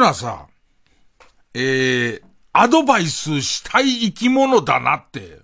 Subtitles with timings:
[0.00, 0.46] のはさ、
[1.54, 2.22] えー、
[2.52, 5.38] アドバイスしたい生き物だなって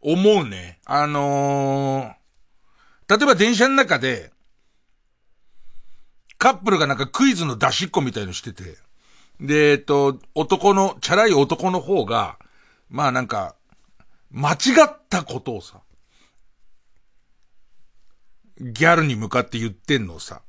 [0.00, 0.78] 思うね。
[0.84, 4.30] あのー、例えば電車の中で、
[6.36, 8.76] カップルがなんかクイズの出しっこみたいのしてて、
[9.40, 12.38] で、えっと、男の、チャラい男の方が、
[12.90, 13.54] まあなんか、
[14.30, 15.80] 間違ったことをさ、
[18.60, 20.42] ギャルに向かって言ってんのをさ、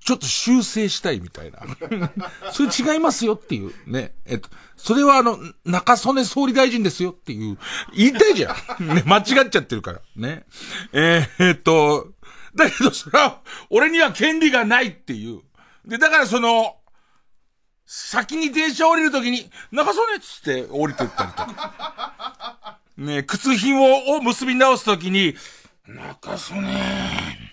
[0.00, 1.60] ちょっと修正したいみたいな。
[2.52, 3.72] それ違いますよっていう。
[3.86, 4.14] ね。
[4.26, 7.58] えっと、それはあの、中曽根総理大臣ですよっていう、
[7.94, 8.86] 言いたいじゃん。
[8.94, 10.00] ね、間違っちゃってるから。
[10.16, 10.44] ね。
[10.92, 12.12] えー、っと、
[12.54, 15.40] だけどそれは、俺には権利がないっていう。
[15.86, 16.76] で、だからその、
[17.86, 22.78] 先に電車降りるときに、中曽根っつって降りてったりとか。
[22.98, 25.34] ね、靴紐を結び直すときに、
[25.86, 27.48] 中曽根、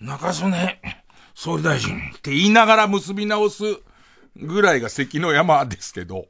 [0.00, 1.03] 中曽根、
[1.34, 3.64] 総理大臣って言いながら結び直す
[4.36, 6.26] ぐらいが関の山ですけど。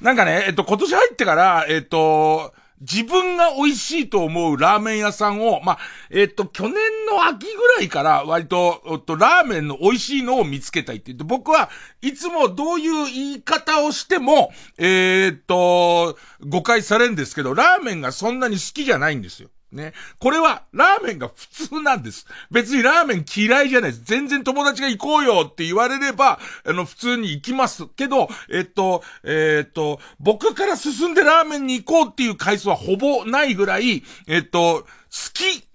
[0.00, 5.78] なんかね、えっと、今年入ってから、えっと、自分が美味しいと思うラーメン屋さんを、まあ、
[6.10, 6.74] えっと、去年
[7.08, 19.48] の秋ぐらいから割と、えっと、ラーメンの美味しいのを見つけたいって言って、僕はいつもどういう言い方をしても、え、っと、誤解されるんですけど、ラーメンがそんなに好きじゃないんですよ。
[19.72, 19.92] ね。
[20.18, 22.26] これは、ラーメンが普通なんです。
[22.50, 24.04] 別にラーメン嫌いじゃないです。
[24.04, 34.86] 全然友達が行こうよって言われれば、あの、普通に行きますけど、えっと、えっと、僕から進んでラーメンに行こうっていう回数はほぼないぐらい、えっと、好
[35.32, 35.66] き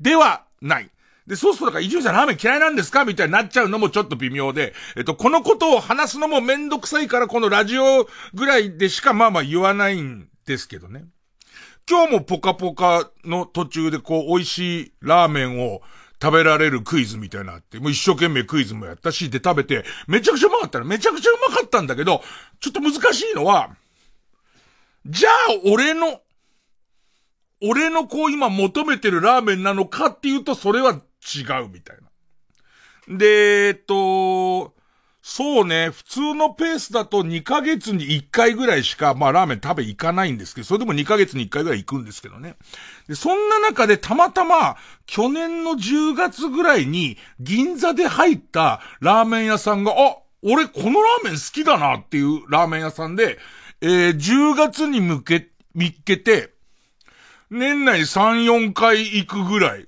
[0.00, 0.90] ではない。
[1.26, 11.04] で、そうすると、か、伊集院さんラーメン嫌いなんですかみたいになっちゃうのもちょっと微妙で、えっと、このことを話すのもめんどくさいから、このラジオぐらいでしかまあまあ言わないんですけどね。
[11.88, 15.80] 今日もポカポカの途中でこう、美味しいラーメンを
[16.20, 20.84] 食べられるクイズみたいなって、もう一生懸命クイズもやったし、で食べて、めちゃくちゃうまかったの。
[20.84, 22.22] めちゃくちゃうまかったんだけど、
[22.60, 23.70] ちょっと難しいのは、
[25.06, 25.32] じゃあ
[25.64, 26.20] 俺の、
[27.62, 30.94] 俺のこう今求めてるラーメンなのかっていうと、それは違
[31.64, 31.96] うみたい
[33.08, 33.16] な。
[33.16, 34.74] で、えっと、
[35.30, 42.56] そうね、普通のペースだと2ヶ月に1回ぐらいしか、まあラーメン食べ行かないんですけど、それでも2ヶ月に1回ぐらい行くんですけどね。
[43.08, 53.38] で、そんな中でたまたま、去年の10月ぐらいに、銀座で入ったラーメン屋さんが、あ、俺このラーメン好きだなっていうラーメン屋さんで、
[53.82, 56.54] えー、10月に向け、見っけて、
[57.50, 59.86] 年内3、4回行くぐらい。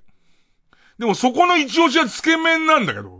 [0.99, 3.20] でもそこの一押しはつけ麺なんだけど。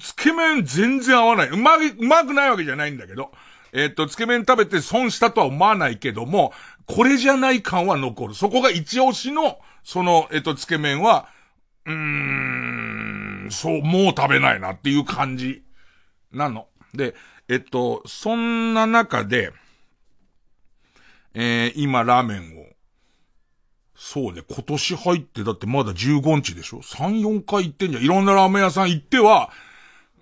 [0.00, 1.48] つけ麺全然合わない。
[1.48, 3.32] うまい、うまくないわけじゃないんだけど。
[3.72, 6.52] えっ、と、つけ麺食べて損したとは思わないけども、
[6.86, 8.34] これじゃない感は残る。
[8.34, 11.28] そこが一押しの、その、えっ、と、つけ麺は、
[11.86, 15.62] うーん、そう、もう食べないなっていう感じ
[16.32, 16.66] なの。
[16.94, 17.14] で、
[17.48, 19.52] えっと、そんな中で、
[21.34, 22.66] えー、今ラーメンを、
[23.94, 28.04] そうね、今年入ってだってまだ15日でしょ ?3、4回行ってんじゃん。
[28.04, 29.50] いろんなラーメン屋さん行っては、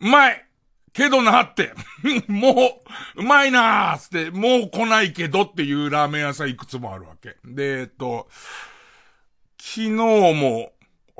[0.00, 0.46] うまい
[0.92, 1.72] けどなって。
[2.26, 2.80] も
[3.16, 7.36] う、うまいなーつって、もう来ないけどっていうラーメン屋さんいくつもあるわけ。
[7.44, 8.28] で、えっと、
[9.58, 10.72] 昨日も、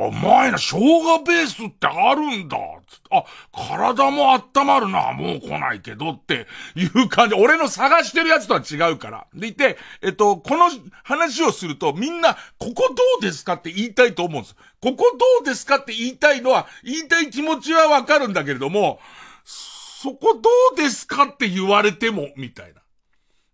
[0.05, 2.57] あ、うまいな、生姜ベースってあるんだ
[2.87, 2.99] つっ。
[3.11, 7.35] あ、体も温まるな、もう来ないけどっていう感じ。
[7.35, 9.27] 俺の探してるやつとは違うから。
[9.35, 10.71] でいて、えっと、この
[11.03, 14.57] 話をするとみんな、ここどうですかって言いたいと思うんです。
[14.81, 19.01] ここどうですかって言いたいのは、言いたい気持ちはわかるんだけれども、
[19.45, 22.80] そこどうですかって言われても、みたいな。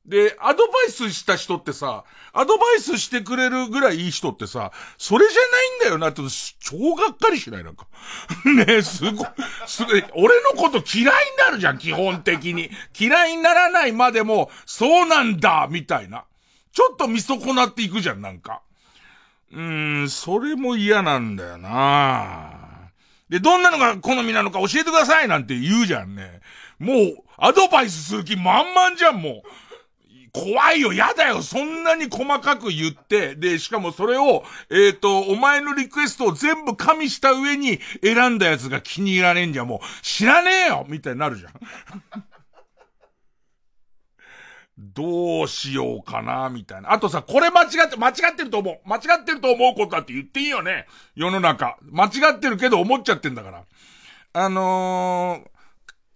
[0.06, 6.22] で、アドバイスした人ってさ、アドバイスしてくれるぐらいいい人ってさ、それじゃないんだよなって、
[6.60, 7.86] 超がっかりしないなんか。
[8.47, 9.26] ねえすごい、
[9.66, 12.70] すごい、俺のこと嫌いになるじゃん、基本的に。
[12.98, 16.24] 嫌いにならないまでも、そうなんだ、みたいな。
[16.72, 18.62] ちょっと見損なっていくじゃん、なんか。
[19.52, 22.50] うーん、それも嫌なんだよな
[23.28, 26.42] で、どんなのが好みなのか教えてくださいなんて言うじゃんね。
[26.78, 29.66] もう、アドバイスする気満々じゃん、もう。
[30.36, 41.53] 怖いよ、やだよ、そんなに細かく言って、で、しかもそれを、えっ、ー、と、お前のリクエストを全部加味した上に選んだやつが気に入らねえんじゃもう、知らねえよみたいになるじゃん。
[44.77, 46.92] どうしようかな、みたいな。
[46.92, 48.80] あとさ、これ間違って、間違ってると思う。
[48.86, 50.86] 間違ってると思うことだって言っていいよね。
[51.15, 51.78] 世の中。
[51.91, 53.65] 間違ってるけど思っちゃってんだから。
[54.34, 55.55] あのー、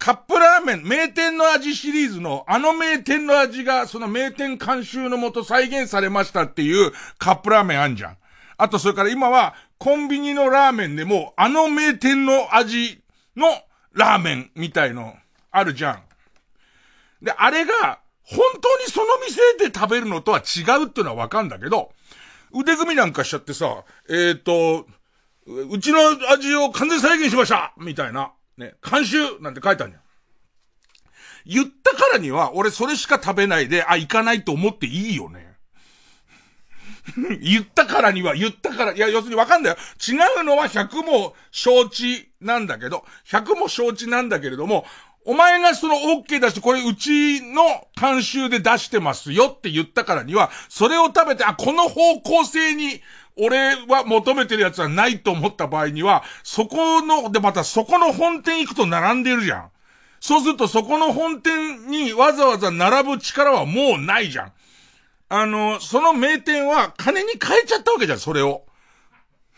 [0.00, 8.16] カップラーメン、名店の味シリーズの、あの名店の味が、その名店監修のもと再現されましたっていうカップラーメンあんじゃん。
[8.56, 13.02] あと、それから今は、コンビニのラーメンでも、あの名店の味
[13.36, 13.48] の
[13.92, 15.14] ラーメンみたいの
[15.50, 16.02] あるじゃん。
[17.22, 21.92] で、あれが、本当にその店で食べるのとは違うっていうのはわかんだけど、
[22.52, 24.86] 腕組みなんかしちゃってさ、えっ、ー、と、
[25.46, 25.98] うちの
[26.32, 28.32] 味を完全再現しましたみたいな。
[28.60, 30.00] ね、監修なんて書いてあるんや。
[31.46, 35.50] 言ったからには、俺それしか食べないで、あ、行かないと思っていいよね。
[37.40, 39.78] 言ったからには、言ったから、いや、要するにわかんないよ。
[40.06, 44.84] 違うのは100も承知なんだけど、100も承知なんだけれども、
[45.24, 53.02] お前がその OK 出して、これうちの監修で出してますよって言ったからには、それを食べて、あ、この方向性に、
[53.36, 59.70] 俺は求めてるやつはないと思った場合には、そこの、でまたそこの本店行くと並んでるじゃん。
[60.20, 64.52] そうするとそこの本店にわざわざ並ぶ力はもうないじゃん。
[65.30, 68.64] あの、その名店は金に変えちゃったわけじゃん、それを。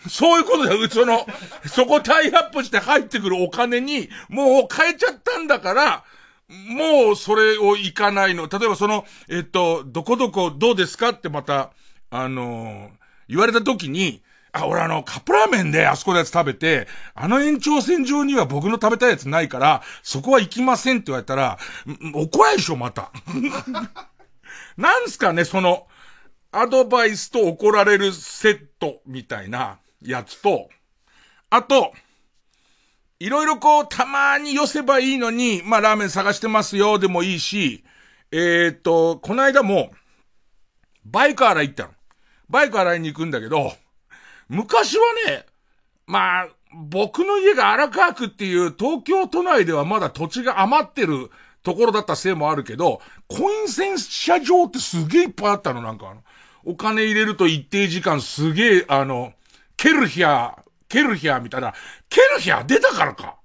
[0.08, 0.88] そういうことだよ。
[0.88, 1.26] その、
[1.66, 6.04] そこタイアップして入ってくるお金に、もう変えちゃったんだから、
[6.48, 8.48] もうそれを行かないの。
[8.48, 11.70] 例えばその、えっと、どこどこどうですかってまた、
[12.10, 12.90] あの
[13.32, 21.58] 言われた時に、あ、俺あの、カップラーメンであそこのやつ食べて、あの延長線上には僕の食べたいやつないから、そこは行きませんって言われたら、
[22.14, 23.10] 怒られでしょ、また。
[24.76, 25.86] なんすかね、その、
[26.50, 30.68] アドバイスと怒られるセットみたいなやつと、
[31.48, 31.94] あと、
[33.18, 37.84] いろいろこう、たまに寄せばいいのに、まあラーメン探してますよでもいいし、
[38.30, 39.92] えー、っと、この間も、
[41.06, 41.90] バイク洗い行ったの。
[42.52, 43.72] バイク洗いに行くんだけど、
[44.48, 45.46] 昔はね、
[46.06, 51.30] まあ、僕の家が荒川区っていう東京都内ではまだ土地が余ってる
[51.62, 56.22] ところだったせいもあるけど、コイン洗車場ってすげえいっぱいあったの、なんかあの。
[56.64, 59.32] お金入れると一定時間すげえ、あの、
[59.78, 61.72] ケルヒャー、ケルヒャーみたいな、
[62.10, 63.36] ケルヒャー出たからか。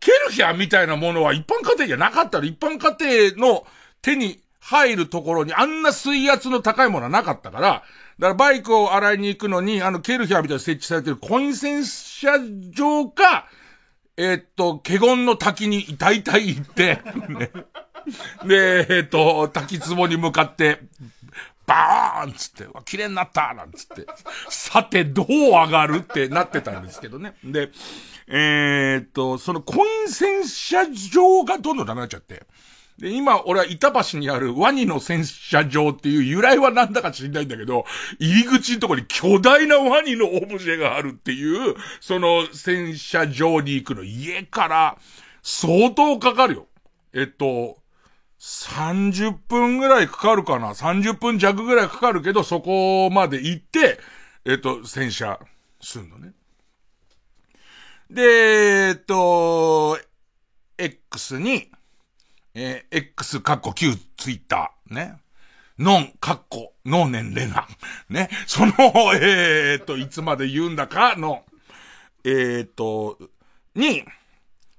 [0.00, 3.66] ケルヒャーみたいなものは一般家庭じゃなかったら、一般家庭の
[4.02, 7.82] 手に入るところにあんな水圧の高いものはなかったから、だか
[8.20, 12.38] らバイクを洗いに行くのに、あの、ケルヒャーみたいに設置されてるコイン洗車
[12.70, 13.48] 場か、
[14.16, 17.50] えー、っと、ケゴンの滝に大体行って、ね、
[18.46, 20.82] で、えー、っと、滝壺に向かって、
[21.66, 24.06] バーンつって、綺麗になったなんつって、
[24.48, 27.34] さてどう上がるってなってたんですけどね。
[27.42, 27.70] で、
[28.28, 32.44] えー、っと、そのコイン洗車場がどんどんダメになっちゃって、
[33.00, 37.86] で、今、俺は板橋にあるワニの洗車場っていう由来はなんだか知りたいんだけど、
[38.18, 44.02] 入り口のところに巨大なワニのオブジェがあるっていう、その洗車場に行くの。
[44.02, 44.98] 家から
[45.42, 46.66] 相当かかるよ。
[47.14, 47.78] えっと、
[48.38, 53.98] 30分ぐらいかかるかな ?30 分弱ぐらいかかるけど、そこまで行って、
[54.44, 55.38] えっと、洗車
[55.80, 56.32] すんのね。
[58.10, 58.22] で、
[58.88, 59.98] えっと、
[60.76, 61.70] X に、
[62.62, 65.14] えー、X カッコ Q ツイッター、ね。
[65.78, 67.66] ノン、カッコ、ノーネンレナ。
[68.10, 68.28] ね。
[68.46, 68.74] その、
[69.14, 71.44] えー、っと、いつまで言うんだかの、
[72.22, 73.16] えー、っと、
[73.74, 74.04] に、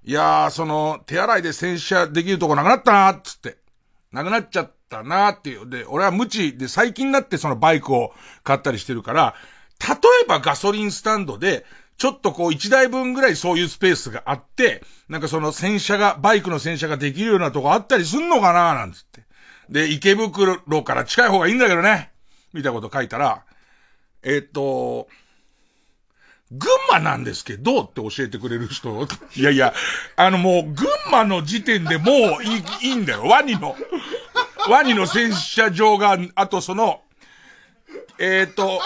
[0.04, 3.58] いやー、その、手洗いで洗車できるとこなくなったなーっつって。
[4.12, 5.68] なくなっちゃったなーっていう。
[5.68, 9.34] で、俺は無知で最近になってそのバイクを買ったりしてるから、
[9.80, 11.66] 例えばガソリンスタンドで、
[12.02, 19.22] ちょっとこう一台分ぐらいそういうスペースがあって、なんかその洗車が、バイクの洗車ができるようなとこあったりすんのかななんつって。
[19.70, 22.10] で、池袋から近い方がいいんだけどね。
[22.54, 23.44] みたいなこと書いたら、
[24.24, 25.10] えっ、と、
[26.50, 29.08] 群馬なんですけどって教えてくれる人。
[29.36, 29.72] いやいや、
[30.16, 33.26] あのもう、群馬の時点でもういいいいんだよ。
[33.26, 33.76] ワニの、
[34.68, 37.04] ワニの洗車場が、あとその、
[38.18, 38.82] えっ、と、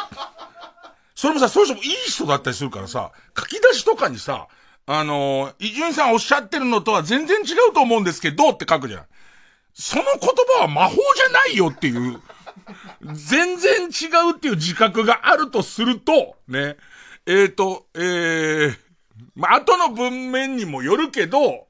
[1.15, 4.47] それもさ、そういう人もいい人だったりするからさ、書き出しとかにさ、
[4.85, 9.05] あの伊集院さんおっしゃってるのとは全然違うと思うんですけどって書くじゃん。
[9.73, 12.21] その言葉は魔法じゃないよっていう、
[13.13, 16.77] 全然違うっていう自覚があるとすると、ね、
[17.25, 18.77] えっ、ー、と、えー、
[19.35, 21.67] まあ、後の文面にもよるけど、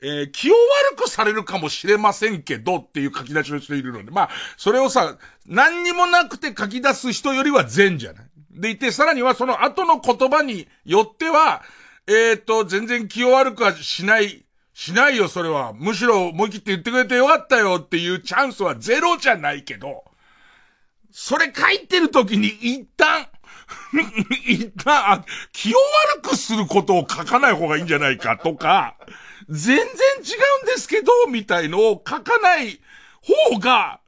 [0.00, 0.54] えー、気を
[0.92, 5.16] 悪くされるかもしれませんけどっていう書き出しの人いるので、まあ、それをさ、
[5.46, 8.27] 何にもなくて書き出す人よりは善じゃない？
[8.58, 11.62] でいて、さらにはその後の言葉によっては、
[12.06, 15.72] えっ、ー、と、全然気を悪くはしない、しないよ、それは。
[15.74, 20.04] むしろ思い切って言ってくれてよかったよっていうチャンスはゼロじゃないけど、
[21.10, 23.28] それ書いてる時に一旦、
[24.46, 25.78] 一旦、気を
[26.16, 28.96] 悪くすることを書かない方がいいんじゃないかとか、
[29.48, 29.86] 全然違
[30.62, 32.80] うんですけど、みたいのを書かない
[33.50, 34.00] 方が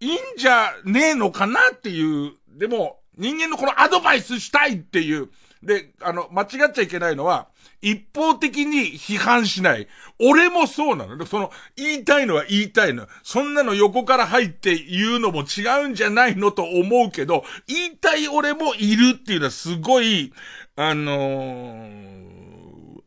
[0.00, 2.32] いいんじゃねえのかなっていう。
[2.48, 5.28] でも、人間のこのアドバイスしたいっていう
[5.62, 7.48] で、あの、間違っちゃいけないのは、
[7.80, 9.88] 一方的に批判しない。
[10.20, 11.26] 俺もそうなの。
[11.26, 13.06] その、言いたいのは言いたいの。
[13.22, 20.32] そんなの横から入って言うのも違うんじゃないのと思うけど、言いたい俺もいるっていうのはすごい、
[20.76, 23.02] あのー、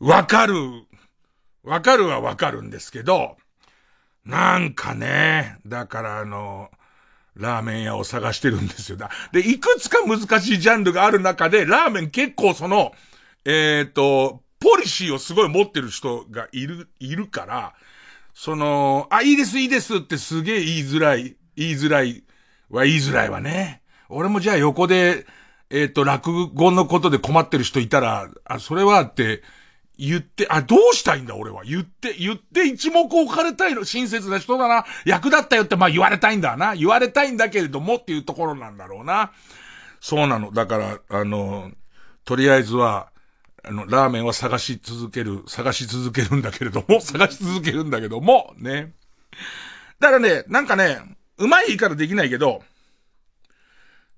[0.00, 0.54] わかる。
[1.62, 3.36] わかるはわかるんですけど、
[4.24, 6.70] なんかね、だからあの、
[7.40, 8.96] ラーメン屋を探してるんですよ。
[8.96, 12.92] だで、いくつか難しいジャンルがある中で、ラーメン結構その、
[13.44, 17.74] えっ、ー、と、ポリシーをすごい持ってる人がいる、いるから、
[18.34, 22.22] その、あ、いいです、いいですってすげえ言いづらい、言いづらい
[22.68, 23.82] は言いづらいわね。
[24.08, 25.26] 俺もじゃあ横で、
[25.70, 29.42] えっ、ー、と、落語のことで困ってる人いたら、あ、それはって、
[30.00, 31.62] 言って、あ、どうしたいんだ俺は。
[31.62, 33.84] 言って、言って一目置かれたいの。
[33.84, 34.86] 親切な人だな。
[35.04, 36.74] 役立ったよってまあ言われたいんだな。
[36.74, 39.32] 言われたいんだけれどもっていうところなんだろうな。
[40.00, 40.52] そうなの。
[40.52, 41.70] だから、あの、
[42.24, 43.12] とりあえずは、
[43.62, 48.94] あの、ラーメンは探し続ける、探し続けるんだけれども、 探し続けるんだけども、ね。
[49.98, 50.98] だからね、なんかね、
[51.36, 52.62] うまい言い方できないけど、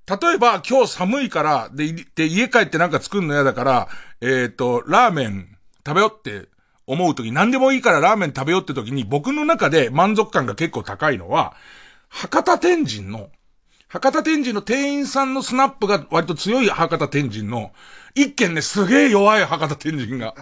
[0.06, 3.88] 例えば今日寒いから、で、で家帰ってなんか作るの嫌だから、
[4.20, 5.52] えっ、ー、と、ラーメン
[5.86, 6.48] 食べようって
[6.86, 11.54] 思うとき、何でもいいからラーメン食べようってときに、僕の中で満足感が結構高いのは、
[12.08, 13.30] 博多天神の、
[13.88, 17.72] 博多天神の店員さんのスナップが割と強い博多天神の、
[18.14, 20.34] 一軒ね、すげえ弱い博多天神が。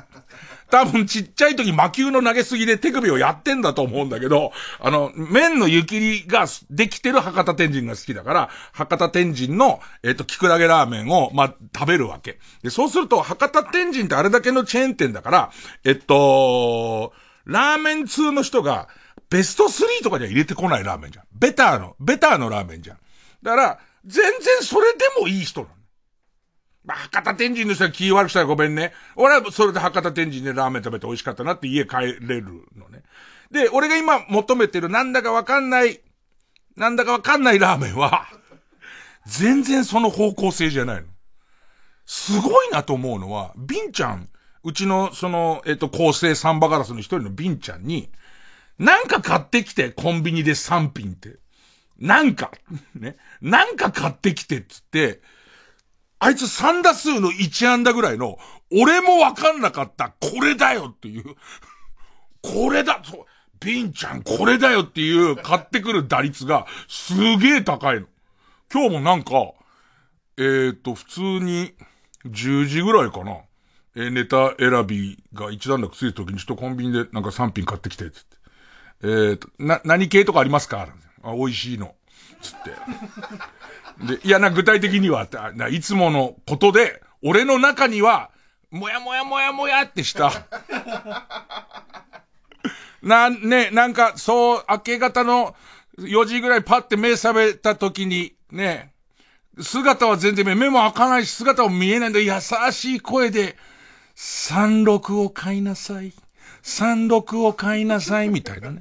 [0.70, 12.38] 多分ちっちゃい時魔球の投げすぎで手首をやってんだと思うんだけど、あの、麺の湯切りができてる博多天神が好きだから、博多天神の、えっ、ー、と、キクラゲラーメンを、まあ、食べるわけ。
[12.62, 15.50] で、そうすると、博多天神ってあれだけのチェーン店だから、
[15.84, 17.12] えっと、
[17.44, 18.88] ラーメン通の人が、
[19.28, 21.24] ベスト3とかには入れてこないラーメンじゃん。
[21.32, 22.98] ベターの、ベターのラーメンじゃん。
[23.42, 25.79] だから、全然それでもいい人なの。
[26.84, 28.92] まあ、博多天神の人が気悪くしたらごめんね。
[29.16, 33.02] 俺はそれで博多天神でラーメン食べて美味しかったなって家帰れるのね。
[33.50, 36.00] で、俺が今求めてるなんだかわかんない、
[36.76, 38.28] なんだかわかんないラーメンは、
[39.26, 41.08] 全然その方向性じゃないの。
[42.06, 44.28] すごいなと思うのは、ビンちゃん、
[44.64, 48.10] うちのその、えっ、と、構成サンバガラスの一人のビンちゃんに、
[48.78, 51.36] なんか買ってきて、コンビニで3品って。
[51.98, 52.50] なんか、
[52.94, 53.16] ね。
[53.42, 55.20] なんか買ってきてっつって、
[56.20, 58.38] あいつ3打数の1安打ぐらいの、
[58.70, 61.24] 俺もわかんなかった、これだよっていう、
[62.42, 63.24] これだ、そう、
[63.58, 68.06] ビンちゃんこれだよっていう買ってくる打率がすげえ高いの。
[68.72, 69.32] 今日もなんか、
[70.36, 71.74] えっ、ー、と、普通に
[72.26, 73.38] 10時ぐらいかな。
[73.96, 78.36] えー、ネタ選びが一段落ついた時にちょっとコンビニでなんか3品買ってきて、つって。
[79.02, 80.88] えっ、ー、と、な、何系とかありますか？
[81.22, 81.94] あ、美味しいの。
[82.40, 82.70] つって。
[84.00, 85.28] で、いやな、具体的には、
[85.70, 88.30] いつものことで、俺の中には、
[88.70, 90.32] もやもやもやもやってした。
[93.02, 95.56] な、ね、なんか、そう、明け方の
[95.98, 98.92] 4時ぐらいパッて目覚めた時に、ね、
[99.60, 102.32] 姿は全然目、目も開かないし、姿も見えないんだ優
[102.72, 103.56] しい声で、
[104.16, 106.12] 36を買いなさい。
[106.62, 108.80] 36を買いなさい、みたいなね。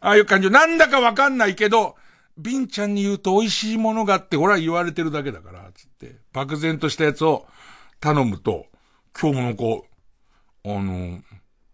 [0.00, 0.50] ああいう感じ。
[0.50, 1.96] なんだかわかんないけど、
[2.38, 7.46] ビンちゃんに言うと美味しいものがあって、俺は言われてるだけだから、つって、漠然としたやつを
[8.00, 8.66] 頼むと、
[9.18, 9.64] 今日もなんか、
[10.64, 11.20] あの、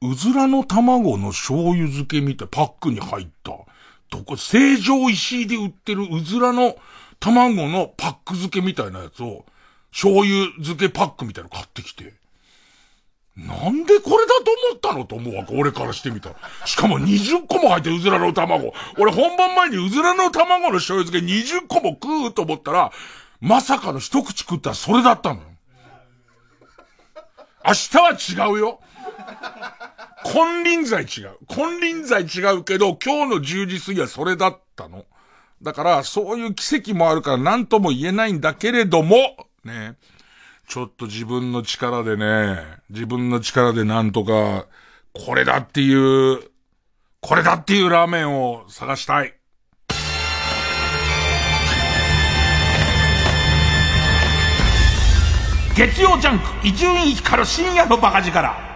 [0.02, 3.52] うずらの卵の醤油漬けみたい、パックに入った、
[4.10, 6.76] どこ、成城石井で売ってるうずらの
[7.18, 9.44] 卵のパック漬けみたいなやつを、
[9.90, 12.14] 醤油漬けパックみたいなの買ってきて、
[13.36, 16.36] なんでこれだと思ったのと思うわけ、俺からしてみたら。
[16.66, 18.74] しかも20個も入ってうずらの卵。
[18.98, 22.92] 俺本番前にうずらの卵の醤油漬け20個も食うと思ったら、
[23.40, 25.46] まさかの一口食ったらそれだったのよ。
[27.64, 27.96] 明日
[28.36, 28.80] は違うよ。
[30.24, 31.38] 金輪際違う。
[31.48, 35.06] 金輪際違うけど、今日の10時過ぎはそれだったの。
[35.62, 39.16] だから、そういう奇跡もあるから何とも言えないんだけれども、
[39.64, 39.96] ね。
[40.68, 44.66] ちょっと自分の力でね、自分の力でなんとか、
[45.12, 46.40] これだっていう、
[47.20, 49.34] これだっていうラーメンを探したい。
[55.76, 58.71] 月曜ジャンク、伊集院光深夜のバカ力。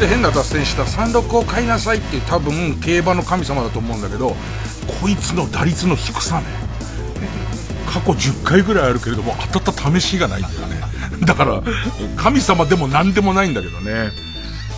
[0.00, 4.34] で変な脱線した三六を買いなさいっていう多分競馬の神様だと思うんだけど
[5.00, 6.70] こいつの打率の低さね
[7.90, 10.80] 過去10回ぐらいあるけれども、当たった試しがないんだよね。
[11.26, 11.60] だから、
[12.16, 14.12] 神様でも何でもないんだけどね。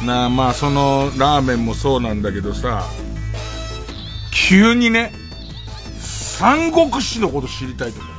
[0.03, 2.87] なあ、まあ、その、ラーメンもそうなんだけどさ、
[4.33, 5.13] 急にね、
[6.01, 8.13] 三国志のこと知りたいと思う。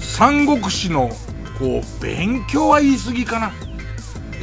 [0.00, 1.10] 三国志の、
[1.58, 3.52] こう、勉強は言い過ぎかな。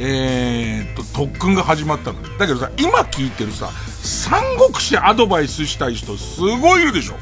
[0.00, 2.22] えー、っと、特訓が始まったの。
[2.38, 3.70] だけどさ、今聞いてるさ、
[4.02, 7.14] 三国志アドバイスしたい人すごいいるでしょ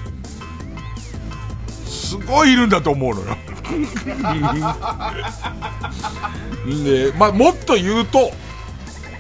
[1.87, 3.37] すごいいるんだと思うのよ。
[6.85, 8.31] で、まあ、もっと言うと、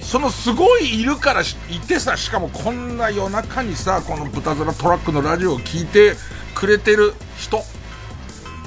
[0.00, 1.44] そのすごいいるからい
[1.80, 6.14] てさ、しかもこんな夜中にさ、この豚皿トラックのラジオを聞いて
[6.54, 7.64] くれてる人、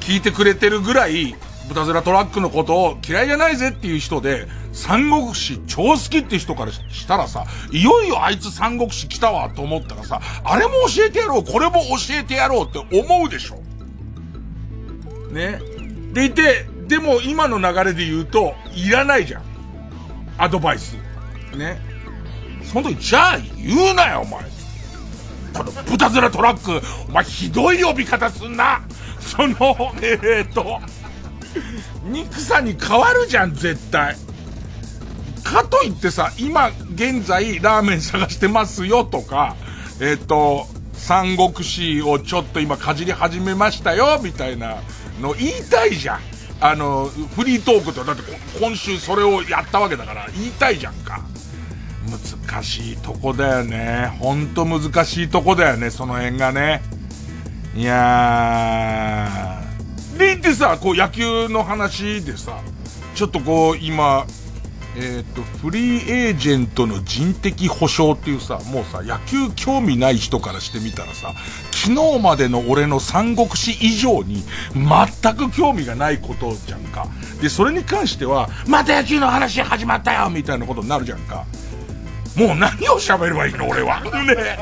[0.01, 1.35] 聞いてくれてるぐらい、
[1.69, 13.61] 豚皿トラックのことを嫌いじゃないぜっていう人で、三国志超好きって人からしたらさ、いよいよあいつ三国志来たわと思ったらさ、あれも教えてやろう、これも教えてやろうって思うでしょ。
[15.31, 15.59] ね。
[16.13, 19.43] でいて、でも今の流れで言うと、いらないじゃん。
[20.37, 20.95] アドバイス。
[21.55, 21.79] ね。
[22.63, 24.41] その時、じゃあ言うなよ、お前。
[25.53, 28.81] この豚面トラック、お前ひどい呼び方すんな。
[29.19, 29.55] その、
[30.01, 30.79] えー、っと、
[32.03, 34.15] 憎さに変わるじゃん、絶対。
[35.43, 39.55] かといってさ、今、現在、ラーメン探してますよとか、
[39.99, 44.77] えっ、と、三国志をちょっと今かじり始めましたよ、みたいな
[45.21, 46.19] の言いたいじゃん。
[46.61, 47.05] あの、
[47.35, 48.23] フリートークと、だって
[48.59, 51.21] 今週それをやったわけだから言いたいじゃんか。
[52.49, 54.11] 難しいとこだよね。
[54.19, 56.81] ほんと難しいとこだよね、その辺がね。
[57.75, 60.17] いやー。
[60.17, 62.59] で、ってさ、こう野球の話でさ、
[63.15, 64.25] ちょっとこう今、
[64.95, 71.33] え、ー、と、フリーエージェントの人的保障っていうさ、もうさ、野球興味ない人からしてみたらさ、
[71.71, 77.07] 昨日までの俺の三国志以上に全く興味がないことじゃんか。
[77.41, 81.45] で、それに関しては、また野球の話始まったよみたいなことになるじゃんか。
[82.35, 84.01] もう何を喋ればいいの俺は。
[84.01, 84.59] ね。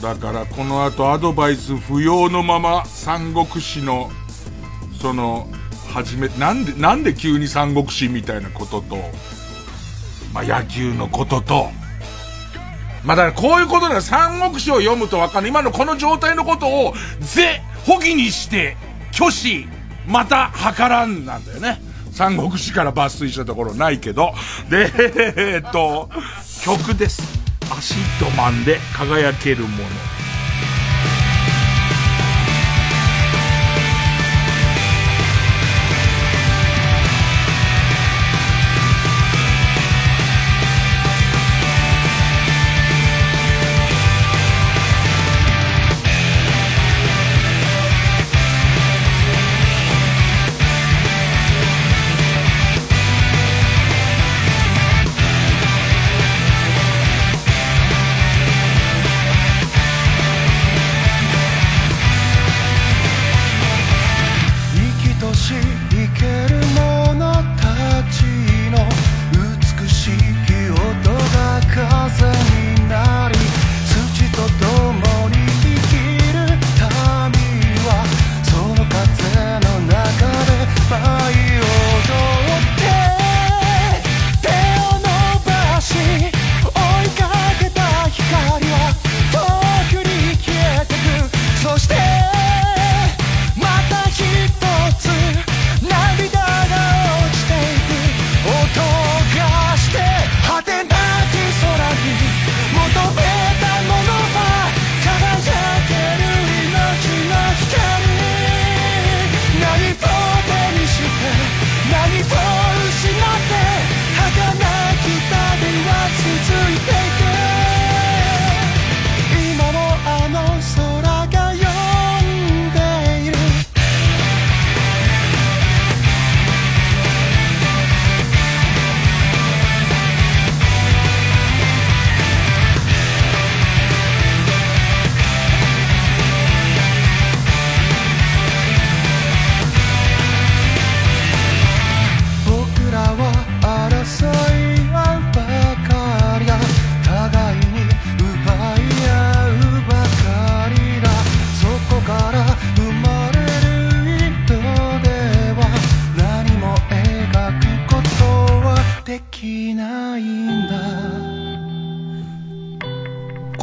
[0.00, 4.10] だからこの後アドバイス不要のまま三国志の、
[5.00, 5.48] その、
[5.90, 8.96] 始め、なんで、なんで急に三国志みたいなことと、
[10.32, 11.68] まあ、野球のことと、
[13.04, 15.48] まあ、だからこういうことだ三国志を読むとわかる。
[15.48, 18.76] 今のこの状態のことを、ぜ、ほぎにして、
[19.12, 19.66] 虚子、
[20.06, 21.80] また、計らんなんだよね。
[22.12, 24.34] 三国志から抜粋したところないけど。
[24.68, 24.90] で、
[25.54, 26.10] えっと、
[26.62, 27.22] 曲です。
[27.70, 30.19] アシッドマンで輝けるもの。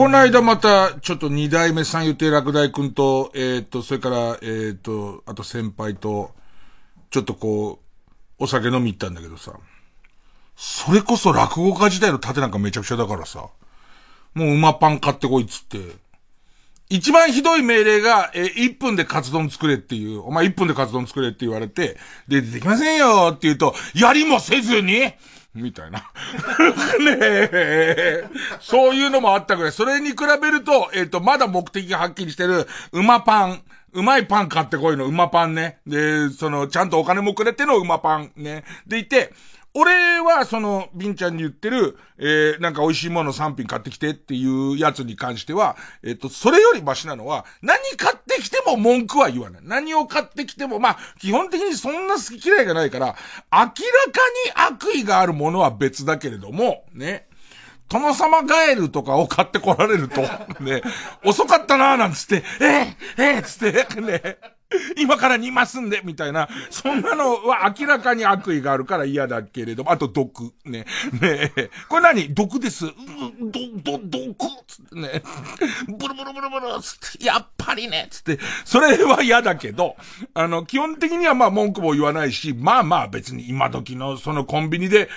[0.08, 6.32] この間また、ちょっと二代目三遊亭落第くんと、えっ、と、それから、えっ、と、あと先輩と、
[7.10, 7.82] ちょっとこ
[8.40, 9.52] う、お酒飲み行ったんだけどさ、
[10.56, 13.50] それこそ落語家時代の盾なんかめちゃくちゃだからさ、
[14.34, 15.98] もう馬パン買ってこいっつって、
[16.88, 21.98] 一番ひどい命令が、え1分でカツ丼作れっていう、お前1分でカツ丼作れって言われて、
[22.30, 25.02] で、できませんよって言うと、やりもせずに、
[25.62, 26.00] みたいな。
[27.00, 28.26] ねえ。
[28.60, 29.72] そういうのもあったぐらい。
[29.72, 33.62] それに比べると、えっ、ー、と、まだ目的がはっきりしてる、馬パン。
[33.94, 35.80] うまいパン買ってこいの、馬パンね。
[35.88, 38.64] で、その、ちゃんとお金もくれての馬パンね。
[38.86, 39.34] でいて、
[39.80, 49.62] 俺は、その、ビンちゃんに言ってる、えー、なんか美味しいもの3品買ってきてっていうやつに関しては、えっ、と、それよりマシなのは、何買ってきても文句は言わない。
[49.64, 53.16] 何を買ってきても、まあ、基本的にそんな好き嫌いがないから、
[53.52, 53.78] 明らかに
[54.56, 57.28] 悪意があるものは別だけれども、ね。
[57.88, 60.22] 殿様ガエルとかを買ってこられると、
[60.60, 60.82] ね、
[61.24, 64.38] 遅かったなーなんつって、えー、えー、つって、ね、
[64.98, 70.86] 今から煮ますんで、みたいな、そんなのは明らかに悪意があるから嫌だけれども、あと毒、ね。
[71.22, 71.52] ね。
[71.88, 72.34] これ何？
[72.34, 72.86] 毒です。
[72.88, 72.92] う
[73.40, 74.36] ど、ど、毒？
[74.68, 75.24] つってね。
[75.88, 78.08] ブルブルブルブルつって、やっぱりね。
[78.12, 79.96] つって、それは嫌だけど、
[80.34, 85.10] あの、基本的にはまあ文句も言わないし、まあまあ別に今時のそのコンビニで、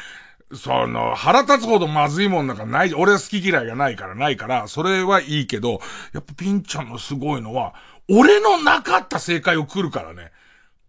[0.52, 5.80] その、腹立つほどまずいもんなんかない、俺は好き嫌いがないからないから、それはいいけど、
[6.12, 7.74] やっぱピンちゃんのすごいのは、
[8.10, 10.32] 俺のなかった正解を来るからね。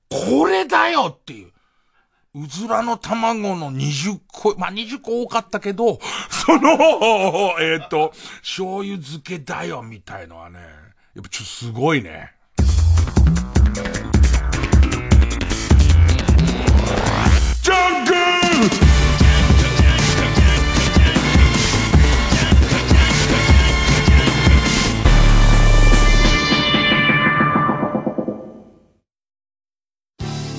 [0.09, 1.51] これだよっていう。
[2.33, 6.71] うずらの卵の20個、まあ、20個多かったけど、その、
[7.59, 12.33] えっ、ー、と、醤油漬けだよみたいのはね、やっぱちょっとすごいね。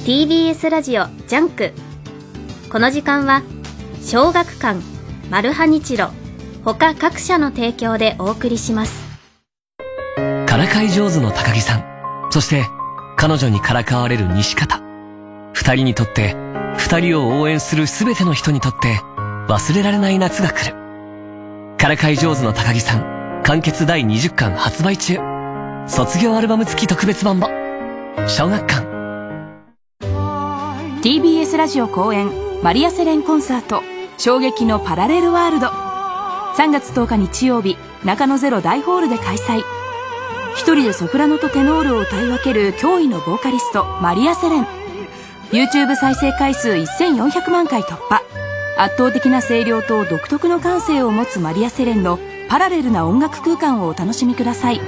[0.04, 1.70] TBS ラジオジャンク。
[2.72, 3.44] この時間は
[4.04, 4.80] 小学館
[5.30, 6.10] マルハニチロ
[6.64, 9.00] 他各社の提供でお送りします。
[10.16, 11.84] からかい上手の高木さん
[12.32, 12.64] そして
[13.16, 14.80] 彼女にからかわれる西方。
[15.52, 16.34] 二人にとって
[16.78, 18.98] 二人を応援する全ての人にとって
[19.46, 20.74] 忘れられない夏が来る。
[21.78, 25.18] からかい上手の高木さん完結第20巻発売中。
[25.86, 27.46] 卒業アルバム付き特別版も
[28.26, 28.81] 小学館。
[31.02, 32.30] TBS ラジオ公演
[32.62, 33.82] マリアセレンコンサート
[34.18, 35.66] 衝撃のパラレルワールド。
[35.66, 39.64] 3月10日日曜日中野ゼロ大ホールで開催。
[40.54, 44.66] 一人でソプラノとテノールを歌い分ける驚異のボーカリストマリアセレン。
[45.50, 48.22] YouTube 再生回数1400万回突破。
[48.78, 54.80] 圧倒的な声量と独特の感性を持つマリアセレンのパラレルな音楽空間をお楽しみください。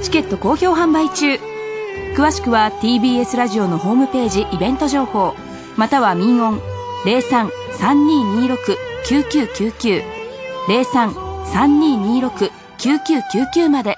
[0.00, 1.51] チケット好評販売中。
[2.14, 5.34] 詳しくは TBS ラジオのホームページイベント情報
[5.76, 6.60] または民音
[7.06, 10.02] 03-3226-9999
[10.68, 13.96] 03-3226-9999まで。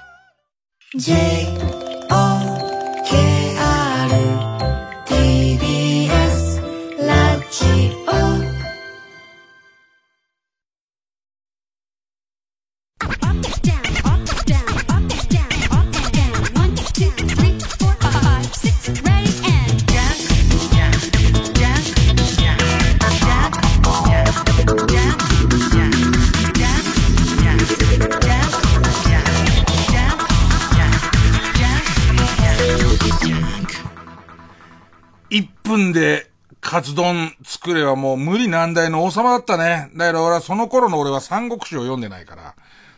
[35.95, 36.29] で
[36.61, 39.89] カツ丼作ればもう無理難題の王様だったね。
[39.95, 42.55] だから俺はその頃の俺は三国志を読んでないから。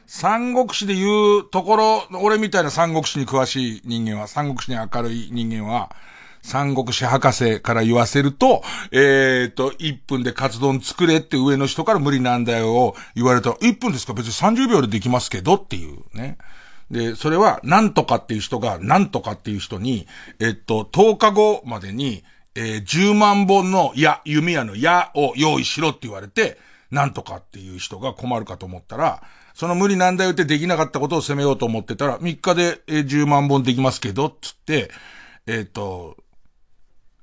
[0.08, 5.92] 三国志で言うところ、俺みたいな三国志に詳しい人間は、三国志に明るい人間は、
[6.42, 14.14] 三国志博士から言わせると、えっ、と、1分でカツ丼作れって上の人から無理難題を言われたら、1分ですか？
[14.14, 16.38] 別に30秒でできますけどっていうね。
[16.90, 20.08] で、それは、なんとかっていう人が、なんとかっていう人に、
[20.40, 22.24] えっと、10日後までに、
[22.60, 26.58] えー、10万本の矢、弓矢の矢を用意しろって言われて、
[26.90, 29.22] なんとかっていう人が困るかと思ったら、
[29.54, 34.90] その無理なんだよってできなかったことを責めようと思ってたら、3日で、えー、10万本できますけど、つって、
[35.46, 36.18] えっ、ー、と、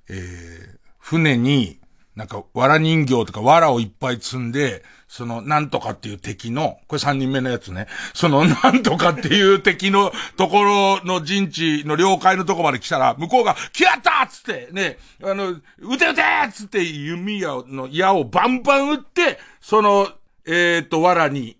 [0.08, 1.80] えー、船に、
[2.16, 7.88] なんか、藁人形とか藁をいっぱい積んで、その、なんとかっていう敵の、これ三人目のやつね。
[8.14, 20.08] その、 なんとかっていう敵のところの陣地の領海のとこまで来たら、向こうが、来やったっつって、ね、あの、撃て撃てっつって弓矢の矢をバンバン撃って、その、
[20.46, 21.56] えっ、ー、と、藁に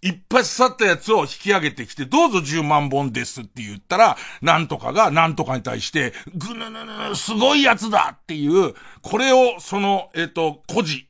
[0.00, 11.08] 一発去ったやつを引き上げてきて、どうぞ10万本ですって言ったら、なんとかがなんとかに対して、ぐぬぬぬ、すごいやつだっていう、これを、その、えっ、ー、と、古事、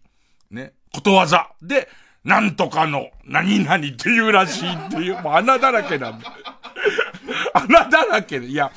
[0.51, 1.89] ね、ことわざで、
[2.25, 6.35] なんとかの、何々っていうらしいっていう、もう穴だらけなんだ。
[7.53, 8.73] 穴だらけで、いや、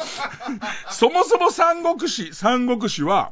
[0.89, 3.31] そもそも三国志、三国志は、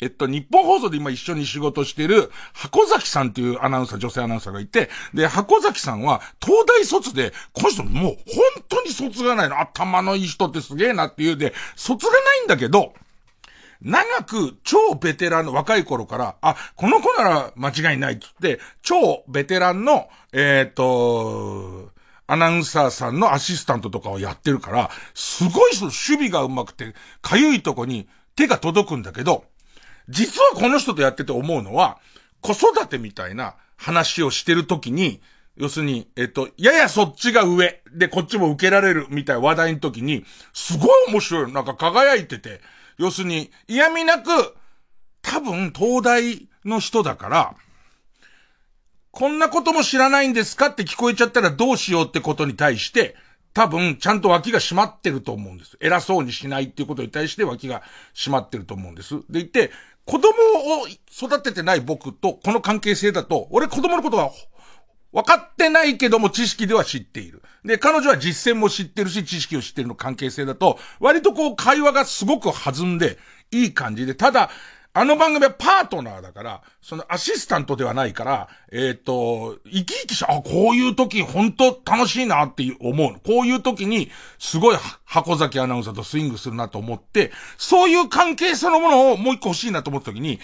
[0.00, 9.60] えっと、日本放送で今一緒に仕事してる、箱崎さんっていうアナウンサー、女性アナウンサーがいて、で、箱崎さんは、東大卒で、この人もう本当に卒がないの。
[9.60, 12.94] 頭のいい人ってすげえなっていうで、卒がないんだけど、
[13.80, 21.90] 長く超ベテランの若い頃から、あ、この子なら間違いないって言って、超ベテランの、えっ、ー、と、
[22.26, 29.44] アナウンサーさんのアシスタントとかをやってるから、すごい人、守備が上手くて、かゆいとこに手が届くんだけど、
[30.08, 31.98] 実はこの人とやってて思うのは、
[32.40, 35.20] 子育てみたいな話をしてるときに、
[35.56, 41.52] 要するに、えっと、ややそっちが上でこっちも受けられるみたいな話題の時に、すごい面白い。
[41.52, 42.60] なんか輝いてて、
[42.96, 44.30] 要するに、嫌味なく、
[45.20, 47.54] 多分東大の人だから、
[49.10, 53.16] こんなことも知らないんですかって聞こえちゃったらどうしようってことに対して、
[53.52, 55.76] 多分、ちゃんと脇が締まってると思うんです。
[55.80, 57.82] 偉そうにしないっていうことに対して脇が
[58.14, 59.20] 締まってると思うんです。
[59.28, 59.72] でいて、
[60.08, 60.30] 子供
[60.80, 64.30] を育ててない僕とこの関係性だと、俺子供のことは
[65.12, 67.42] 分かってないけども知識では知っている。
[67.62, 73.18] で、彼女は実践も知ってるし、知識を知ってるの関係性だと、割とこう会話がすごく弾んで、
[73.50, 74.48] いい感じで、ただ、
[74.98, 83.12] あの番組はパートナーだから、そのアシスタントではないから、えっ、ー、と、生き生きし、あ、こういう時本当楽しいなって思う。
[83.24, 90.42] こういう時に、すごい箱崎アナウンサーとスイングするなと思って、そういう関係そのものをもう一個欲しいなと思った時に、好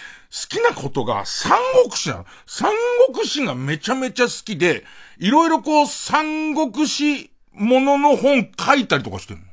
[0.48, 2.26] きなことが三国志なの。
[2.46, 2.70] 三
[3.12, 4.84] 国志がめちゃめちゃ好きで、
[5.18, 9.46] いろいろこう三国志ものの本書いたりとかしてるの。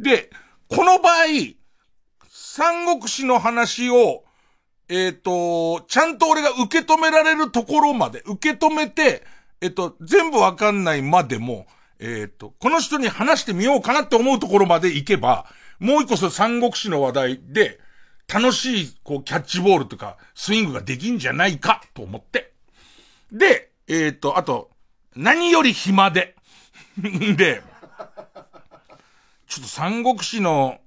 [0.00, 0.30] で、
[0.68, 1.56] この場合、
[2.56, 4.24] 三国志の話を、
[4.88, 9.24] えっ、と、ちゃんと俺が受け止められるところまで、受け止めて、
[9.60, 11.66] えっ、と、全部わかんないまでも、
[11.98, 15.44] えっ、と、この人に話してみようかなって思うところまで行けば、
[15.80, 17.78] もう一個その三国志の話題で、
[18.26, 22.54] 楽しい、こう、キャッチボールとか、スイングができんじゃないか、と思って。
[23.30, 24.70] で、えっ、と、あと、
[25.14, 26.34] 何より暇で。
[27.36, 27.62] で、
[29.46, 30.80] ちょっと三国志の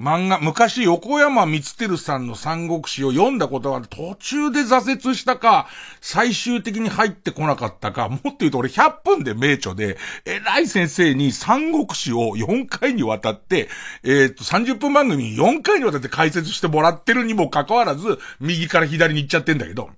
[0.00, 3.86] 漫画、昔横山光輝さんの三国志を読んだことがある。
[3.86, 5.68] 途中で挫折したか、
[6.00, 13.68] 最終的に入ってこなかったか、もっと言うと俺100分で名著で、偉い先生に三国志を4回にわたって、
[14.02, 19.90] えー、っと、30分番組に4回にわたって解説してもらってるにもかかわらず、右から左に行っちゃってんだけど、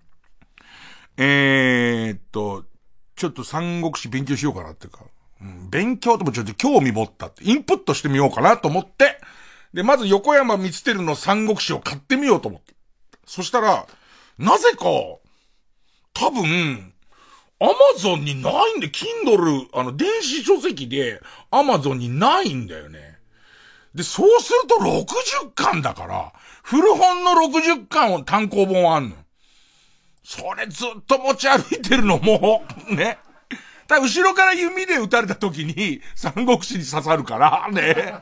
[1.17, 2.65] えー、っと、
[3.15, 5.05] ちょっと三国志勉強しようかなっていうか、
[5.41, 9.21] うん、勉強ともちょっと興味持ったって、インプットしてみようかなと思って、
[9.75, 12.75] で、まず横山光輝の三国志を買ってみようと思って。
[13.27, 13.87] そしたら、
[14.39, 14.85] なぜか、
[16.15, 16.93] 多分、
[17.61, 23.19] アマゾンにないんで、Kindle、あの、電子書籍で、アマゾンにないんだよね。
[23.95, 26.33] で、そうすると60巻だから、
[26.63, 29.17] 古本の60巻を単行本あんの。
[30.25, 33.19] それずっと持ち歩いてるのも、 ね。
[33.93, 38.15] た後ろから弓で撃たれた時に、三国志に刺さるから、ね。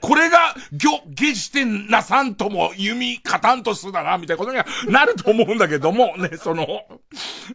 [0.00, 6.66] これが、ぎょ、下してなさんとも弓勝たんとするだな、みたいなことにはなると思うんだけども、ね、その、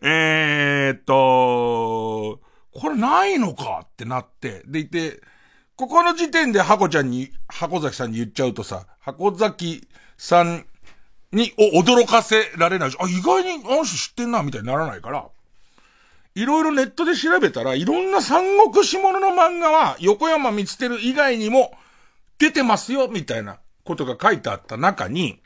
[0.02, 2.40] えー、っと、
[2.72, 5.22] これないのかってなって、でいて、
[5.76, 10.66] ここの時点で箱ちゃんに、箱崎さんに言っちゃうとさ、箱崎さん
[11.32, 15.26] に、驚かせられないし、あ、意外にあの人知ってんな、みたいにならないから、
[16.36, 21.74] いろいろネットで調べたら、いろんな三国志もの漫画は、横山光輝以外にも
[22.38, 25.40] 出てますよ、みたいなことが書いてあった中に、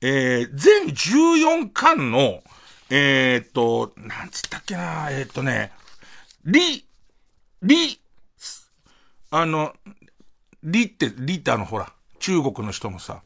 [0.00, 2.42] えー、全14巻の、
[2.88, 5.70] えー、っと、なんつったっけな、えー、っとね、
[6.44, 6.84] リ、
[7.62, 8.00] リ、
[9.30, 9.74] あの、
[10.62, 13.22] リって、リってあのほら、中国の人もさ、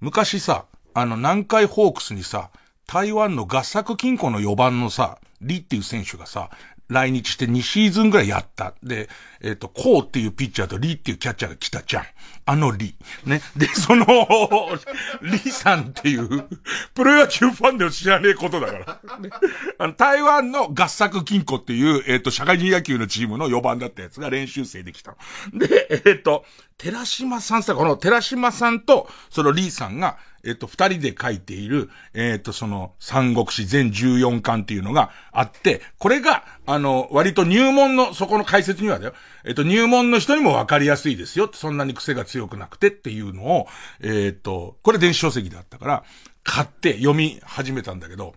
[0.00, 2.50] 昔さ、あの南海ホークスにさ、
[2.86, 6.50] 台湾の合作金庫の4番のさ、リっていう選手がさ、
[6.88, 8.74] 来日して2シーズンぐらいやった。
[8.82, 9.08] で、
[9.42, 12.04] えっ、ー、と、コーっていうピッチャーとリっていうキャッチャーが来たじゃん。
[12.46, 12.94] あのリ。
[13.26, 13.42] ね。
[13.56, 14.06] で、その、
[15.20, 16.48] リさんっていう、
[16.94, 19.18] プロ野球ファンでも知らねえことだから。
[19.18, 19.30] ね、
[19.78, 25.14] あの台湾の合作金庫っていう、えっ、ー、と、社会人野球のチームの4番だったやつが練習生できた
[25.52, 25.58] の。
[25.58, 26.46] で、えっ、ー、と、
[26.78, 41.50] 寺島さんさ、この寺島さんと、そのリさんが、えっと、二人で書いている、えっと、その、三国志全14巻っていうのがあって、これが、あの、割と入門の、そこの解説にはだよ、えっと、入門の人にもわかりやすいですよ。
[41.52, 43.66] そんなに癖が強くなくてっていうのを、
[44.00, 46.04] えっと、これ電子書籍だったから、
[46.44, 48.34] 買って読み始めたんだけど、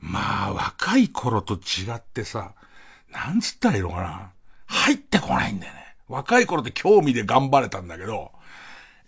[0.00, 2.54] まあ、若い頃と違ってさ、
[3.12, 4.30] なんつったらいいのかな。
[4.66, 5.82] 入ってこないんだよね。
[6.08, 8.32] 若い頃って興味で頑張れたんだけど、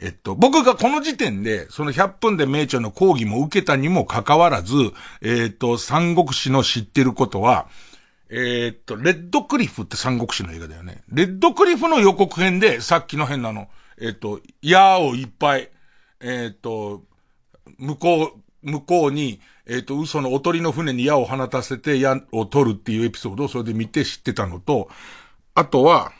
[0.04, 4.74] えっと、僕がこの時点で、その100分で名著の講義も受けたにもかかわらず、
[5.22, 7.68] えっと、三国志の知ってることは、
[8.28, 11.02] えっと、レッドクリフって三国志の映画だよね。
[11.08, 15.70] レッドクリフの予告編で、さっきの変なの、えっと、矢をいっぱい、
[16.20, 17.04] えっと、
[17.78, 24.90] 向こう、向こうに、えっ、と、嘘のおとりの船に矢を放たせて矢を取るっていうエピソードをそれで見て知ってたのと、
[25.54, 26.12] あとは、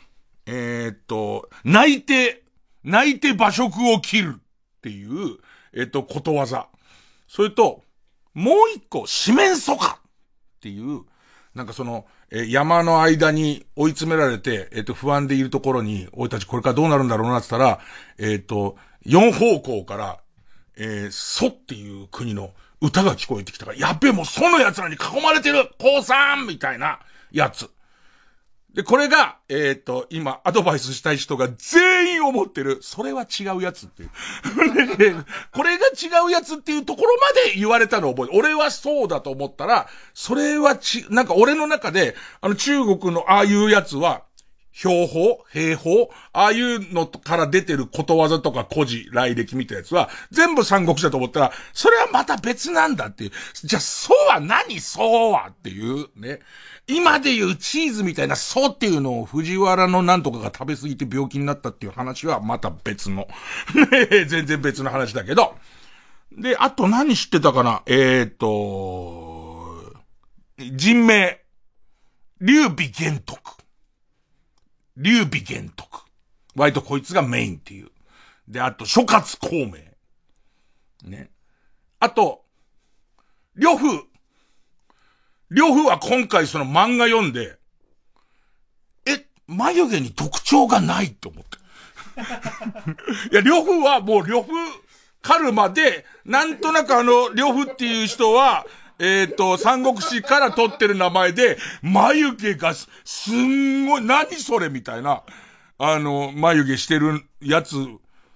[0.47, 2.44] えっ、と、泣いて、
[2.85, 4.41] 泣いて馬食を切るっ
[4.81, 5.37] ていう、
[5.73, 6.67] えっ、と、ことわざ。
[7.27, 7.83] それと、
[8.33, 9.97] もう一個、四面楚歌っ
[10.61, 11.01] ていう、
[11.55, 17.79] なんかその、え山の間に追い詰められて、えっ、と、不安でいるところに、俺たちこれからどうなるんだろうなって言ったら、
[18.19, 20.19] えっ、と、四方向から、
[20.77, 26.99] えー、蘇っていう国の歌が聞こえてきたから、やっべえ、もう蘇の奴らに囲まれてる降参みたいな
[27.31, 27.69] やつ。
[28.75, 32.79] で、これが、えっ、と、今、アドバイスしたい人が全員思ってる。
[32.81, 34.09] それは違うやつっていう。
[35.55, 44.23] これが違うやつっていうところまで言われたのを覚えて俺はそうだと思ったら、それはち、なんか俺の中で、あの中国のああいうやつは、
[44.75, 53.31] 標法兵法ああいうのから出てることわざとか古事、来歴みたいなやつは、全部三国志だと思ったら、それはまた別なんだっていう。
[53.63, 54.81] じゃあ、そうは何？
[54.81, 56.41] そうはっていうね。
[56.87, 63.29] 今で言うチーズみたいなそうっていうのを藤原のなんとかが食べ過ぎて病気になったっていう話はまた別の。
[64.27, 65.55] 全然別の話だけど。
[66.33, 67.81] で、あと何知ってたかな？
[67.85, 69.93] えーと、
[70.59, 71.39] 人名。
[72.41, 73.64] 劉備玄徳。
[74.97, 76.01] 劉備玄徳。
[76.55, 77.89] 割とこいつがメインっていう。
[78.47, 79.73] で、あと、諸葛孔明。
[81.03, 81.31] ね。
[81.99, 82.45] あと、
[83.55, 83.85] 呂布。
[85.49, 87.57] 呂布は今回その漫画読んで、
[89.05, 91.57] え、眉毛に特徴がないと思って。
[93.31, 94.49] いや、呂布はもう呂布
[95.21, 98.65] カルマで、なんとなくあの、呂布っていう人は、
[98.99, 105.23] えっ、ー、と、三国志から取ってる名前で、眉毛がす、すんごい、何それみたいな、
[105.77, 107.75] あの、眉毛してるやつ、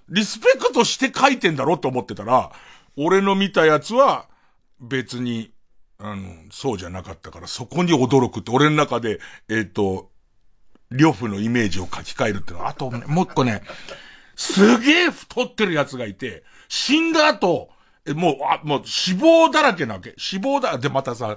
[0.10, 2.52] リスペクトして書いてんだろって思ってたら、
[2.98, 4.28] 俺の見たやつは、
[4.82, 5.52] 別に、
[5.98, 9.20] あの、そうじゃなかったから、そこに驚くって、俺の中で、
[9.50, 10.12] えっ、ー、と、
[10.90, 13.62] 呂布のイメージを書き換えるってのは、あと、もう一個ね、
[14.36, 17.70] すげえ太ってるやつがいて、死んだ後、
[18.14, 20.14] もう、あ、もう死亡だらけなわけ。
[20.18, 21.36] 死亡だ、で、またさ、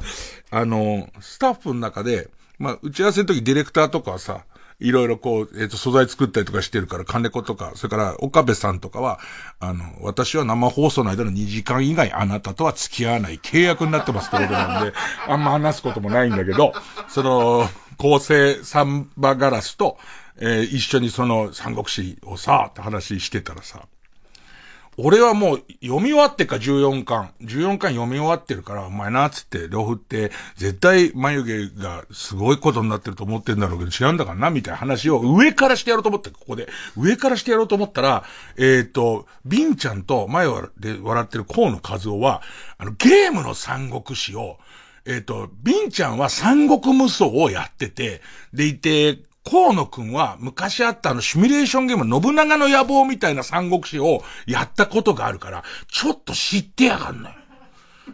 [0.51, 4.45] あの、スタッフの中で、まあ、打ち合わせの時ディレクターとかはさ、
[4.83, 9.21] いろいろこう、えっ、ー、と、素材作ったりとかしてるから、金子とか、それから、岡部さんとかは、
[9.61, 14.93] あの、私は生放送の間の2時間以外あなたとは付き合わない契約になってますってことなんで、
[15.29, 16.73] あんま話すこともないんだけど、
[17.09, 19.99] その、構成サンバガラスと、
[20.39, 23.87] えー、一緒にその三国志をさ、って話してたらさ、
[24.99, 27.33] 俺はもう読み終わってか14巻。
[27.41, 36.69] 14巻読み終わってるから、お前な、つって、両夫って絶対眉毛がすごいことになってると思ってんだろうけど違うんだからな、みたいな話を上からしてやろうと思って、ここで。
[36.97, 38.25] 上からしてやろうと思ったら、
[38.59, 40.47] えっ、ー、と、ビンちゃんと前
[40.79, 42.43] で笑ってる河野和夫は、
[42.77, 44.59] あの、ゲームの三国志を、
[45.07, 48.21] えっ、ー、と、ビンちゃんは三国無双をやってて、
[48.53, 57.35] でいて、河野くんは昔あったあのシミュレーションゲーム信長の野望みたいな三国志をやったことがあるから、ちょっと知ってやがんのよ。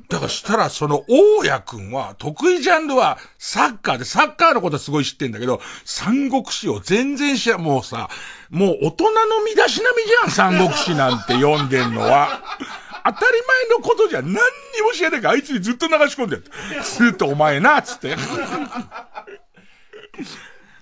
[0.08, 8.08] だからしたら、その、大家くんは、得意ジャンルは、サッカーで、サッカーのことすごい知ってんだけど、三国志を全然知ら、もうさ、
[8.50, 12.42] もう大人の身だしなみじゃん、三国志なんて読んでんのは。
[13.04, 14.38] 当たり前のことじゃ何に
[14.82, 16.44] も知らないから、あいつにずっと流し込んでる。
[16.82, 18.16] ずっとお前な、つって。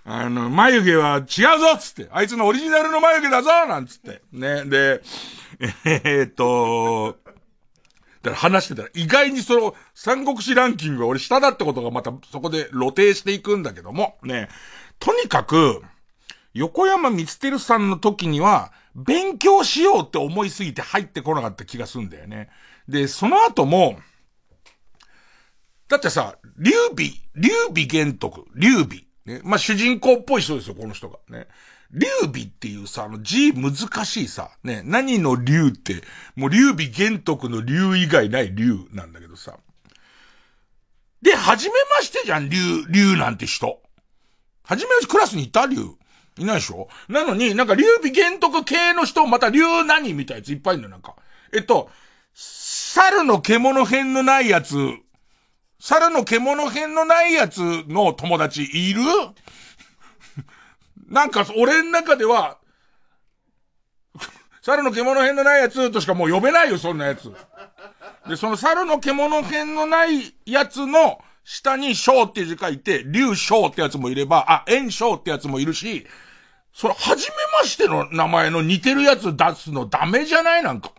[0.08, 1.24] あの、眉毛は違う
[1.58, 2.08] ぞっつって。
[2.12, 4.22] あいつのオリジナルの眉毛だぞなんつって。
[4.32, 4.64] ね。
[4.64, 5.02] で、
[5.84, 7.18] えー、っと、
[8.22, 14.48] だから話してたら、意外にその、三国志ランキングが俺下だってことがまたそこで露呈していくんだけども、ね。
[15.00, 15.82] とにかく、
[16.54, 22.48] 横山光輝さんの時には、勉強しようって思いすぎて入ってこなかった気がするんだよね。
[22.88, 23.98] で、その後も、
[25.88, 29.05] だってさ、劉備、劉備玄徳、劉備。
[29.26, 29.40] ね。
[29.44, 31.18] まあ、主人公っぽい人ですよ、この人が。
[31.28, 31.48] ね。
[31.92, 33.72] 劉備っていうさ、あの字難
[34.04, 36.02] しいさ、ね、何の劉って、
[36.34, 39.58] もう劉備玄徳の劉以外ない劉なんだけどさ。
[41.22, 43.80] で、はじめましてじゃん、劉、劉なんて人。
[44.64, 45.96] はじめましてクラスにいた劉。
[46.38, 46.88] いないでしょ？
[47.08, 51.14] なのに、なんか劉備玄徳系の人、また劉何みたいなやついっぱいいるのなんか。
[51.54, 51.88] えっと、
[52.34, 54.76] 猿の獣編のないやつ、
[55.88, 59.02] 猿の獣編のないやつの友達いる？
[61.08, 62.58] なんか、俺の中では、
[64.62, 67.32] 猿の獣編のないやつとしかもう呼べないよ、そんなやつ。
[68.28, 76.04] で、その猿の獣編のないやつの下に章って字書いて、竜章ってやつもいれば、あ、炎章ってやつもいるし、
[76.72, 80.64] それ、はじめましての名前の似てるやつ出すのダメじゃない？
[80.64, 80.90] なんか。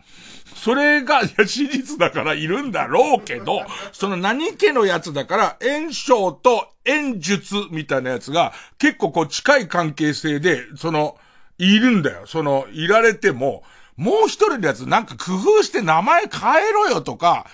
[0.58, 11.16] それが、いや、史実だからいるんだろうけど、その何家のやつだから、炎章と炎術みたいなやつが、結構こう近い関係性で、その、
[11.58, 12.26] いるんだよ。
[12.26, 13.62] その、いられても、
[13.96, 17.46] もう一人のやつなんか工夫して名前変えろよとか、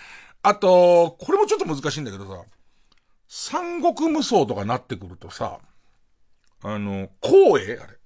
[0.42, 2.42] あと、これもちょっと難しいんだけどさ、
[3.28, 5.58] 三国無双とかなってくるとさ、
[6.62, 7.78] あの、光栄？
[7.82, 7.98] あれ。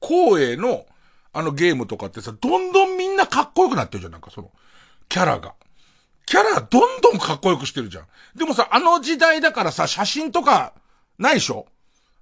[0.00, 0.84] 光栄の、
[1.32, 2.97] あのゲームとかってさ、どんどん
[3.58, 4.50] こよくなってるじゃん、なんかその、
[5.08, 5.54] キャラが。
[6.26, 8.04] キャラどんどんかっこよくしてるじゃん。
[8.36, 10.74] でもさ、あの時代だからさ、写真とか、
[11.18, 11.66] ないでしょ？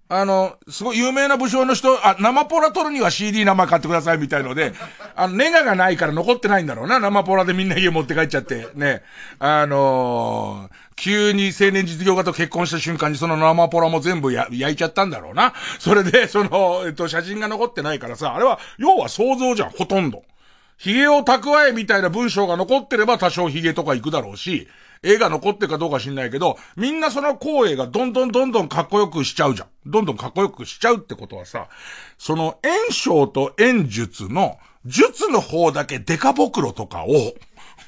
[0.09, 4.73] あの、すごい有名な武将の人、あ、生ポラ撮るには CD 生買ってくださいみたいので、
[5.17, 9.03] あの、ネガがないから残ってないんだろうな、生ポラでみんな家持って帰っちゃって、ね。
[9.41, 15.53] あのー、急に青年実業家と結婚した瞬間にその生ポラも全部や、焼いちゃったんだろうな。
[15.81, 20.23] それで、その、えっと、写真が残ってないからさ、あれは、要は想像じゃん、ほとんど。
[20.79, 24.69] 髭を蓄えみたいな文章が残ってれば多少髭とか行くだろうし、
[25.03, 29.69] 絵が残ってるかどうか知んないけど、みんなその光栄がどんどんどんどんかっこよくしちゃうじゃん。
[29.87, 31.69] どんどんかっこよくしちゃうってことはさ、
[32.19, 37.35] その炎章と炎術の、術の方だけデカボクロとかを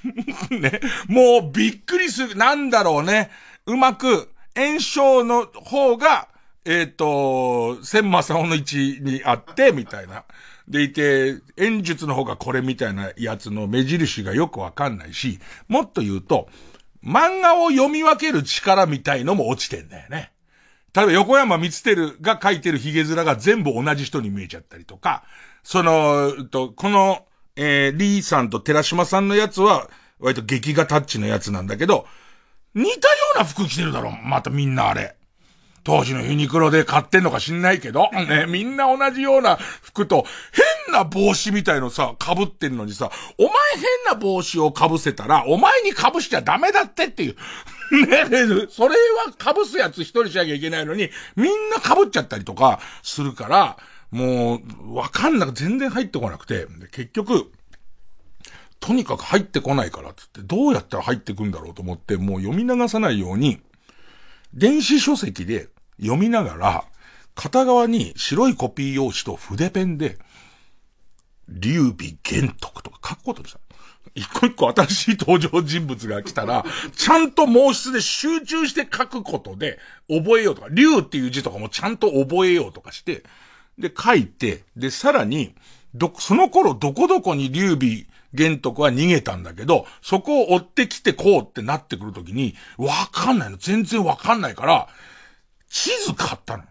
[0.50, 3.30] ね、もうびっくりする、なんだろうね。
[3.66, 6.28] うまく、炎章の方が、
[6.64, 10.24] えっ、ー、と、千正夫の位置にあって、みたいな。
[10.68, 16.48] でいて、演術の方がこれみたいなやつの目印がよくわかんないし、もっと言うと、
[17.02, 20.32] 漫画を読み分ける力みたいのも落ちてんだよね。
[20.94, 25.24] 例えば横山光輝が書いてるヒゲ面が全部同じ人に見えちゃったりとか、
[25.62, 29.88] その、と、この、えー、リーさんと寺島さんのやつは、
[30.18, 32.06] 割と劇画タッチのやつなんだけど、
[32.74, 32.94] 似たよ
[33.36, 35.17] うな服着てるだろ、またみんなあれ。
[35.88, 40.26] 当時のユニクロで買ってんのか知んないけど、ね、みんな同じような服と、
[40.86, 47.36] 変な帽子みたいのさ、被ってんのにさ、お前変な帽子を被せたら、お前に被しちゃダメだってっていう。
[48.06, 48.26] ね、
[48.68, 53.78] それは被すやつ一人しなきゃいけないのに、みんな被っちゃったりとかするから、
[54.10, 57.50] もう、わかんなく全然入ってこなくて、結局、
[58.78, 63.62] とにかく入ってこないからつって、どうやったら入ってくんだろうと思って、もう読み流さないように、
[64.52, 65.68] 電子書籍で
[66.00, 66.84] 読みながら、
[67.34, 70.18] 片側に白いコピー用紙と筆ペンで、
[71.48, 73.60] 劉備玄徳とか書くことにした。
[74.14, 76.64] 一個一個新しい登場人物が来たら、
[76.96, 79.78] ちゃんと毛筆で集中して書くことで
[80.08, 83.22] 覚えようとか、劉っていう字とかもちゃんと覚えようとかして、
[83.78, 85.54] で、書いて、で、さらに、
[85.94, 93.56] ど、その頃どこどこに劉備玄徳は逃げたんだけど、そこを追ってきてこうってなってくるときに、わかんないの。
[93.56, 94.88] 全然わかんないから、
[95.68, 96.64] 地図買ったの。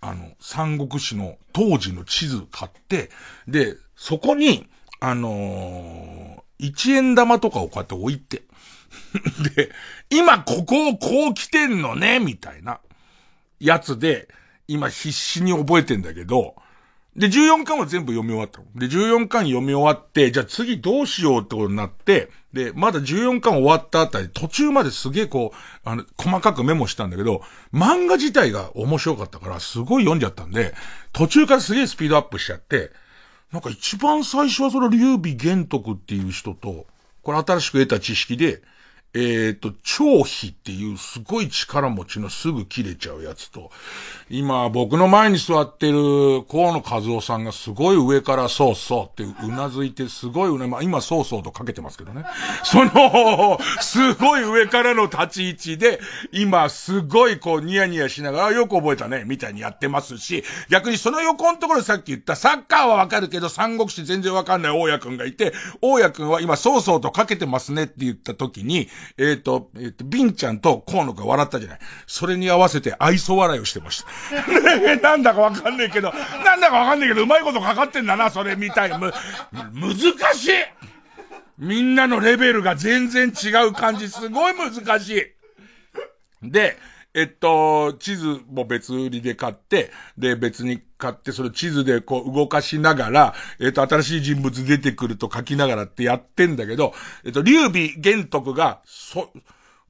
[0.00, 3.10] あの、三国志の当時の地図買って、
[3.48, 4.68] で、そこに、
[5.00, 8.42] あのー、一円玉とかをこうやって置いて、
[9.56, 9.70] で、
[10.10, 12.80] 今ここをこう来てんのね、みたいな、
[13.60, 14.28] やつで、
[14.68, 16.54] 今必死に覚えてんだけど、
[17.16, 18.66] で、14巻は全部読み終わったの。
[18.74, 27.42] で、14巻読み終わって、じゃあ次どうしようってことになって、で、まだ14巻終わったあたり、途中まですげえこう、あの、細かくメモしたんだけど、
[27.72, 30.72] 漫画自体が面白かったから、すごい読んじゃったんで、
[31.12, 32.92] 途中からすげえスピードアップしちゃって、
[33.52, 36.86] なんか一番最初はその劉備玄徳っていう人と、
[37.22, 38.62] これ新しく得た知識で、
[39.14, 43.70] えっ、ー、と、超飛っていうすごい力持ちのすぐ切れちゃうやつと、
[44.28, 52.24] 今僕の前に座ってる河野和夫さんがすごい上からそうそうってうなずいてすごいね、まあ今そうそうとかけてますけどね。
[52.64, 56.00] その、すごい上からの立ち位置で、
[56.32, 68.88] 今すごいこうニヤニヤしながらよく覚えたね、みたいにやってますし、逆にその横のところさっき言ったサッカーはわかるけど三国志全然わかんない大家くんがいて、大家くんは今そうそうとかけてますねって言った時に、
[69.18, 71.78] えっ、ー、と、えっ、ー、と、ビンちゃんと河野が笑ったじゃない。
[72.06, 74.96] それに合わせて愛想笑いをしてました。
[75.02, 76.12] なんだかわかんないけど、
[76.44, 78.98] なんだかわかんないけど、うまいことかかってんだな、それみたい。
[78.98, 79.12] む、
[79.72, 79.94] 難
[80.34, 80.52] しい
[81.58, 85.08] みんなのレベルが全然違う感じ、すごい難し
[86.42, 86.50] い。
[86.50, 86.76] で、
[87.14, 96.94] えっと、地図も別売りで買って、で、別に買って、その地図でこう動かしながら、えっと、新しい人物出てくると書きながらってやってんだけど、
[97.24, 99.30] えっと、劉備玄徳が、そ、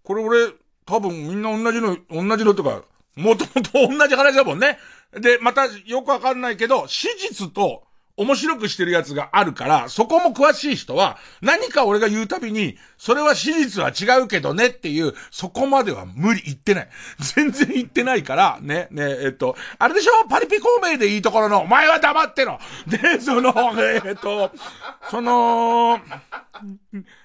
[0.03, 0.53] これ俺、
[0.87, 2.83] 多分みんな同じの、同じのとか、
[3.15, 4.79] もともと同じ話だもんね。
[5.13, 7.85] で、またよくわかんないけど、史実と、
[8.17, 16.89] 面白くしてるやつがあるから、そこも詳しい人は、何か俺が言うたびに、それは史実は違うけどねっていう、そこまでは無理言ってない。
[17.35, 20.29] 全然言ってないから、ね、ね、えっと、あれでしょ？
[20.29, 23.53] パリピ孔明でいいところの、お前は黙ってろで、その、
[24.05, 24.53] えっと、
[25.11, 26.01] その、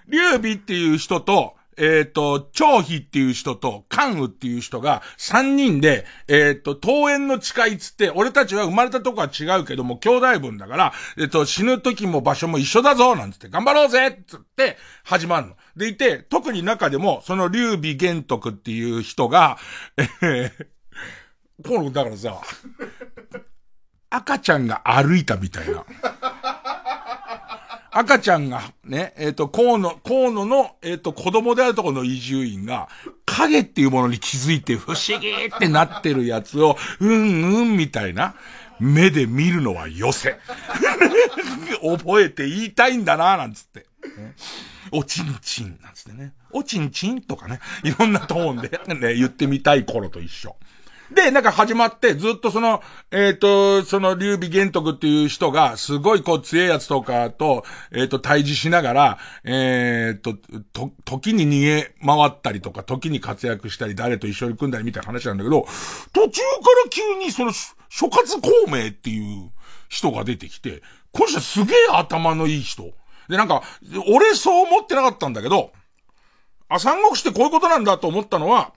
[0.08, 15.56] 劉備っていう人と、えっ、ー、と、張飛っていう人と、関羽っていう人が、三人で、えっ、ー、と、桃園の誓いつって、俺たちは生まれたとこは違うけども、兄弟分だから、えっ、ー、と、死ぬ時も場所も一緒だぞなんつって、頑張ろうぜつって、始まるの。
[15.78, 19.58] でいて、特に中でも、その劉備玄徳っていう人が、
[19.98, 22.42] えー、この、だからさ、
[24.10, 25.86] 赤ちゃんが歩いたみたいな。
[28.00, 32.88] 赤ちゃんが、ね、えっ、ー、と、河野、河野の、えっ、ー、と、子供であるところの移住員が、
[33.26, 38.36] 影っていうものに気づいて不思議ってなってるやつを、うんうんみたいな、
[38.80, 40.38] 目で見るのはよせ。
[41.84, 43.86] 覚えて言いたいんだな、なんつって。
[44.92, 46.34] おちんちん、なんつってね。
[46.52, 47.60] おちんちんとかね。
[47.84, 50.56] いろんなトーンでね、言ってみたい頃と一緒。
[51.12, 60.36] で、なんか始まって、ずっとその、えっ、ー、と、その、劉備玄徳っていう人が、すごいこう、強いやつとかと、えっ、ー、と、対峙しながら、えっ、ー、と、
[60.72, 65.66] と、時に逃げ回ったりとか、時に活躍したり、誰と一緒に組んだりみたいな話なんだけど、
[66.14, 66.48] 途中か
[66.86, 67.54] ら急にその、
[67.90, 69.52] 諸葛孔明っていう
[69.88, 72.92] 人が出てきて、この人すげえ頭のいい人。
[73.30, 73.64] で、なんか、
[74.08, 75.72] 俺そう思ってなかったんだけど、
[76.68, 78.74] あ、三国志ってこういうことなんだと思ったのは、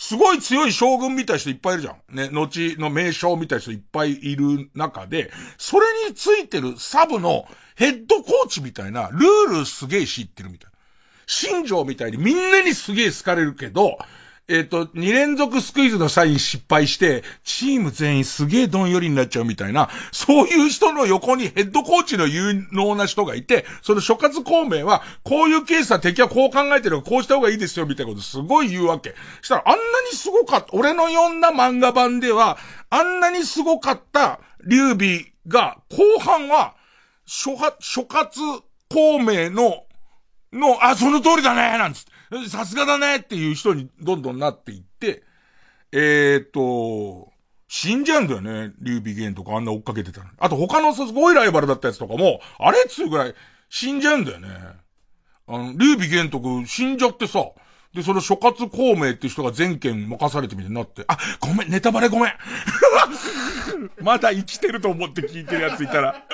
[0.00, 2.16] すごい強い将軍みたい人いっぱいいるじゃん。
[2.16, 7.44] ね、後の名将みたい人いっぱいいる中で、それについてるサブの
[7.76, 10.78] ヘッドコーチみたいな、ルールすげえ知ってるみたいな。
[11.26, 13.98] 新庄みたいにみんなにすげえ好かれるけど、
[14.50, 29.14] えっ、ー、と、2連続スクイズのサイン失敗して、チーム全員すげえどんよりになっちゃうみたいな、そういう人の横にヘッドコーチの有能な人がいて、その諸葛孔明は、こういうケースは敵はこう考えてるこうした方がいいですよ、みたいなことすごい言うわけ。
[29.40, 29.80] したら、あんな
[30.10, 32.58] にすごかった、俺の読んだ漫画版では、
[32.90, 36.74] あんなにすごかった劉備が、後半は、
[37.24, 38.28] 諸諸葛
[38.88, 39.84] 孔明の、
[40.52, 42.19] の、あ、その通りだねなんつって。
[42.48, 45.22] さすがだねっていう人にどんどんなっていって、
[45.92, 47.32] えー、っと、
[47.68, 48.72] 死んじゃうんだよね。
[48.80, 50.26] 劉備玄とかあんな追っかけてたの。
[50.38, 53.34] あと他のすごいライバルだったやつとかも、あれっつうぐらい
[53.68, 54.48] 死んじゃうんだよね。
[55.46, 57.44] あの、劉備玄とか死んじゃってさ、
[57.94, 62.32] で、その諸葛孔明って人が全権任されてみたいになって、あ、ごめん、ネタバレごめん。
[64.00, 66.24] まだ生きてると思って聞いてるやついたら。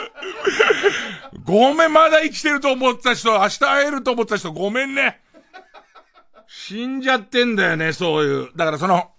[1.45, 5.21] ごめん、まだ生きてると思った人、明日会えると思った人、ごめんね。
[6.49, 8.51] 死んじゃってんだよね、そういう。
[8.57, 9.11] だからその、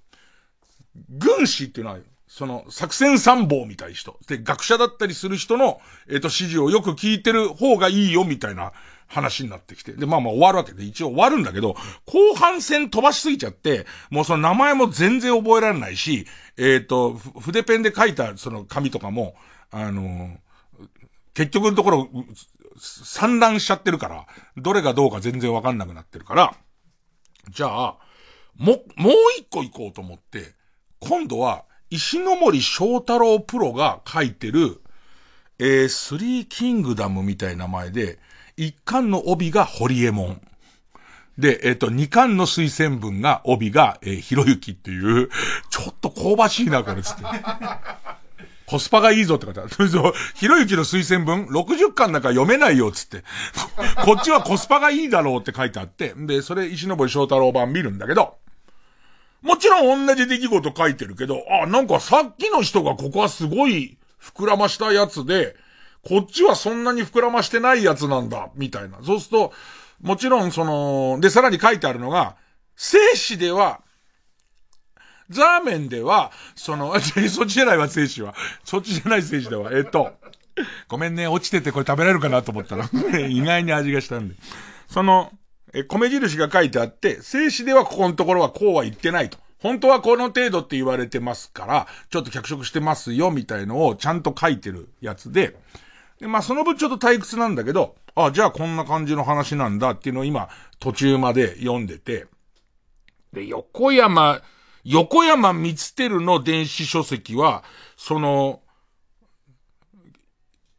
[1.10, 4.18] 軍師っていうのは、その、作戦参謀みたい人。
[4.28, 8.74] で、学者だったりする人の、えっ、ー、と、指示をよく聞いてる方がいいよ、みたいな
[9.08, 9.94] 話になってきて。
[9.94, 11.76] で、まあまあ終わるわけで、一応終わるんだけど、
[12.06, 19.36] 後半戦飛ばしすぎちゃって、もうその名前も全然覚えられないし、えっ、ー、と、筆ペンで書いたその紙とかも、
[19.72, 20.38] あのー、
[21.34, 22.10] 結局のところ、
[22.80, 26.56] 散乱しちゃってるから、どれがどうか全然わかんなくなってるから、
[27.50, 27.96] じゃあ、
[28.56, 30.54] も、もう一個行こうと思って、
[31.00, 34.82] 今度は、石ノ森章太郎プロが書いてる、
[35.60, 38.20] えー、スリーキングダムみたいな名前で、
[38.58, 40.42] 一巻の帯が堀江門。
[41.38, 45.30] で、えっ、ー、と、二巻の推薦文が、帯が、えー、ひろゆきっていう、
[45.70, 47.24] ちょっと香ばしいな、これつって。
[48.68, 49.70] コスパがいいぞって書いてある。
[49.90, 53.24] そう、ひろゆきの推薦文、60巻なんか読めないよ、つって。
[54.04, 58.36] こっちはコスパがいいだろうって書いてあって、で、それ石森章太郎版見るんだけど、
[59.42, 65.56] もちろん同じ出来事書いてるけど、あ、なんかさっきの人がここはすごい膨らましたやつで、
[66.04, 68.98] こっちはそんなに膨らましてないやつなんだ、みたいな。
[69.02, 69.54] そうすると、
[70.02, 72.36] もちろんその、で、さらに書いてあるのが、
[72.76, 73.80] 生死では
[75.30, 76.98] ザーメンでは、その、
[77.30, 78.36] そっちじゃないわ、精子は。
[78.64, 79.72] そっちじゃない精子では。
[79.74, 80.14] えっと、
[80.88, 82.90] ごめんね、落ちててこれ食べられるかなと思ったら、
[83.28, 84.36] 意外に味がしたんで。
[84.88, 85.32] その、
[85.74, 89.38] え、米印が書いてあって、静止ではここのところはこうは言ってないと。
[89.60, 95.56] 本当はこの程度って言われてますから、ちょっと脚色してますよ、みたいのをちゃんと書いてるやつで、
[96.20, 100.50] で、まあその分ちょっと退屈なんだけど、あ、じゃあこんな感じの話なんだっていうのを今、
[100.80, 102.28] 途中まで読んでて、
[103.34, 104.42] で、横山、
[104.88, 107.66] 横山光輝の電子書籍は、
[107.98, 108.62] その、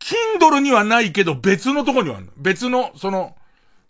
[0.01, 2.31] Kindle にはないけど別のとこにはある。
[2.39, 3.37] 別の、その、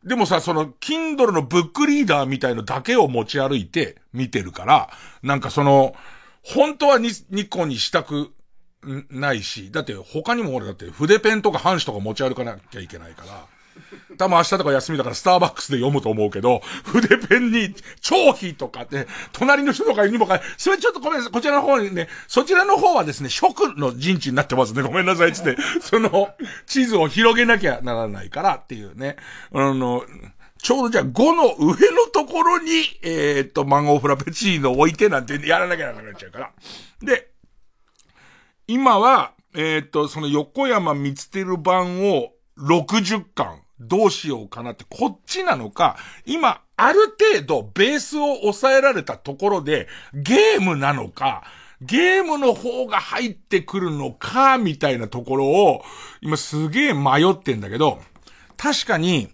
[0.04, 4.90] でもさ、その、Kindle のブックリーダーみたいのだけを持ち歩いて見てるから、
[5.22, 5.94] なんかその、
[6.42, 8.32] 本当はニニコにしたく
[9.10, 13.46] ないし、だって他にも俺だって筆ペンとか半紙とか持ち歩かなきゃいけないから、
[14.16, 26.30] 多分明日とか休みだからスターバックスで読むと思うけど、筆ペンに長飛とかって、隣の人とかにもか、それちょっとごめんなさい、こちらの方にね、そちらの方はですね、食の陣地になってますね、ごめんなさい、つって、 その、
[26.66, 29.16] 地図を広げなきゃならないからっていうね、
[29.52, 30.04] あの、
[30.60, 32.70] ちょうどじゃあ5の上のところに、
[33.02, 36.52] えー、っと、マンゴーフラペチーノを置いてなんてやらなきゃならなっちゃうから。
[37.00, 37.30] で、
[38.66, 51.44] 今は、えー、っと、その横山光輝版を60巻どうしようかなって、こっちなのか、今、ある程度ベースを抑えられたところで、ゲームなのか、
[51.80, 55.82] ゲームの方が入ってくるのか、みたいなところを、
[56.20, 58.00] 今すげえ迷ってんだけど、
[58.56, 59.28] 確かに、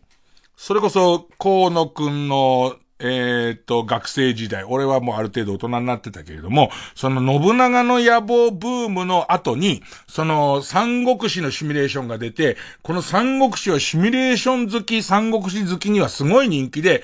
[0.57, 2.77] それこそ、河野くんの
[3.07, 17.03] え、っと、学生時代、俺はもうある程度大人になってたけれども、その信長の野望ブームの後に、その三国志のシミュレーションが出て、この三国志はシミュレーション好き、三国志好きにはすごい人気で、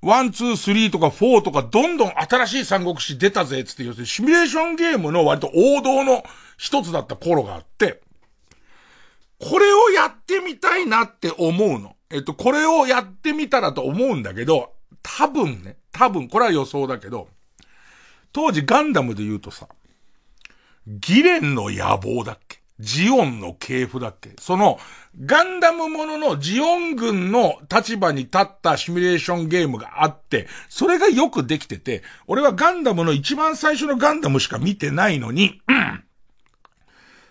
[0.00, 6.24] one、two、three とか four とかどんどん新しい三国志出たぜ、つって要するにシミュレーションゲームの割と王道の
[6.56, 8.00] 一つだった頃があって、
[9.38, 11.94] これをやってみたいなって思うの。
[12.10, 14.72] えっと、これをやってみたらと思うんだけど、
[15.02, 17.28] 多分ね、多分、これは予想だけど、
[18.32, 19.68] 当時ガンダムで言うとさ、
[20.86, 24.78] ギレンの野望だっけジオンの系譜だっけその、
[25.24, 36.04] ガンダムもののジオン軍の立場に立ったシミュレーションゲームがあって、それがよくできてて、俺はガンダムの一番最初のガンダムしか見てないのに、うん、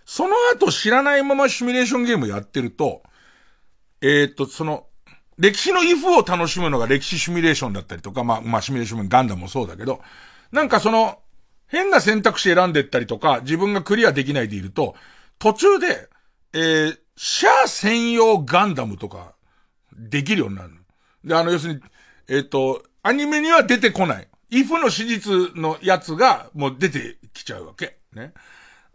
[0.06, 3.02] その後知らないままシミュレーションゲームやってると、
[4.02, 4.86] えー、っと、その、
[5.40, 10.02] 歴史の if を楽しむのが歴史シミュレーションだったりとか、まあ、まあ、シミュレーションガンダムもそうだけど、
[10.52, 11.20] なんかその、
[11.68, 14.96] 変な選択肢選んでったりとか、自分がクリアできないでいると、
[15.38, 16.10] 途中で、
[16.54, 19.34] えー、シャア専用ガンダムとか、
[19.94, 20.76] できるようになるの。
[21.24, 21.82] で、あの、要するに、
[22.28, 24.28] えっ、ー、と、アニメには出てこない。
[24.52, 27.98] if の史実のやつが、もう出てきちゃうわけ。
[28.14, 28.34] ね。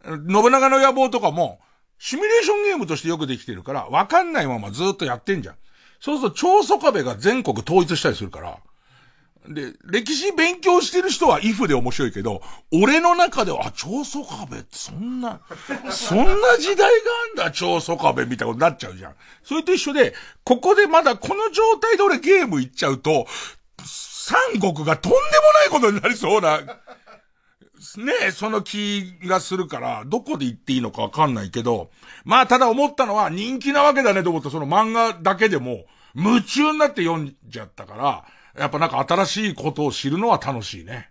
[0.05, 1.61] 信長の野望とかも、
[1.99, 5.57] シミュレーションゲームとしてよくできてるから、わかんないままずっとやってんじゃん。
[6.05, 8.59] そうすると超ソカベが全国統一したりするから、
[9.48, 12.42] で、歴史勉強してる人はイフで面白いけど、
[12.74, 15.40] 俺の中では、あ、超ソカベってそんな、
[15.90, 16.86] そんな時代が
[17.40, 19.14] あんだ、超ソカベみたいなことになっちゃうじゃん。
[19.42, 20.12] それと一緒で、
[20.44, 23.26] ここでまだこの状態で俺ゲーム行っちゃうと、
[23.82, 25.22] 三国がとんでも
[25.55, 31.90] ないことになりそうな、ねえ、その気がするから、どこで言っていいのかわかんないけど、
[32.24, 38.24] まあただ思ったのは人気なわけだねと思った、その漫画だけでも、夢中になって読んじゃったから、
[38.56, 41.10] やっぱなんか新しいことを知るのは楽しいね。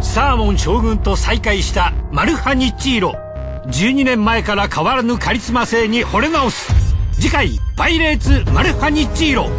[0.00, 3.27] サーモン将軍と再会したマルハニチーロ
[3.68, 6.72] 12年前から変わらぬカリスマ性に惚れ直す。
[7.12, 9.50] 次回「パイレーツマルハニッチーロ」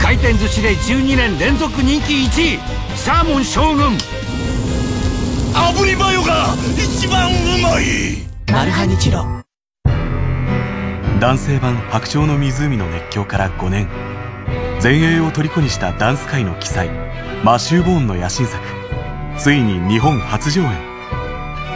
[0.00, 2.58] 回転寿司で12年連続人気1位。
[2.94, 3.96] サーモン将軍
[5.52, 8.18] 炙りマヨが一番うまい。
[8.52, 9.26] マルハニチロ
[11.18, 13.88] 男性版「白鳥の湖」の熱狂から5年。
[14.78, 16.88] 全英を虜にしたダンス界の奇才
[17.42, 18.62] マシュー・ボーンの野心作。
[19.36, 20.70] ついに日本初上演。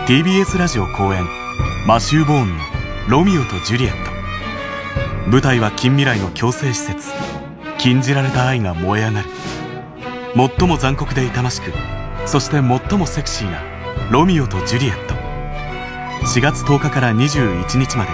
[0.06, 1.39] TBS ラジオ公演
[1.86, 2.64] マシュー・ボーンの
[3.08, 4.10] 「ロミオとジュリエット」
[5.30, 7.10] 舞台は近未来の強制施設。
[7.78, 9.28] 禁じられた愛が燃え上がる。
[10.58, 11.72] 最も残酷で痛ましく
[12.26, 13.58] そして最もセクシーな
[14.12, 15.14] 「ロミオとジュリエット」
[16.26, 18.10] 4月10日から21日まで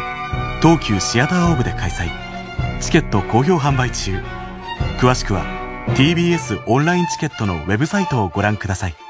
[0.62, 2.10] 東急シアターオーブで開催。
[2.80, 4.22] チケット好評販売中。
[4.98, 5.44] 詳しくは
[5.96, 9.05] TBS オンラインチケットのウェブサイトをご覧ください。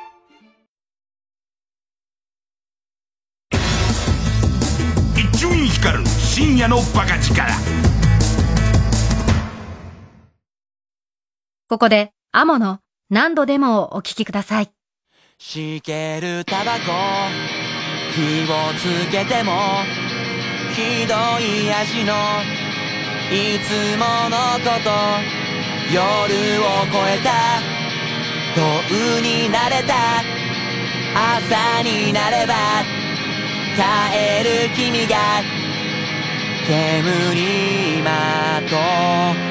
[5.87, 7.47] カル深夜のバカ力。
[11.69, 14.71] ここでアモの何度でもおきください。
[15.39, 16.81] しけるタバコ。
[18.17, 19.53] 火をつけても
[20.75, 22.15] ひどい味の
[23.31, 24.91] いつものこと。
[25.95, 27.61] 夜を越えた。
[28.57, 29.95] 遠うになれた。
[31.15, 32.55] 朝になれば
[33.77, 35.66] 帰る君が
[36.67, 39.46] 煙にまと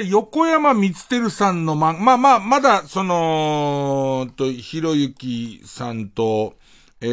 [0.00, 6.54] で、横山光輝さんのま、まあまあ、まだ、その、と、ひろゆきさんと、
[7.02, 7.06] え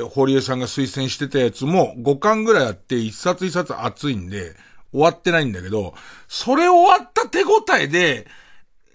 [0.00, 4.54] ー、堀江さんが推薦してたやつも5巻ぐらいあって、一冊一冊熱いんで、
[4.92, 5.94] 終わってないんだけど、
[6.28, 8.26] それ終わった手応えで、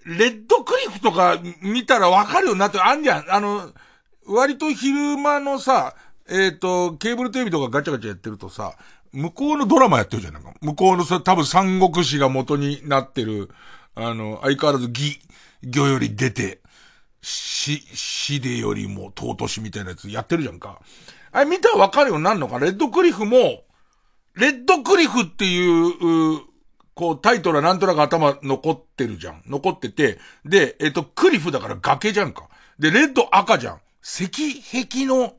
[0.04, 3.32] レッドクリフとか見たらわかるよなって、あんじゃん。
[3.32, 3.70] あの、
[4.26, 5.94] 割と昼間のさ、
[6.28, 8.74] えっ、と、ケーブルテレビとかガチャガチャやってるとさ、
[9.12, 10.34] 向こうのドラマやってるじゃん。
[10.34, 13.50] なんか向こうのさ、多分三国志が元になってる、
[13.94, 15.20] あの、相変わらず義、
[15.62, 16.60] 魚より出て、
[17.20, 20.80] 死、死でよりも尊しみたいなやつやってるじゃんか。
[21.30, 23.64] あれ見たらわかるようになるのかレッドクリフも、
[24.34, 26.40] レッドクリフっていう、う
[26.94, 29.42] こう、タイトルはなんとなく頭残ってるじゃん。
[29.46, 32.48] 残ってて、で、えっ、と、クリフだから崖じゃんか。
[32.78, 33.80] で、レッド赤じゃん。
[34.02, 35.34] 石壁の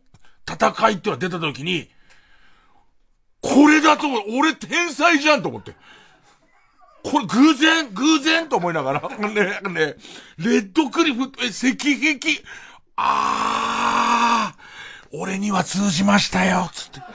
[0.50, 1.90] 戦いってのが出た時に、
[3.44, 5.76] これだと思う、俺天才じゃんと思って。
[7.04, 9.10] これ偶然偶然と思いながら。
[9.20, 9.96] ね、ね、
[10.38, 12.42] レッドクリフ、え、石壁、
[12.96, 17.00] あー、俺には通じましたよ、つって。
[17.00, 17.06] ね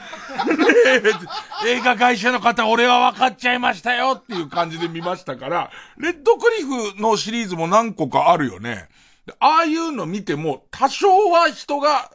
[1.66, 8.88] 映画会社の方、俺は分かっちゃいましたよっていう感じで見ましたから、レッドクリフのシリーズも何個かあるよね。
[9.40, 12.12] ああいうの見ても、多少は人が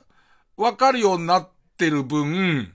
[0.55, 2.72] 分かるようになってる分、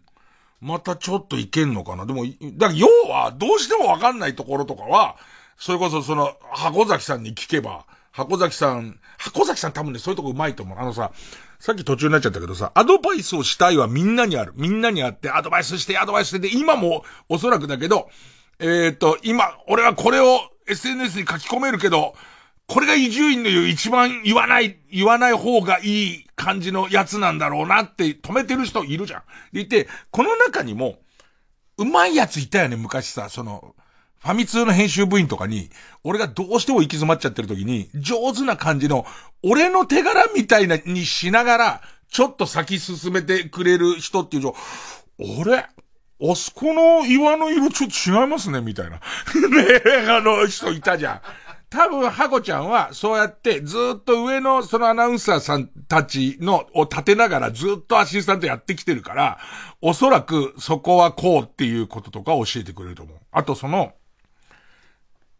[0.61, 2.07] またちょっといけんのかな？
[2.07, 5.17] でも、だから要は、どうしても分かんないところとかは、
[5.57, 10.79] それこそその、箱崎さんに聞けば、箱崎さん、箱崎さん多分ね、そういうとこ上手いと思う。
[10.79, 11.13] あのさ、
[11.61, 14.53] さっき途中になっちゃったけどさ、アドバイスをしたいはみんなにある。
[14.57, 18.09] みんなにあって、アドバイスして、アドバイスして、今もおそらくだけど、
[18.59, 22.15] えっ、ー、と、今、俺はこれを SNS に書き込めるけど、
[22.69, 29.23] これが伊集院の言う一番言わない、言わない方がいい感じのやつなんだろうなって止めてる人いるじゃん。
[29.53, 30.99] でいて、この中にも、
[31.79, 33.75] うまいやついたよね、昔さ、その、
[34.21, 35.71] ファミ通の編集部員とかに、
[36.05, 39.07] 俺がどうしても行き詰まっちゃってる時に、上手な感じの、
[39.43, 44.57] 俺の手柄みたいなにしながら、ちょっと先進めてくれる人っていうと、
[45.41, 45.69] 俺、あ
[46.35, 48.97] そこの岩の色ちょっと違いますね、みたいな。
[49.49, 51.21] ねえあの人いたじゃん。
[51.71, 59.39] 多分、ハコちゃんは、そうやって、ずっと上のそのアナウンサーさんたちの、を立てながらずっとアシスタントやってきてるから、
[59.83, 63.19] おそらくそこはこうっていうこととか教えてくれると思う。
[63.33, 63.93] あとその、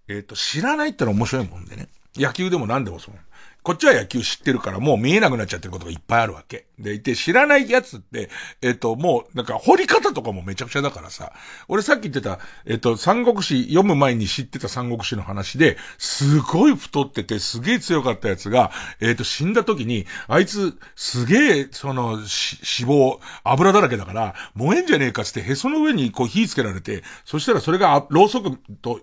[0.07, 1.89] えっ、と、知らないってのは面白いもんでね。
[2.17, 3.15] 野球でも何でもそう。
[3.63, 6.67] こっちは野球知ってるからもう見えなくなっちゃってることがいっぱいあるわけ。
[6.79, 8.31] で、いて知らないやつって、
[8.63, 11.33] えっ、と、もう、なんか掘り方とかもめちゃくちゃだからさ。
[11.67, 29.01] 俺さっき言ってた、えっ、と、三国志読む前に知ってた三国志の話で、すごい太っててすげえ強かったやつが、えっ、と、死んだ時に、あいつ、すげえ、その、脂肪、油だらけだから、燃えんじゃねえかつってへその上にこう火つけられて、そしたらそれがろうそくと、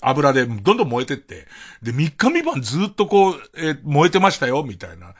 [0.00, 1.46] 油でどんどん燃えてって、
[1.82, 5.14] で、3日三晩ずっとこう、えー燃えてましたよ、みたいな。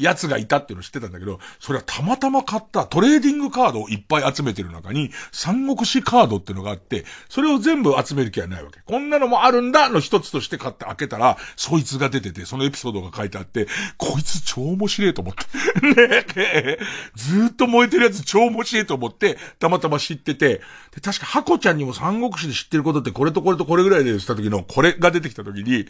[0.00, 8.80] やつがいたっていうの知ってたんだけど、それはたまたま買ったトレーディングカードをいっぱい集めてる中に、三国志カードっていうのがあって、それを全部集める気はないわけ。
[8.80, 15.40] こんなのもあるんだの一つとして買って開けたら、そいつが出てて、そのエピソードが書いてあって、こいつ超面白いと思って。
[16.34, 16.78] ね
[17.14, 20.60] ずっと燃えてるやつ超面白いと思って、たまたま知ってて、
[20.94, 25.86] で、確かハコちゃんにも三国志で知ってることってこれとこれとこれぐらいでした時の、これが出てきた時に、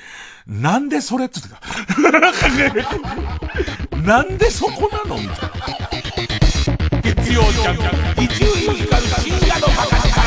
[0.47, 1.61] なんでそれって言ってた。
[4.05, 5.17] なんでそこなの？
[5.21, 7.01] みたいな。
[7.03, 7.77] 月曜ジャン
[8.17, 10.21] ク、伊集院光深夜のバカ力。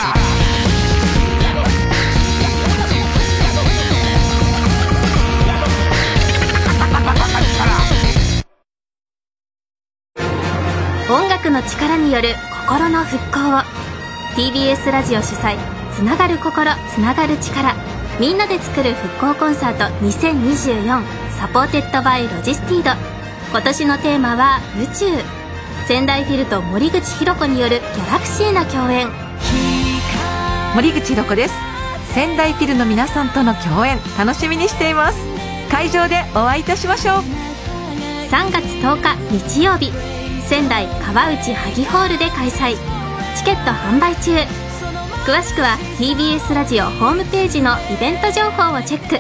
[11.09, 12.29] 音楽の力による
[12.67, 13.61] 心の復興を
[14.35, 15.57] TBS ラジオ主催
[15.93, 17.75] つながる心つながる力
[18.19, 21.03] みんなで作る復興コンサート2024
[21.37, 23.22] Supported by ロジスティード
[23.53, 25.05] 今年のテーマは宇宙。
[25.87, 29.07] 仙台フィルと森口博子によるギャラクシーな共演。
[30.73, 31.53] 森口博子です。
[32.15, 35.19] 仙台フィルの皆さんとの共演楽しみにしています。
[35.69, 37.23] 会場でお会いいたしましょう。
[38.31, 39.91] 3月10日日曜日。
[40.47, 42.75] 仙台川内萩ホールで開催。
[43.37, 44.31] チケット販売中。
[45.27, 49.19] 詳しくは TBS ラジオホームページのイベント情報をチェック。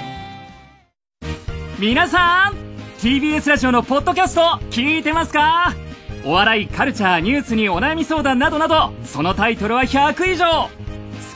[1.79, 2.62] 皆さん
[3.03, 5.75] TBS ラジオのポッドキャスト聞いてますか？
[6.23, 10.45] お笑い、カルチャー、ニュースにお悩み相談などなど、そのタイトルは100以上。
[10.45, 10.69] 好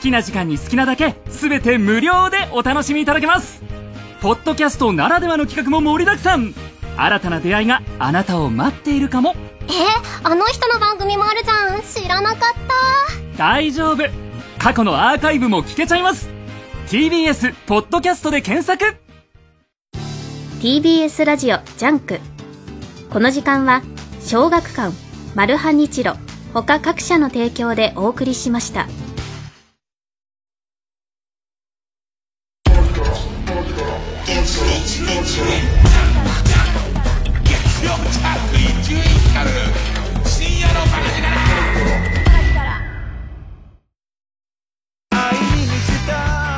[0.00, 3.62] きな時間に好きなだけ、すべて無料でお楽しみいただけます。
[4.22, 6.54] ポッドキャストならではの企画も盛りだくさん。
[6.96, 9.34] 新たな出会いがあなたを待っているかも。
[9.68, 9.72] え
[10.22, 11.82] あの人の番組もあるじゃん。
[11.82, 12.38] 知らなかっ
[13.36, 13.36] た。
[13.36, 14.04] 大丈夫。
[14.58, 16.30] 過去のアーカイブも聞けちゃいます。
[16.86, 18.96] TBS ポッドキャストで検索
[20.60, 22.18] TBS ラジオ JUNK。
[23.10, 23.80] この時間は
[24.20, 24.92] 小学館
[25.36, 26.14] マルハニチロ
[26.52, 28.88] 他各社の提供でお送りしました。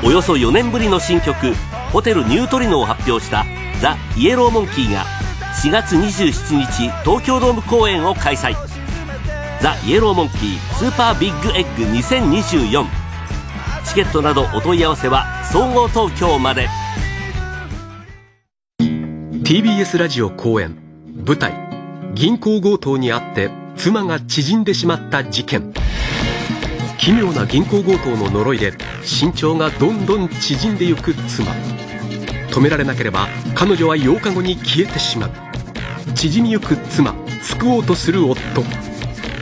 [0.02, 1.54] およそ4年ぶりの新曲
[1.92, 3.44] 「ホテルニュートリノ」を発表した
[3.80, 5.06] ザ・イエローモンキーが
[5.62, 8.54] 4月27日東京ドーム公演を開催。
[9.62, 12.84] ザ・イエローモンキースーパービッグエッグ2024
[13.86, 16.68] チケットなどお問い合わせは総合東京まで。
[18.78, 20.76] TBS ラジオ公演。
[21.26, 21.54] 舞台。
[22.14, 25.72] 銀行強盗にあって妻が縮んでしまった事件。
[26.98, 31.50] 奇妙な銀行強盗の呪いで身長がどんどん縮んでゆく妻。
[32.50, 33.28] 止められなければ
[33.60, 35.30] 彼女は8日後に消えてしまう。
[36.14, 38.62] 縮みゆく妻救おうとする夫。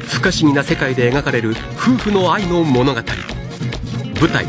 [0.09, 3.01] 不可思議な世界で描かれる夫婦の愛の物語。
[4.21, 4.45] 舞台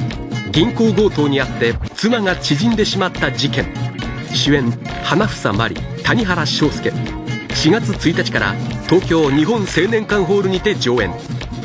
[0.52, 3.72] 銀行強盗にあって妻が縮んでしまった事件。
[4.34, 4.72] 主演
[5.04, 6.90] 花房真理谷原章介。
[6.90, 8.54] 4月1日から
[8.88, 11.14] 東京日本青年館ホールにて上演。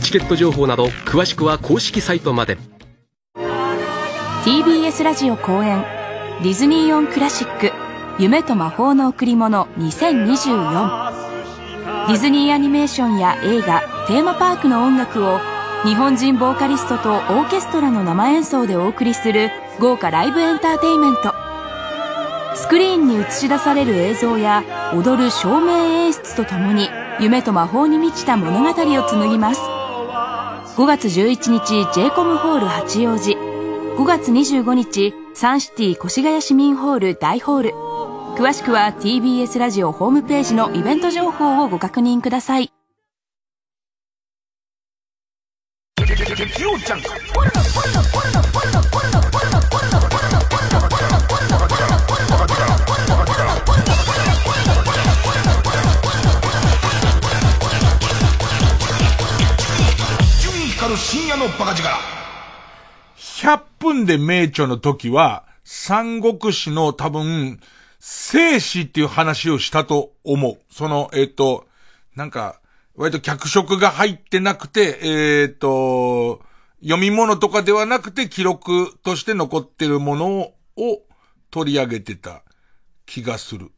[0.03, 2.59] チケット情報など詳しくは公式サイトまで。
[4.45, 5.83] TBS ラジオ公演
[6.43, 7.84] ディズニーオンクラシック。
[8.19, 11.13] 夢と魔法の贈り物2024
[12.07, 15.41] ディズニーアニメーションや映画テーマパークの音楽を
[15.85, 19.51] 日本人ボーカリストとオーケストラの生演奏でお送りする
[19.81, 21.35] 豪華ライブエンターテイメント。
[22.55, 24.63] スクリーンに映し出される映像や
[24.95, 26.89] 踊る照明演出とともに
[27.21, 29.61] 夢と魔法に満ちた物語を紡ぎます。
[30.77, 33.33] 5月11日 j コムホール八王子。
[33.33, 37.84] 5月25日サンシティ越谷市民ホール大ホール。
[38.37, 42.71] 詳しくは TBS ラジオホームページのイベント情報をご確認ください。
[60.97, 61.89] 深夜のバカ力。
[63.17, 67.61] 100分で名著の時は、三国志の多分、
[68.07, 70.59] 生死っていう話をしたと思う。
[70.71, 71.67] その、えっ、ー、と、
[72.15, 72.61] なんか、
[72.97, 76.43] 割と脚色が入ってなくて、えっ、ー、と、
[76.83, 81.01] 読み物とかではなくて記録として残ってるものを
[81.51, 82.43] 取り上げてた
[83.07, 83.73] 気がする。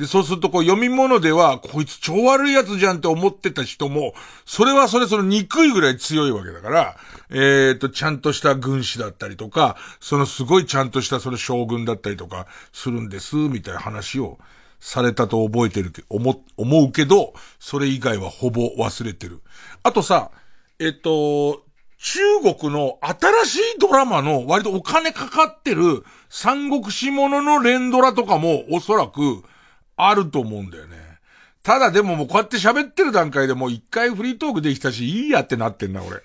[0.00, 4.14] で、そうするとこう読み物では、こいつ超悪いやつじゃんって思ってた人も、
[4.46, 6.96] それはそれその憎いぐらい強いわけだから、
[7.28, 14.38] えっ、ー、と、ちゃんとした軍師だったりとか、そのすごいちゃんとしたその将軍だったりとかするんです、みたいな話を
[14.80, 19.42] されたと覚えてるけ、思、思うけど、それ以外はほぼ忘れてる。
[19.82, 20.30] あとさ、
[20.78, 21.62] えっと、
[21.98, 22.20] 中
[22.58, 29.44] 国の新しいドラマの割とお金かかってる三国志ものの連ドラとかもおそらく
[30.08, 30.96] あると思うんだよね。
[31.62, 36.22] ただでももうこうやって喋ってる段階でもう一回フリートークできたし、いいやってなってんな、俺。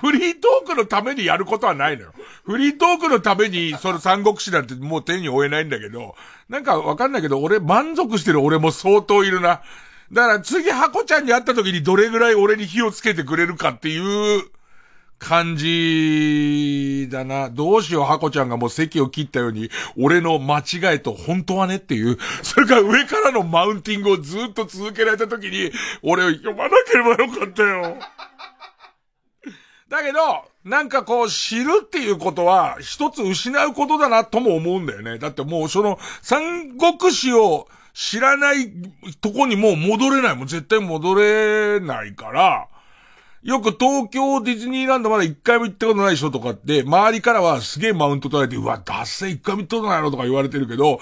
[0.00, 2.12] フリートークのためにやることはないのよ。
[2.44, 6.14] フリートークのために、その三国志なんてもう手に負えないんだけど、
[6.48, 9.62] なんかわかんないけど、俺満足してる俺も相当いるな。
[10.12, 14.44] だから次、ハコちゃんに会った時にどれぐらい俺に火をつけてくれるかっていう
[15.22, 17.48] 感じだな。
[17.48, 25.70] どうしよう、ハコちゃんがもう席を切ったように、俺の間違いと本当はねっていう、それから上からのマウンティングをずっと続けられた時に、
[26.02, 27.98] 俺を読まなければよかったよ。
[29.88, 35.18] だけど、なんかこう知るっていうことは一つ失うことだなとも思うんだよね。
[35.18, 38.72] だってもうその三国志を知らない
[39.20, 40.36] とこにもう戻れない。
[40.36, 42.68] もう絶対戻れないから、
[43.42, 51.00] よく東京ディズニーランドまだ一回も行ったことない人とかって、周りからはすげえマウント取られて、うわ、脱線一回も行ったことないのとか言われてるけど、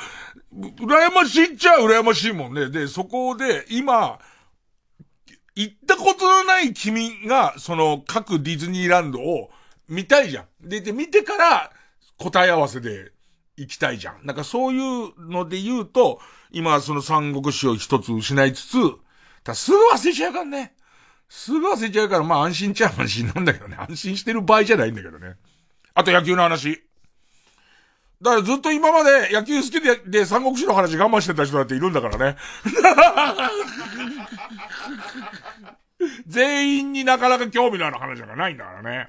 [0.53, 2.70] 羨ましいっちゃ羨ましいもんね。
[2.70, 4.18] で、そこで今、
[5.55, 9.51] 行ったことのない君が、その各ディズニーランドを
[9.88, 10.68] 見たいじゃん。
[10.68, 11.70] で、で、見てから
[12.16, 13.12] 答え合わせで
[13.59, 14.24] 行きたいじゃん。
[14.24, 16.20] なんかそういうので言うと、
[16.53, 18.76] 今その三国志を一つ失いつつ、
[19.45, 20.74] たすぐ忘れちゃうからね。
[21.31, 23.76] すぐ忘れちゃうから、まあ安心ちゃ安心なんだけどね。
[23.78, 25.37] 安心してる場合じゃないんだけどね。
[25.95, 26.83] あと野球の話。
[28.20, 32.37] だからずっと今まで野球好きで、で、三国志の話我慢してた人だっているんだからね。
[36.26, 39.09] 全員になかなか興味のある話がないんだからね。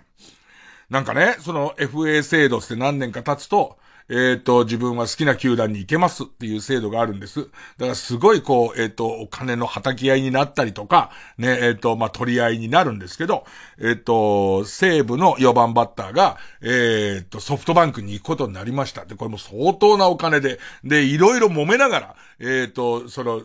[0.91, 7.41] なんかね、その FA 制度って何年か経つと、えっ、と、自分は好きな球団に行けますっていう制度があるんです。
[7.41, 7.51] だか
[7.87, 13.45] らすごいこう、えっ、と、お金の叩き合いになったりとか、ね、えっ、と、まあ、取り合いになるんですけど、
[13.79, 19.05] えっ、と、西武の4番バッターが、えっ、と、ソフトバンクに行くことになりました。
[19.05, 23.41] で、これも相当なお金で、で、いろいろ揉めながら、えっ、と、その、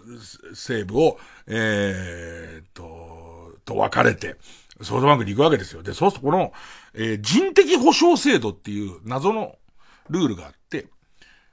[0.54, 3.16] 西武を、えっ、と、
[3.66, 4.36] と別れて、
[4.80, 5.82] ソフトバンクに行くわけですよ。
[5.82, 6.52] で、そうするとこの、
[6.94, 9.56] えー、人的保障制度っていう謎の
[10.10, 10.86] ルールがあって、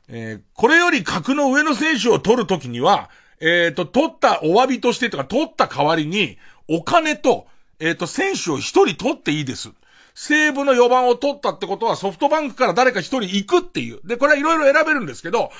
[0.08, 6.38] えー、これより格の上の選手を取るときには、えっ、ー、と、取ったお詫びとしてとか、取った代わりに、
[6.70, 7.48] お金と、
[7.80, 9.72] えっ、ー、と、選手を一人取っていいです。
[10.16, 14.00] 西武の4番を取ったってことはソフトバンクから誰か一人行くっていう。
[14.06, 15.52] で、これはいろいろ選べるんですけど、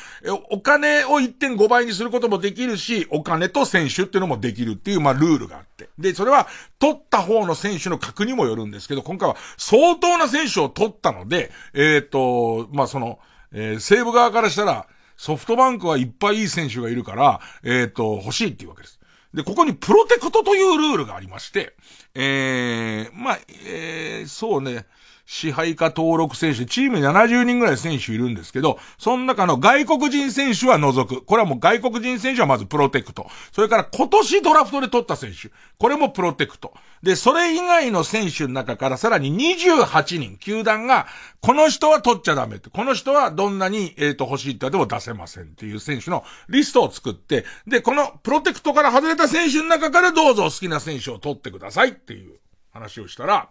[0.52, 5.90] お金を1.5倍にすることもできるし、お金と選手っていうのもできるっていう、まあ、ルールがあって。
[5.98, 6.48] で、それは、
[6.78, 13.20] 取った方の選手の格にもよるんですけど、今回は相当な選手を取ったので、えっ、ー、と、まあ、その、
[13.52, 14.88] えー、西武側からしたら、
[15.18, 19.00] ソフトバンクはいっぱいいい選手がいるから、えっ、ー、と、欲しいっていうわけです。
[19.34, 21.76] で、ここにプロテクトというルールがありまして、
[22.16, 24.86] えー、まあ、えー、そうね、
[25.34, 31.26] 支配下登録選手、チーム70人ぐらい選手いるんですけど、その中の外国人選手は除く。
[31.26, 33.26] これはもう外国人選手はまずプロテクト。
[33.52, 35.50] それから今年ドラフトで取った選手。
[35.80, 36.76] これもプロテクト。
[37.02, 41.08] で、それ以外の選手の中からさらに28人、球団が、
[41.42, 42.70] この人は取っちゃダメって。
[42.70, 52.36] この人はどんなに、えっ、ー、と、欲しいって言っても出せませんっていう選手のリストを作って、で、このプロテクトから外れた選手の中からどうぞ好きな選手を取ってくださいっていう
[52.72, 53.50] 話をしたら、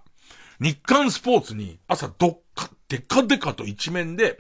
[0.61, 4.39] 日刊スポーツに朝どっか、でかでかと一面で、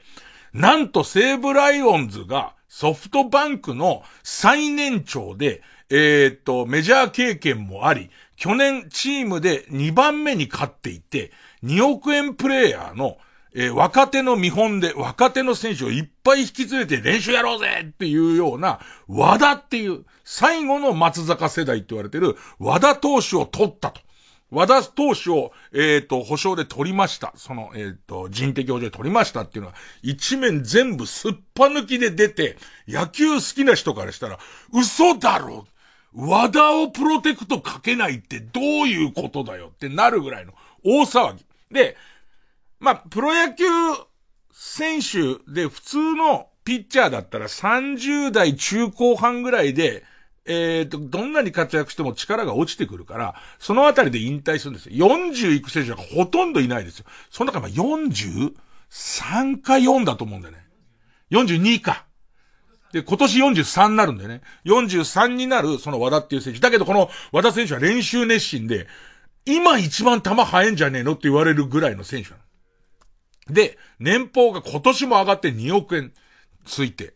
[0.53, 11.33] なんと西武ライオンズがソフトバンクの最年長で、えー、っと、メジャー経験もあり、去年チームで2番目に勝っていて、
[11.65, 13.19] 2億円プレイヤーの、
[13.55, 24.01] えー、若手の見本で若手の選手をいっぱい引き連れて練習やろうぜっていうような、和田っていう、最後の松坂世代って言われてる和田投手を取ったと。
[24.53, 27.32] 和田投手を、えっ、ー、と、保証で取りました。
[27.36, 34.38] その、えっ、ー、と、人的保障で取りましたっていうのは、一面全部すっぱ抜きで出て、野球好きな人からしたら、
[34.72, 35.66] 嘘だろ
[36.14, 40.53] 和田をプロテクトかけないってどういうことだよってなるぐらいの
[40.84, 41.46] 大騒ぎ。
[41.70, 41.96] で、
[42.78, 43.64] まあ、プロ野球
[44.53, 50.05] 選手で普通のピッチャーだったら30代中後半ぐらいで、
[50.45, 55.07] えっ、ー、と、どんなに活躍しても力が落ちてくるから、そのあたりで引退するんですよ。
[55.07, 57.07] 40いく選手がほとんどいないですよ。
[57.30, 60.66] その中で43か4だと思うんだよね。
[61.30, 62.07] 42か。
[62.93, 64.43] で、今年43になるんだよね。
[64.64, 66.61] 43になる、その和田っていう選手。
[66.61, 68.86] だけどこの和田選手は練習熱心で、
[69.47, 72.43] 今一番球速いんじゃねえのって言われるぐらいの選手なの。
[73.55, 76.12] で、年俸が今年も上がって2億円。
[76.64, 77.14] ついて。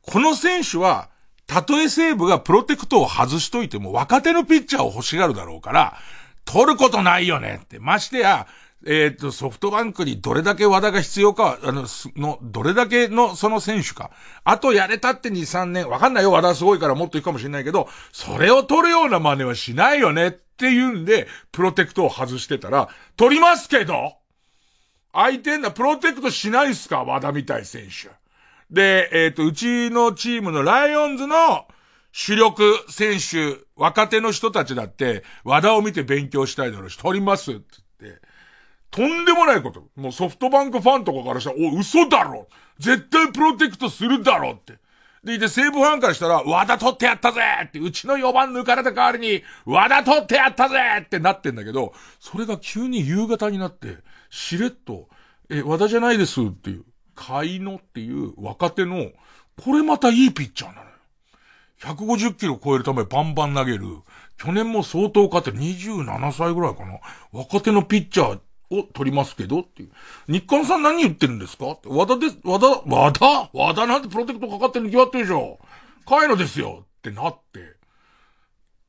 [0.00, 1.11] この選手は、
[1.52, 5.98] たとえ西武がプロテクトを外しといても若手のピッチャーを欲しがるだろうから、
[6.46, 7.78] 取ることないよねって。
[7.78, 8.46] ましてや、
[8.86, 11.84] えっ、ー、と、ソフトバンクにどれだけ和田が必要か、あの、
[12.16, 14.10] の、どれだけのその選手か。
[14.44, 24.14] あとやれたって2、3年、わかんないよ、和田すごいからもっといくかもしれないけど、それを取るような真似はしないよねっていうんで、プロテクトを外してたら、取りますけど
[25.12, 27.04] 相手な、プロテクトしないっすか？
[27.04, 28.21] 和田みたい選手。
[28.72, 31.66] で、えっ、ー、と、うちのチームのライオンズの
[32.10, 37.62] 主力選手、若手の人たちだって、和田を見て勉強したいだろうし、取りますって
[38.00, 38.22] 言って、
[38.90, 39.88] とんでもないこと。
[39.94, 42.48] もうソフトバンクファンとかからしたら、お、嘘だろ
[42.78, 44.78] 絶対プロテクトするだろって。
[45.22, 53.98] で、いて西武ファンからしたら、和田取ってやったぜって、うちの4番抜かれた代わりに、和田取ってやったぜってなってんだけど、それが急に夕方になって、
[54.30, 55.08] しれっと、
[55.50, 56.84] え、和田じゃないですっていう、
[57.14, 59.10] 海野っていう若手の、
[59.62, 60.96] これまたいいピッチャーなのよ。
[61.80, 63.86] 150キロ超えるためバンバン投げる。
[64.38, 66.98] 去年も相当勝って27歳ぐらいかな。
[67.32, 68.40] 若手のピッチャー
[68.70, 69.90] を取りますけどっていう。
[70.28, 71.76] 日韓さん何言ってるんですか？
[71.84, 73.50] 和田です、和田、和田？
[73.52, 75.58] 和田なんてプロテクトかかってるに決まってるでしょ。
[76.06, 77.76] カイロですよってなって、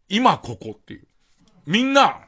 [0.10, 1.08] 今ここっていう。
[1.66, 2.22] みんな、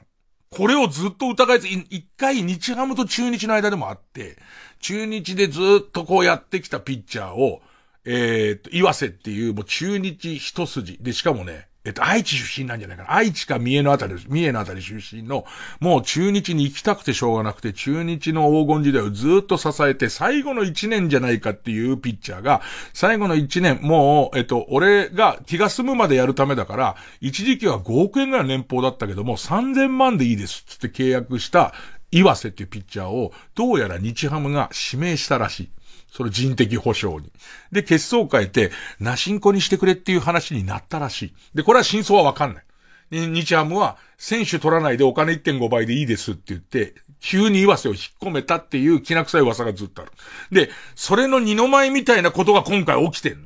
[0.49, 4.37] これをずっと疑いず、一回日ハムと中日の間でもあって、
[4.85, 7.63] 中日でずっとこうやってきたピッチャーを、
[8.03, 10.99] えー、っと、岩瀬っていうもう中日一筋。
[11.01, 13.11] で、しかもね、えっと、愛知出身なんじゃないかな。
[13.11, 15.45] 愛知か三重のあたり、三重のあたり出身の、
[15.79, 22.61] もう中日に行きたくてしょうがなくて、中日の黄金時代をずっと支えて、最後の一年じゃないかっていうピッチャーが、
[22.93, 31.73] 最後の一年、もう、えっと、俺が気が済むまでやるためだから、一時期は5億円ぐらい年俸だったけども、3000万でいいですつって契約した
[32.15, 35.69] 岩瀬っていうピッチャーを、どうやら日ハムが指名したらしい。
[36.11, 37.29] その人的保障に。
[37.73, 41.33] で、結相を変えて、なしんこにしてくれっていう話になったらしい。
[41.53, 42.65] で、これは真相はわかんない。
[43.11, 50.11] 日ハムは、選手取らないでお金1.5倍でいいですって言って、急に岩瀬を引っ込めたっていうきな臭い噂がずっとある。
[50.51, 53.41] で、それの二の舞みたいなことが今回起きてん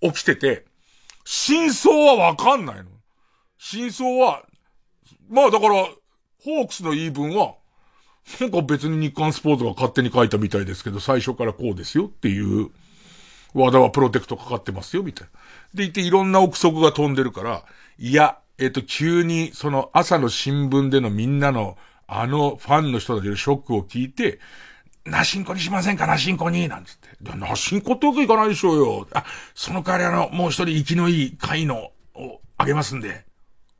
[0.00, 0.12] の。
[0.12, 0.64] 起きてて、
[1.26, 2.84] 真相はわかんないの。
[3.58, 4.44] 真相は、
[5.28, 5.74] まあだから、
[6.42, 7.56] ホークスの言い分は、
[8.40, 12.70] なんか別に日刊スポーツが勝手に書いたみたいですけど、最初からこうですよっていう、
[13.54, 15.40] 和田はプロテクトかかってますよ、みたいな。
[15.74, 17.64] でいていろんな憶測が飛んでるから、
[17.98, 21.76] いや、えっ、と、急に、その朝の新聞でのみんなの、
[22.06, 24.40] あのファンの人たちのショックを聞いて、
[25.04, 27.36] なしんこにしませんかなしんこになんつって。
[27.36, 29.08] なしんこってわけいかないでしょうよ。
[29.12, 29.24] あ、
[29.54, 33.24] その代わりあの、もう一人生きのいい会のをあげますんで。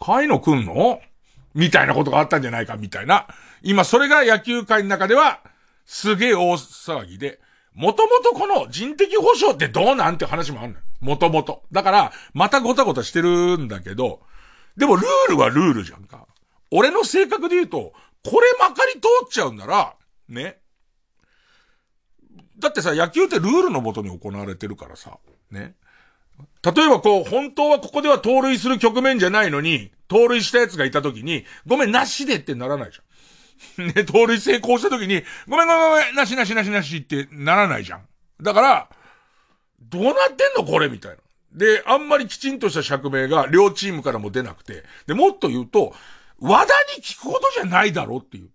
[0.01, 1.01] 会の来んの？
[1.55, 3.27] みたいなことがあったんじゃないか、みたいな。
[3.63, 5.41] 今、それが野球界の中では、
[5.87, 7.41] すげえ大騒ぎで、
[7.75, 10.85] もともとこの人的保障ってどうなんて話もあるのよ。
[11.01, 11.63] もともと。
[11.71, 14.21] だから、またごたごたしてるんだけど、
[14.77, 16.27] でもルールはルールじゃんか。
[16.71, 17.93] 俺の性格で言うと、
[18.25, 19.95] これまかり通っちゃうんなら、
[20.29, 20.59] ね。
[22.59, 25.19] だってさ、野球ってルールのもとに行われてるからさ、
[25.51, 25.75] ね。
[26.63, 33.09] 例えばこう、本当はここでは盗塁する局面じゃないのに、盗塁した奴がいた時に、ごめん、なしでってならないじゃん。
[33.95, 38.07] ね、盗塁成功した時に、ごめんごめんごめん、なしなしなしなしってならないじゃん。
[38.41, 38.89] だから、
[39.81, 41.19] どうなってんのこれみたいな。
[41.53, 44.85] で、あんまりきちんとした釈明が両チームからも出なくて。
[45.07, 45.95] で、もっと言うと、
[46.39, 48.51] 和田に聞くことじゃないだろっていう。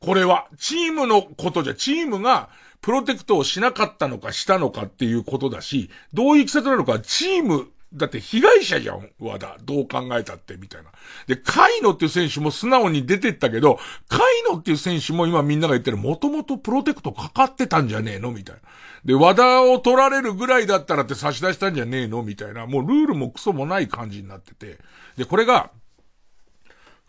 [0.00, 2.48] これは、チームのことじゃ、チームが、
[2.82, 9.56] プロテクトをしなかったのかしたのかっていうことだし、どういういきさなのか、チーム、だって被害者じゃん、和田。
[9.62, 10.90] どう考えたって、みたいな。
[11.26, 13.78] で、カイノっていう選手も素直に出てったけど、
[14.08, 18.62] カイノっていう選手も今みんなが言ってる、もともとプロテクトかかってたんじゃねえのみたいな。
[19.04, 22.22] で、和田を取られるぐらいだったらって差し出したんじゃねえの？
[22.22, 22.66] みたいな。
[22.66, 24.78] もうルールもクソもない感じになってて。
[25.16, 25.70] で、これが、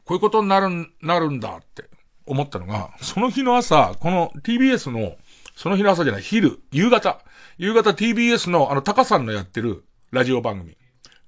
[0.03, 1.85] こういうことになる、なるんだって
[2.25, 5.15] 思ったのが、その日の朝、この TBS の
[5.55, 7.19] その日の朝じゃない、昼、夕方、
[7.57, 10.77] 夕方 TBS のあの、タカさんのやってるラジオ番組、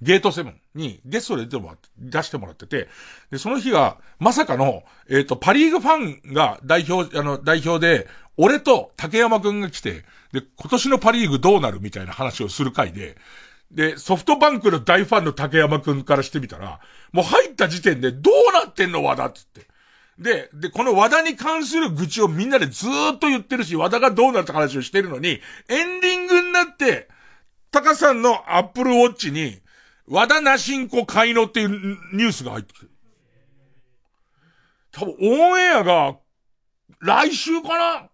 [0.01, 2.89] ゲートセブンにゲストで出てもらって、出してもらってて、
[3.31, 8.07] で、その日が、まさかの、えっ、ー、と、パリーグファンが代表、あの、代表で、
[8.37, 10.03] 俺と竹山くんが来て、
[10.33, 11.79] で、今年のパリーグどうなる？
[11.79, 13.15] みたいな話をする回で、
[13.71, 16.81] で、ソフトバンクの大ファンの竹山くんからしてみたら、
[17.13, 19.03] もう入った時点でどうなってんの？
[19.03, 19.67] 和田っつって。
[20.17, 27.09] で、で、この和田に関する愚痴をみんなでずーっと言ってるし、和田がどうなった話をしてるのに、エンディングになって、
[27.71, 29.59] タカさんのアップルウォッチに、
[30.07, 31.69] 和田なしんこ買いのっていう
[32.13, 32.91] ニュースが入ってくる。
[34.91, 36.15] 多分、オンエアが、
[37.01, 38.09] 来週かな？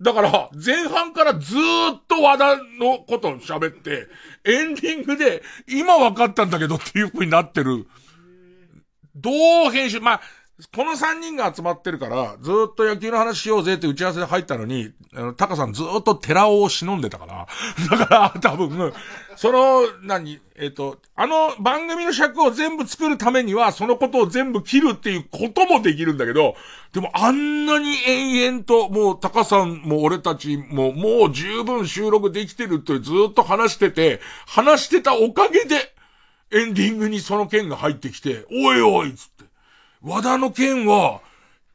[0.00, 4.08] だから、前半からずーっと和田のこと喋って、
[4.44, 7.86] エンディングで、今分かったんだけどっていう風になってる。
[9.14, 9.30] ど
[9.68, 10.20] う編集、まあ、
[10.74, 17.46] この3人が集まってるから、ずっと野球の話しようぜって打ち合わせで入ったのに、あの、タカさんずっと寺尾を忍んでたから。
[17.98, 18.92] だから、多分、
[19.36, 26.54] その、何、えっ、と、あの番組の尺を全部作るためには、そのことを全部切るっていうこともできるんだけど、
[26.92, 35.94] でもあんなに延々と、もう、タカさんも俺たちも、もう十分収録できてるってずっと話してて、話してたおかげで、
[36.52, 39.49] エンディングにその件が入ってきて、おいおいっつって。
[40.02, 41.20] 和田の件は、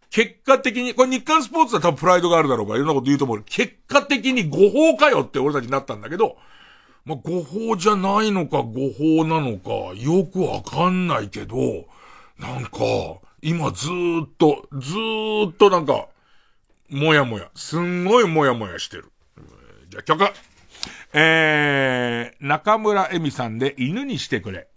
[0.09, 3.43] 結果的に、これ日刊スポーツは多分プライドがあるだろうから、いろんなこと言うと思う。
[3.45, 6.37] 結果的に誤報かよって俺たちになったんだけど、
[7.05, 11.85] まあ、誤報じゃないのか誤報なのか、よくわかんないけど、
[12.39, 12.79] なんか、
[13.41, 16.07] 今ずーっと、ずーっとなんか、
[16.89, 19.11] もやもや、すんごいもやもやしてる。
[19.89, 20.25] じゃあ曲。
[21.13, 24.67] えー、中村恵美さんで犬にしてくれ。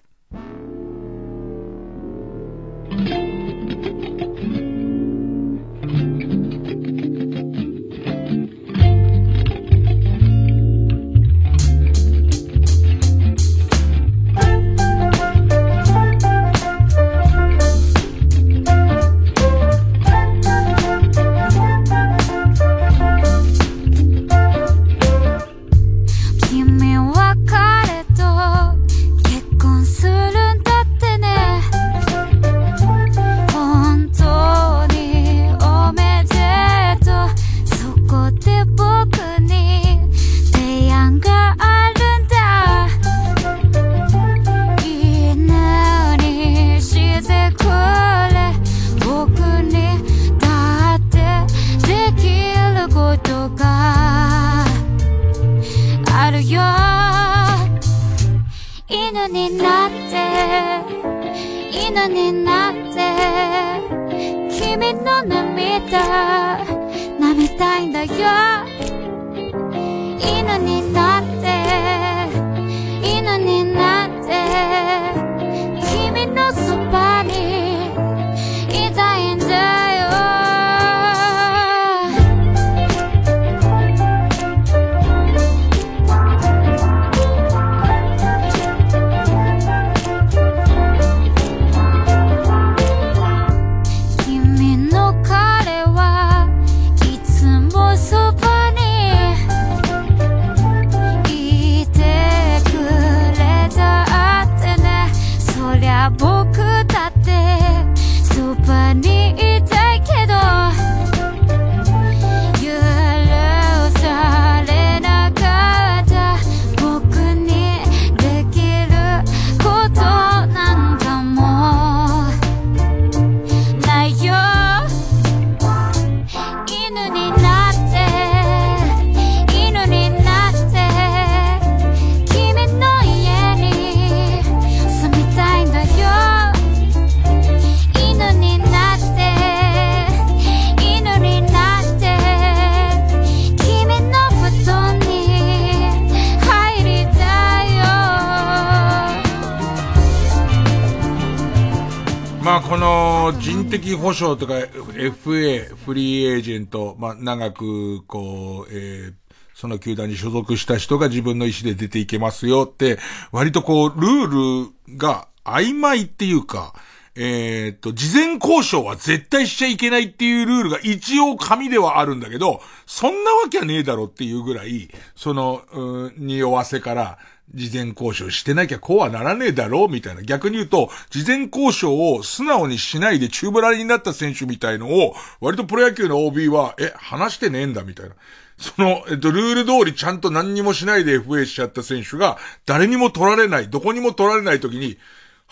[154.08, 159.14] 保障とか FA、フリーエージェント、まあ、長く、こう、えー
[159.54, 162.96] その球団に所属した人が自分の意思で出ていけますよって、
[163.32, 166.74] 割とこう、ルールが曖昧っていうか、
[167.16, 177.18] えーっと、事前交渉は絶対しちゃいけないっていうルールが一応紙ではあるんだけど、そんなわけはねえだろっていうぐらい、その、うー匂わせから、
[177.54, 180.22] 事前交渉してなきゃこうはならねえだろうみたいな。
[180.22, 188.14] 逆に言うと、事前交渉を素直にしないで宙ぶらりになった選手みたいのを、割とプロ野球の OB は、え、話してねえんだみたいな。
[188.58, 194.98] その、えっと、ルール通りちゃんと何にもしないで FA しちゃった選手が、誰にも取られない、どこにも取られない時に、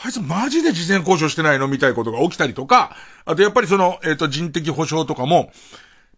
[0.03, 5.51] あいつマジで事前交渉してないのみたいなことが起きたりとか、あとやっぱりその、えっ、と、人的保障とかも、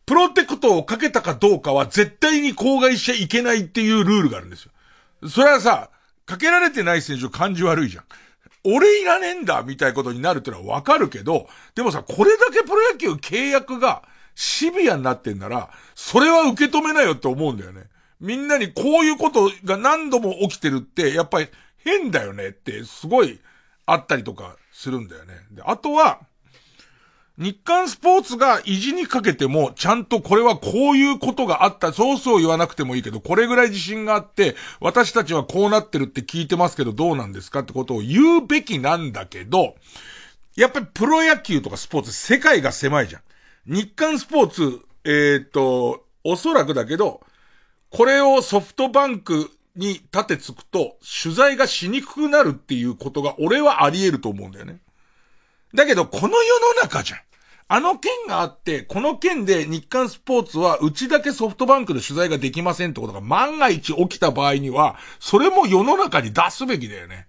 [0.07, 4.73] プロテクトをかけたかどうかは絶対に口外しちゃいけないっていうルールがあるんですよ。
[5.27, 5.91] それはさ、
[6.27, 8.05] かけられてない選手感じ悪いじゃん。
[8.65, 14.03] 俺いらねえんだみたいなことになるってのはわかるけど、でもさ、これだけプロ野球契約が
[14.35, 17.85] シビアになってんなら、それは受け止めなよって思うんだよね。
[18.21, 23.41] みんなにこういうことが何度も起きてるって、やっぱり変だよねって、すごい
[23.87, 25.35] あったりとかするんだよね。
[25.51, 26.21] で、あとは、
[27.39, 39.77] 日刊スポーツが意地にかけても、ちゃんとこれはこういうことがあった、そうそう言わなくてもいいけど、これぐらい自信があって、私たちはこうなってるって聞いてますけど、どうなんですかってことを言うべきなんだけど、
[40.57, 43.23] やっぱりプロ野球とかスポーツ、世界が狭いじゃん。
[43.73, 47.21] 日刊スポーツ、えー、っと、おそらくだけど、
[47.91, 54.81] これをソフトバンクに立てつくと、取材がしにくくなるっていうことが、俺はあり得ると思うんだよね。
[55.73, 57.21] だけど、この世の中じゃん。
[57.71, 67.27] あの件があって、この件で日刊スポーツは、うちだけソフトバンクで取材ができませんってことが万が一起きた場合には、それも世の中に出すべきだよね。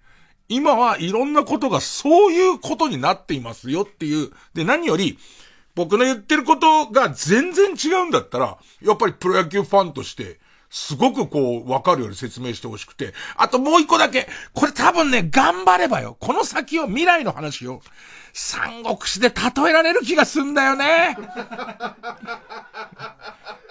[0.48, 4.32] 今はいろんなことがそういうことになっていますよっていう。
[4.54, 5.20] で、何より、
[5.76, 10.40] 僕の言ってることが全然違うんだったら、やっぱりプロ野球ファンとして、
[10.70, 13.14] すごくこう、わかるように説明してほしくて。
[13.36, 16.16] あともう一個だけ、これ多分ね、頑張ればよ。
[16.20, 17.82] この先を、未来の話を、
[18.34, 21.18] 三国志で例えられる気がすんだよね。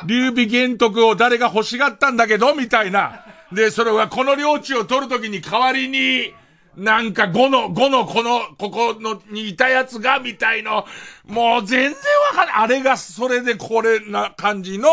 [0.06, 3.24] 劉備玄徳を誰が欲しがったんだけど、みたいな。
[3.52, 6.32] で、それはこの領地を取るときに代わりに、
[6.76, 10.86] なんか5の、5のこの、ここの、にいたやつが、みたいの、
[11.26, 11.96] もう全然
[12.30, 12.54] わかんない。
[12.56, 14.88] あれがそれでこれな感じの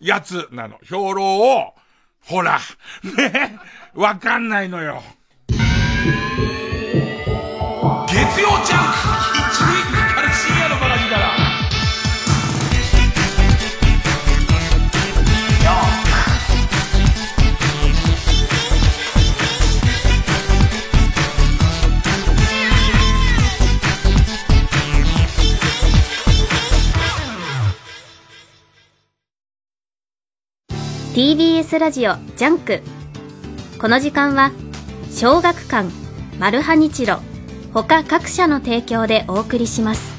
[0.00, 0.78] やつなの。
[0.82, 1.74] 兵糧を、
[2.24, 2.58] ほら、
[3.02, 3.58] ね、
[3.94, 5.02] わかんないのよ。
[8.08, 8.97] 月曜ジャンク
[31.18, 32.80] TBS ラジオ JUNK。
[33.80, 34.52] この時間は
[35.10, 35.90] 小学館
[36.38, 37.18] マルハニチロ
[37.74, 40.14] 他各社の提供でお送りします。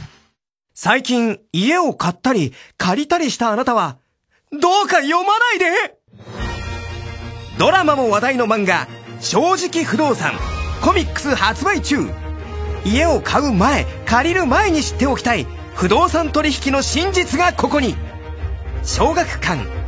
[0.74, 3.98] 最近家を買ったり借りたりしたあなたは、
[4.52, 5.98] どうか読まないで!
[7.58, 8.86] ドラマも話題の漫画、
[9.22, 10.34] 正直不動産、
[10.84, 12.10] コミックス発売中。
[12.84, 17.96] 家を買う前、借りる前に知っておきたい不動産取引の真実がここに。
[18.84, 19.79] 小学館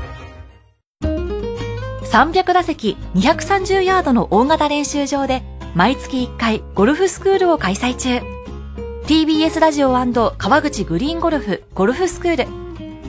[2.12, 5.44] 300打席230ヤードの大型練習場で
[5.76, 8.20] 毎月1回ゴルフスクールを開催中。
[9.06, 9.94] TBS ラジオ
[10.38, 12.52] 川口グリーンゴルフゴルフスクール。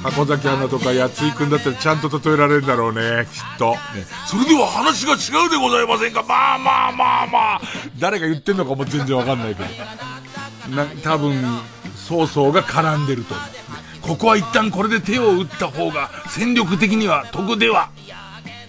[0.03, 3.77] 箱崎アナとか八井君だったらちゃんと例えられるんだろうねきっと、ね、
[4.25, 6.23] それでは話が違うでございませんか？
[6.23, 7.61] まあまあまあまあ
[7.99, 9.69] 誰が言ってんのかも全然わかんないけど。
[10.75, 11.43] な多分
[11.95, 13.35] 曹操が絡んでると
[14.01, 17.89] ここは一旦これで手を打った方が戦力的には得では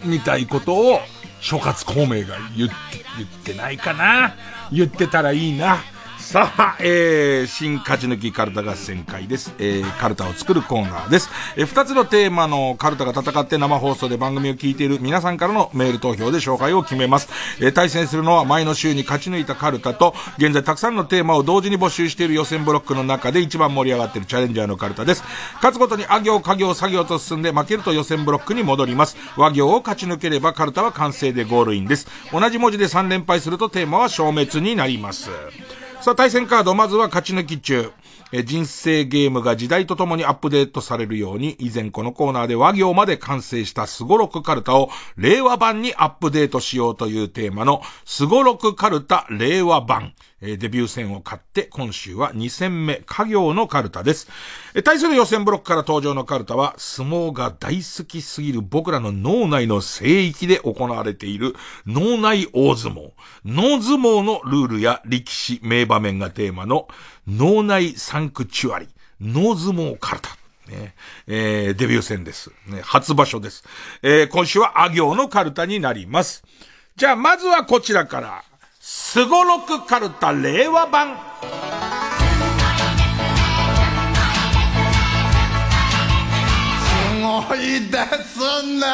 [0.05, 1.01] みたいことを
[1.45, 2.75] 諸葛孔明が言って、
[3.19, 4.35] 言ってないかな
[4.73, 5.77] 言ってたらいいな。
[6.25, 9.55] さあ、えー、新勝ち抜きカルタ合戦会です。
[9.59, 11.29] えー、カルタを作るコーナーです。
[11.55, 17.29] えー、二つのテーマのカルタが戦って生放送で番組を聞いている皆さんからのメール投票で紹介を決めます。
[17.61, 25.23] えー、対戦するのは前の週に勝ち抜いたカルタと、現在たくさんのテーマを同時に募集している予選ブロックの中で一番盛り上がっているチャレンジャーのカルタです。
[25.57, 29.19] 勝つごとにあ行、家行、作業と進んで負けると予選ブロックに戻ります。
[29.37, 32.09] 和行を勝ち抜ければカルタは完成でゴールインです。
[32.33, 35.29] 同じ文字で3連敗するとテーマは消滅になります。
[36.05, 37.91] さあ、対戦カード、まずは勝ち抜き中。
[38.43, 50.15] 人生ゲームが時代とともにアップデートされるように、以前このコーナーで和行まで完成したスゴロクカルタを令和版にアップデートしようというテーマのスゴロクカルタ令和版。
[50.45, 54.29] デビュー戦を勝って、今週は2戦目、家業のカルタです。
[54.85, 61.57] 対する予選ブロックから登場のカルタは、相撲が大好きすぎる僕らの脳内の聖域で行われている
[61.87, 63.13] 脳内大相撲。
[63.47, 66.89] 脳相撲のルールや力士、名場面がテーマの
[67.27, 68.89] 脳内サンクチュアリ、
[69.21, 70.37] 脳相撲カルタ。
[70.69, 70.95] ね
[71.27, 72.51] えー、デビュー戦です。
[72.67, 73.65] ね、初場所です。
[74.03, 76.43] えー、今週はあ行のカルタになります。
[76.97, 78.45] じゃあ、まずはこちらから。
[78.81, 81.17] すごろくカルタ令和版。
[81.17, 81.19] す
[87.23, 88.39] ごいです
[88.79, 88.87] ね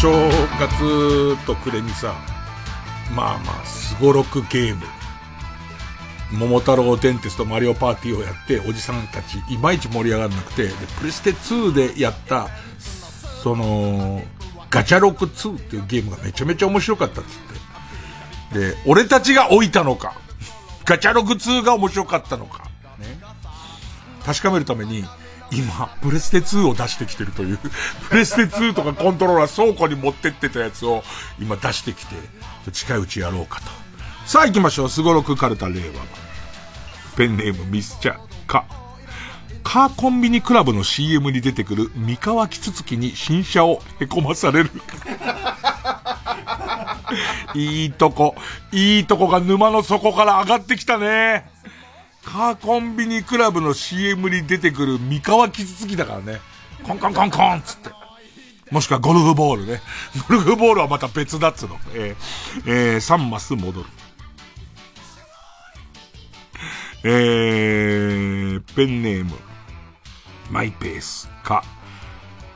[0.00, 0.10] 正
[0.58, 2.14] 月と暮れにさ、
[3.14, 4.82] まあまあ、すごろくゲーム。
[6.34, 12.48] 桃太郎電鉄とマリオパーティーをやって、おじさんたち、いまいち盛り上がらなくて、で、プレステ2でやった、
[13.42, 14.22] その、
[14.70, 18.72] ガチャロック2っていうゲームがめちゃめちゃ面白かったっつって。
[18.72, 20.14] で、俺たちが置いたのか、
[20.84, 22.64] ガチャロック2が面白かったのか、
[22.98, 23.18] ね。
[24.24, 25.04] 確かめるために、
[25.52, 27.58] 今、プレステ2を出してきてるという、
[28.08, 31.04] プレステ2とかコントローラー倉庫に持ってってたやつを
[31.40, 32.16] 今出してきて、
[32.72, 33.66] 近いうちやろうかと。
[34.26, 34.88] さあ行きましょう。
[34.88, 36.23] すごろくカルタ令和版。
[37.16, 38.64] ペンネームミスチャか。
[39.62, 44.70] カーコンビニクラブの CM に出てくる三河キツツキに新車をへこまされる。
[47.54, 48.34] いいとこ、
[48.72, 51.48] いいとこが沼の底から上がってきたね。
[52.24, 56.40] カーコンビニクラブの CM に出てくる三河キツツキだからね。
[56.82, 57.90] コンコンコンコンつって。
[58.70, 59.80] もしくはゴルフボールね。
[60.28, 61.78] ゴルフボールはまた別だっつうの。
[61.94, 63.88] えー、えー、3マス戻る。
[67.06, 69.32] えー、ペンネーム、
[70.50, 71.62] マイペースか、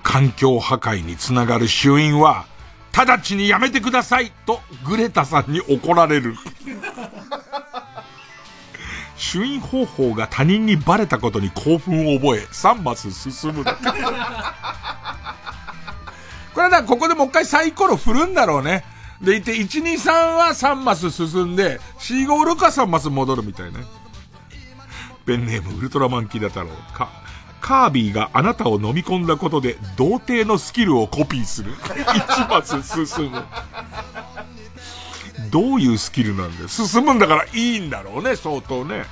[0.02, 2.46] 環境破壊につながる衆院は、
[2.96, 6.34] 直ちにやめてくださいと、グレタさんに怒られる。
[9.18, 13.66] 衆院方法が他人にバレたことに興奮を覚え、3マス進む。
[16.54, 18.82] これだ、ここでもう一回サイコロ振るんだろうね。
[19.20, 23.97] でいて、1、2、3は3マス進んで、4、5、6は3マス戻るみたいなね。
[25.28, 27.10] ペンネームウルトラマンキダ太郎か。
[27.60, 31.74] カービィがあなたを飲み込んだことで、童貞のスキルをコピーする。
[31.74, 33.44] 1マス進む。
[35.50, 36.68] どういうスキルなんだよ。
[36.68, 39.04] 進むんだからいいんだろうね、相当ね。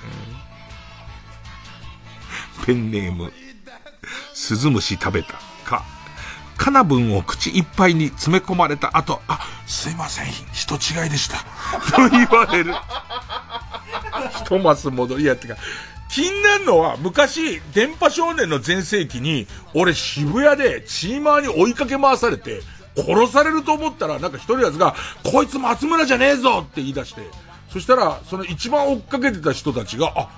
[2.65, 3.31] ペンネーム、
[4.33, 5.35] スズムシ食べた。
[5.67, 5.85] か。
[6.57, 11.41] カナブンを口いっぱいに詰め込まれた後、あ、すいません、人違いでした。
[11.95, 12.73] と言われる。
[14.47, 15.57] 一マス戻りやってか。
[16.09, 22.63] 気になるのは、昔、電波少年の全盛期に、俺渋谷でチーマーに追いかけ回されて、
[22.97, 27.23] 殺されると思ったら、なんか一人やつが、こいつ松村じゃねえぞって言い出して、
[27.71, 30.29] そしたら、その一番追っかけてた人たちが、あ、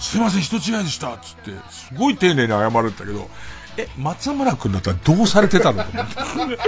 [0.00, 3.28] すいません、人違いでした、つって、すごい丁寧に謝るんだけど、
[3.76, 6.58] え、松村くんだったらどうされてたのと思って。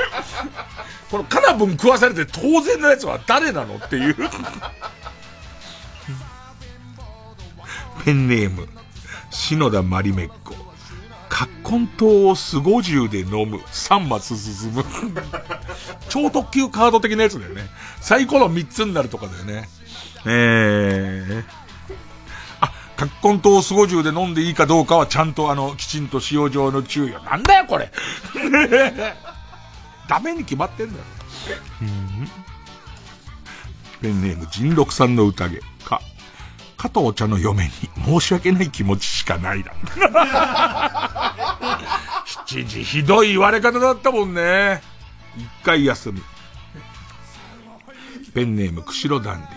[1.11, 4.17] このカナブン食わされて当然のやつは誰なのっていう。
[8.05, 8.69] ペンネーム、
[9.31, 10.55] 篠田まりめっこ。
[11.29, 13.59] 葛根糖をスゴジュで飲む。
[13.59, 14.85] 3マス進む。
[16.09, 17.69] 超特急カード的なやつだよね。
[18.01, 19.69] サイコロ3つになるとかだよね。
[20.27, 21.45] えー。
[22.61, 27.23] あ、葛根糖をスゴジュで飲んでいいかどうかはちゃんとあの、きちんと使用上の注意を。
[27.23, 27.93] なんだよこれ
[30.09, 31.05] ダメに決まってんだよ。
[34.03, 36.01] ペンネーム人六さんの宴か。
[36.81, 37.70] 加藤茶の嫁に
[38.07, 39.74] 申し訳ない気持ちしかないだ。
[42.24, 44.81] 七時ひどい言われ方だったもんね。
[45.36, 46.23] 一回休み。
[48.32, 49.51] ペンネーム釧路ダンディ。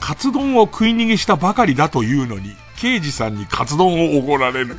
[0.00, 4.76] カツ丼を食い逃げしたばかりだというのに、刑事さんにカツ丼をおごられる。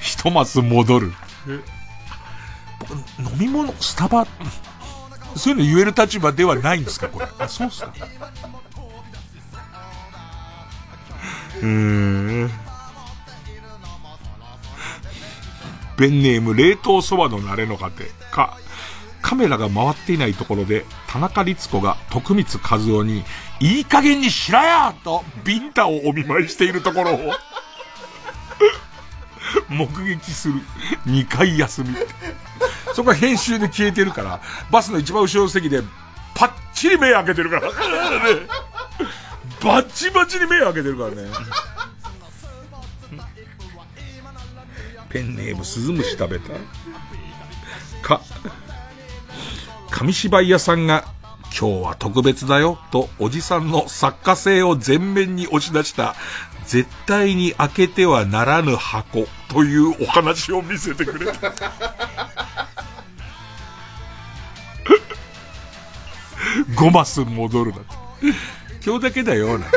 [0.00, 1.14] ひとます戻る。
[2.78, 4.26] 僕、飲み物、スタバ、
[5.36, 7.26] そういうの言える立場ではないんですかこれ。
[7.38, 7.92] あ、そうっすか。
[11.60, 11.66] うー
[12.46, 12.50] ん。
[15.96, 18.56] ペンネーム冷凍そばの慣れの果てか、
[19.20, 23.22] カメラが回っていないところで、田中律子が徳光和夫に、
[23.60, 27.34] いい加減にしろやと、ビンタをお見舞いしているところを、
[29.68, 30.54] 目撃する。
[31.06, 31.94] 2回休み。
[32.94, 34.40] そこは編集で消えてるから、
[34.70, 35.82] バスの一番後ろの席で、
[36.34, 37.70] パッチリ目開けてるから。
[39.62, 41.28] バッチバチに目開けてるからね。
[45.10, 46.50] ペンネームスズムシ食べた
[48.02, 48.20] か、
[49.90, 51.04] 紙芝居屋さんが、
[51.46, 56.14] 今日は特別だよ、と、おじさんの作家性を前面に押し出した、
[56.64, 61.52] 絶対に開けてはならぬ箱、というお話を見せてくれた。
[66.74, 67.94] 5マス戻るだって。
[68.84, 69.76] 今日だけだよ、なんて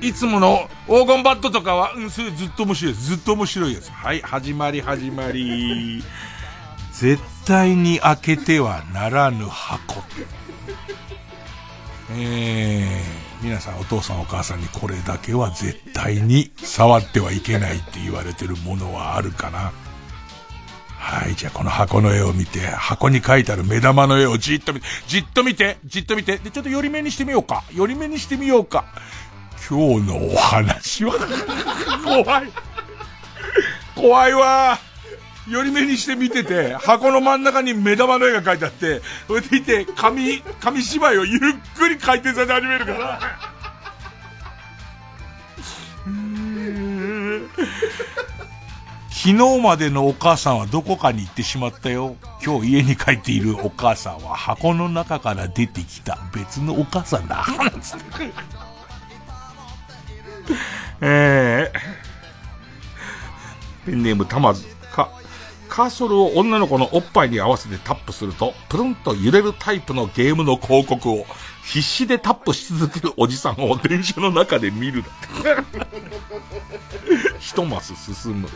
[0.00, 3.06] いつもの黄金バットとかは、うん、それずっと面白いです。
[3.06, 3.90] ずっと面白いです。
[3.90, 6.02] はい、始まり始まり。
[6.92, 10.02] 絶対に開けてはならぬ箱。
[12.12, 19.72] えー、皆さんお父さんお母さんにこれだけは絶対に触ってはいけないって言われてるものはあるかな
[21.00, 27.64] はい、じゃあこの箱の絵を見て、箱に書いてある目玉の絵をじっと見て、じっと見て、じっと見て、で、ちょっと寄り目にしてみようか。
[27.72, 28.84] 寄り目にしてみようか。
[29.68, 31.14] 今日のお話は？
[32.04, 32.52] 怖い。
[33.96, 34.78] 怖いわ
[35.48, 41.40] 寄り目にして見てて、箱の真ん中に目玉の絵が描いてあって、それでいて、紙、紙芝居をゆっ
[41.76, 43.20] くり回転させ始めるから。
[49.22, 52.16] 昨日までのお母さんはどこかに行ってしまったよ。
[52.42, 57.44] 今日家に帰っているお母さんは箱の中から出てきた別のお母さんだ。
[61.02, 64.64] えー、ペンネームたまず。
[64.90, 65.10] か、
[65.68, 71.26] カーソルを女の子のおっぱいに合わせてタップすると、プルンと揺れるタイプのゲームの広告を
[71.62, 75.04] 必死でタップし続けるおじさんを電車の中で見る
[75.44, 75.78] だって。
[77.38, 78.48] 一マス進む。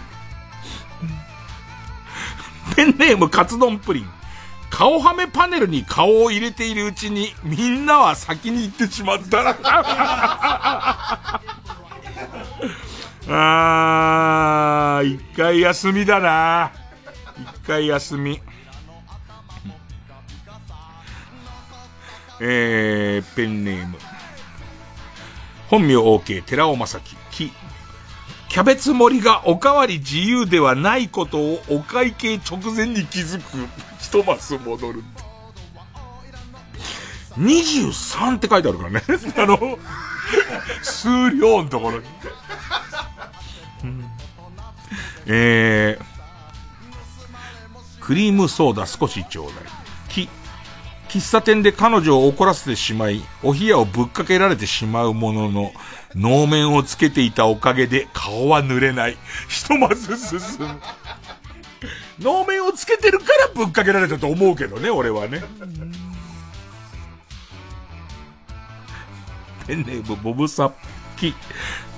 [2.76, 4.06] ペンネームカツ丼プリン。
[4.70, 9.54] 顔はめパネルに顔を入れているうちに、みんなは先に行ってしまった。
[13.30, 16.72] あー、一回休みだな。
[17.62, 18.42] 一回休み。
[22.40, 23.96] えー、ペンネーム。
[25.68, 27.16] 本名 OK、寺尾正樹。
[27.30, 27.52] 木。
[28.54, 33.68] キャベツ盛りがおかわり自由ではないことをお会計直前に気づく。
[33.98, 35.02] 一マス戻る。
[37.36, 39.02] 23って書いてあるからね。
[39.38, 39.76] あの、
[40.84, 42.06] 数量のところに。
[45.26, 46.04] えー、
[48.00, 49.73] クリームソーダ少しちょうだい。
[51.14, 55.72] 喫茶店で彼女を怒らせてしまい、お冷やをぶっかけられてしまうものの、
[56.16, 59.16] 能面をつけていたおかげで顔は濡れない。
[59.48, 60.80] ひとまず進む。
[62.18, 65.44] 能面をつけてるからぶっかけられたと思うけどね、俺はね。
[69.68, 70.72] ペンネームボブサッ
[71.16, 71.32] キ。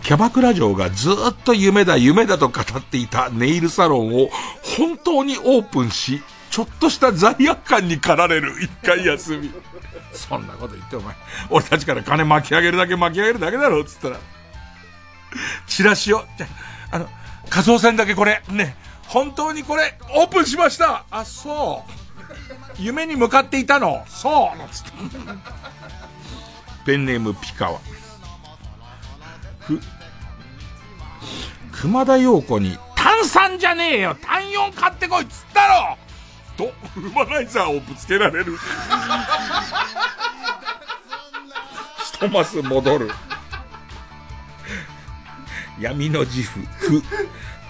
[0.03, 4.29] キャバクラ嬢がずっと夢だ夢だと語っていたネイルサロンを
[4.77, 6.23] 本当にオープンし、
[6.57, 9.53] ちょっとした罪悪感に駆られる一回休み。
[10.15, 11.15] そんなこと言ってお前、
[11.51, 14.17] 俺たちから金巻き上げるだけ巻き上げるだけだろ、つったら。
[15.67, 16.47] チラシを、じゃ、
[16.93, 17.11] あの、
[17.51, 18.75] 仮想線だけこれ、ね、
[19.07, 22.83] 本当にこれ、オープンしましたあ、そう。
[22.83, 24.91] 夢に向かっていたのそうつって。
[26.87, 27.81] ペンネームピカワ。
[29.61, 29.79] ふ、
[31.83, 35.99] 熊田陽子に、炭酸じゃねえよ単4買ってこいっつったろ
[36.57, 38.57] と、ウーマナイザーをぶつけられる。
[42.19, 43.11] 一マス戻る。
[45.79, 46.61] 闇の自負、
[47.01, 47.03] く、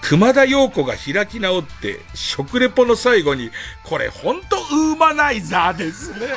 [0.01, 3.51] 熊田陽子が開き直って、食レポの最後に、
[3.83, 6.27] これほんとウーマナイザーですね。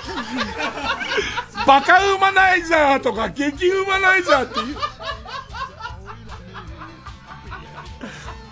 [1.66, 4.76] バカウーマナイザーとか激ウーマナイザーっていう。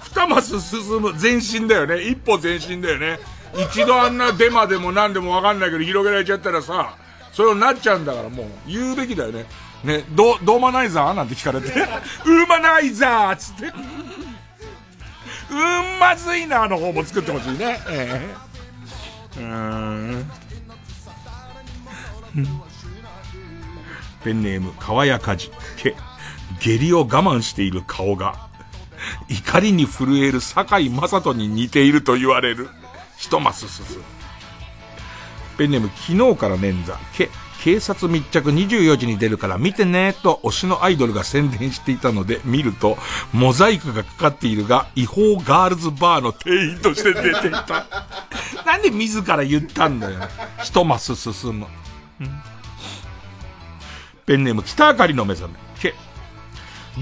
[0.01, 2.01] 二マス進む前進だよね。
[2.03, 3.19] 一歩前進だよね。
[3.55, 6.97] 一度あんなデマでも何でもわかんないけど広げられちゃったらさ、
[7.33, 9.47] それをなっちゃうんだからもう言うべきだよね。
[9.85, 11.69] ね、ド、ドーマナイザーなんて聞かれて、
[12.27, 13.67] ウーマナイザーつって。
[15.51, 17.81] うんまずいなの方も作ってほしいね。
[17.89, 20.31] えー、うん。
[24.23, 25.51] ペンネーム、川やかじ。
[25.77, 25.95] け、
[26.61, 28.49] 下痢を我慢している顔が、
[29.29, 32.69] 怒りに震える坂井正人に似ていると言われる。
[33.19, 34.05] 一マス進む。
[35.57, 36.97] ペンネーム、昨日から捻挫。
[37.15, 37.29] け、
[37.61, 42.97] 警察密着24時に出るから見てねと推しのアイドルが宣伝していたので見ると、
[43.33, 47.87] モザイクがかかっているが、違法ガールズバーの店員として出ていた。
[48.65, 50.21] なんで自ら言ったんだよ。
[50.63, 51.67] 一マス進む。
[54.25, 55.68] ペンネーム、北あかりの目覚め。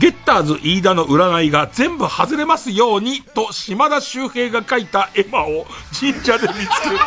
[0.01, 5.67] け、ゲッターズ飯田の占いが全部外れますようにと島田秀平が書いた絵馬を
[5.99, 6.99] 神社で見つける。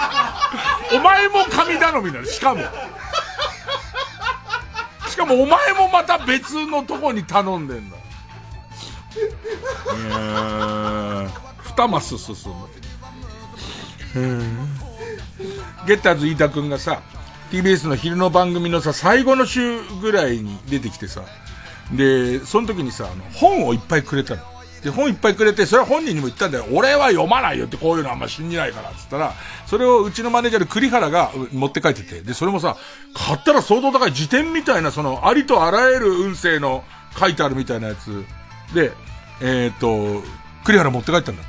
[0.93, 2.63] お前も神頼みなの、しかも。
[5.09, 7.97] しかもお前もまた別のとこに頼んでんだ。
[11.63, 12.79] 二マス進む。
[15.85, 17.01] ゲッターズ飯田くんがさ、
[17.51, 21.23] TBS の昼の番組のさ、最後の週ぐらいに出てきてさ、
[21.91, 24.41] で、その時にさ、あの、本をいっぱいくれたの。
[24.83, 26.65] で、本いっぱいくれて、それは本人にも言ったんだよ。
[26.71, 29.33] 俺は読まないよってこういうのあんま信じないから、つったら、
[29.65, 32.77] それをうちのマネージャーで栗原が持って帰ってて、で、それもさ、
[33.13, 36.83] 買ったら相当高い辞典みたいな、その、ありとあらゆる運勢の
[37.19, 38.23] 書いてあるみたいなやつ。
[38.73, 38.93] で、
[39.41, 40.23] えっ、と、
[40.63, 41.43] 栗原持って帰ったんだ。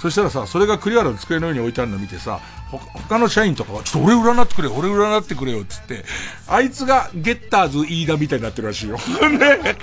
[0.00, 2.40] そしたらさ、それが栗原の机の上に置いてあるの見てさ、
[2.70, 6.06] ほ他の社員とかは、ちょっと俺占ってくれ、俺占ってくれよ、つって、
[6.48, 8.96] あいつがゲッターズ飯田みたいになってるらしいよ。
[9.28, 9.76] ね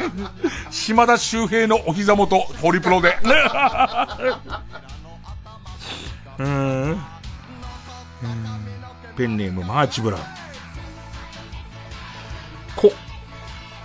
[0.71, 3.09] 島田周平のお膝元、ホリプロで。
[3.09, 3.17] ね
[6.39, 6.91] うーん。
[6.91, 8.57] うーん
[9.15, 10.23] ペンネームマーチブラウン。
[12.75, 12.91] こ、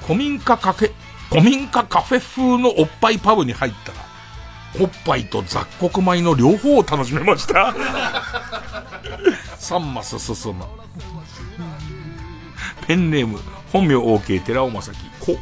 [0.06, 0.92] 古民家カフェ、
[1.28, 4.11] 古民家カフェ風のおっぱいパブに入ったら、
[4.81, 7.74] おっぱいと雑穀米の両方を楽しめました。
[9.59, 10.65] 3マス進む。
[12.86, 13.39] ペンネーム、
[13.73, 14.99] 本名 OK 寺尾正樹。
[15.20, 15.39] こ、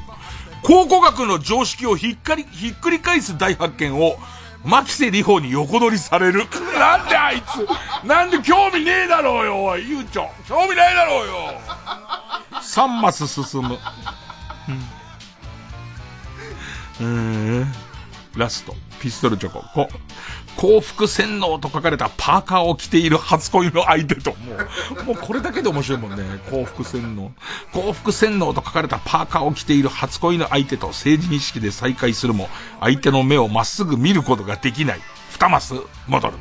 [0.63, 4.19] 考古学の常識をひっかり、ひっくり返す大発見を、
[4.65, 6.45] 牧瀬里穂に横取りされる。
[6.79, 10.29] なんであいつなんで興味ねえだろうよ、おい、ゆうちょ。
[10.47, 11.35] 興味ないだろうよ。
[12.61, 13.79] 3マス進む。
[17.01, 17.07] うん。
[17.07, 17.90] うん。
[18.37, 19.63] ラスト、ピストルチョコ。
[19.75, 19.89] こ、
[20.57, 24.37] 幸福洗脳と書かれたパーカーを着ている初恋の相手と、も
[25.03, 26.23] う、もうこれだけで面白いもんね。
[26.51, 27.33] 幸福洗脳。
[27.73, 32.49] 幸福洗脳と書かれたパーカーを着ている初恋の相手と政治認識で再会するも、
[32.81, 35.01] 相手の目をまっすぐ見ることができない。
[35.31, 35.75] 二マス、
[36.07, 36.35] 戻る。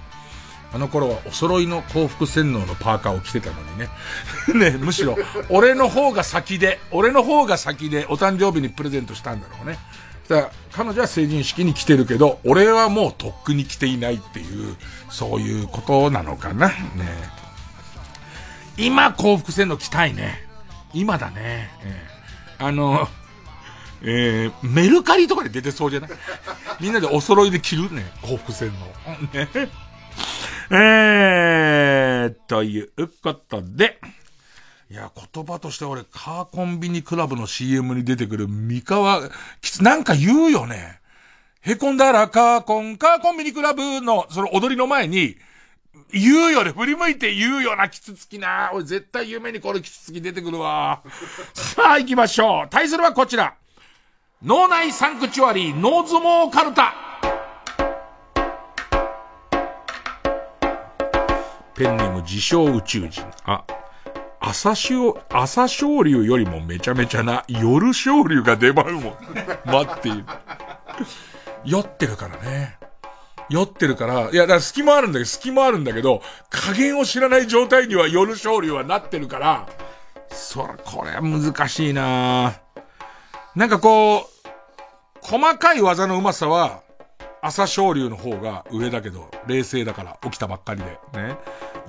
[0.72, 3.90] あの頃はお揃いの幸福洗脳のパーカーを着てたのにね。
[4.54, 5.18] ね、むしろ、
[5.50, 9.80] 俺の方が先で、俺の方が先でお誕生日にプレゼントしたんだろうね。
[10.30, 14.76] だ彼女は成人式に来てるけど、俺はもうとっくに来ていないっていう、
[15.10, 16.68] そういうことなのかな。
[16.70, 16.76] ね
[18.78, 20.48] 今幸福洗脳着たいね。
[20.94, 21.70] 今だね。
[21.84, 22.20] ええ
[22.62, 23.08] あの、
[24.02, 26.10] えー、メルカリとかで出てそうじゃない？
[26.80, 28.06] みんなでお揃いで着るね。
[28.22, 28.72] 幸福洗
[29.34, 29.40] 脳。
[29.40, 29.50] ね。
[30.72, 32.90] えー、という
[33.24, 34.00] ことで、
[34.92, 39.30] いや、言葉として俺、カーコンビニクラブの CM に出てくる三河、
[39.82, 41.00] なんか言うよね。
[41.62, 45.38] へこんだらカーコン、カーコンビニクラブの、その踊りの前に、
[46.12, 46.72] 言うよね。
[46.72, 48.72] 振り向いて言うよな、キツツキな。
[48.74, 51.02] 俺絶対夢にこれキツツキ出てくるわ。
[51.54, 52.68] さあ行きましょう。
[52.70, 53.54] 対するはこちら。
[54.42, 56.96] 脳内サンクチュアリー、脳相撲カルタ。
[61.76, 63.24] ペンネーム自称宇宙人。
[63.44, 63.64] あ、
[64.40, 69.18] 朝潮、朝昇竜よりもめちゃめちゃな夜昇竜が出番を
[69.66, 70.26] 待っている。
[71.66, 72.78] 酔ってるからね。
[73.50, 79.68] 酔ってるから、いや、だから隙間あるんだけど、隙間あるんだけど、加減を知らない状態には夜昇竜はなってるから、
[80.32, 82.54] そら、これは難しいな
[83.56, 84.24] なんかこう、
[85.22, 86.84] 細かい技のうまさは、
[87.42, 91.00] 朝昇竜の方が上だけど、冷静だから、起きたばっかりで。
[91.14, 91.38] ね。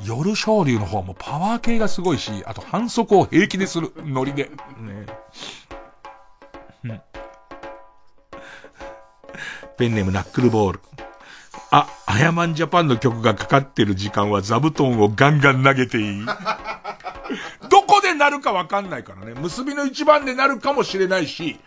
[0.04, 4.44] 夜昇竜の方はもうパワー系がすごいし、あと反則を平気でする、ノリで。
[4.44, 5.06] ね。
[6.84, 7.00] うん
[9.80, 10.80] ペンネームナックルボール。
[11.70, 16.26] あ、アヤマンジャパンの曲がかかってる時間は座布団をガンガン投げていい
[17.70, 19.32] どこでなるかわかんないからね。
[19.40, 21.58] 結びの一番でなるかもしれないし、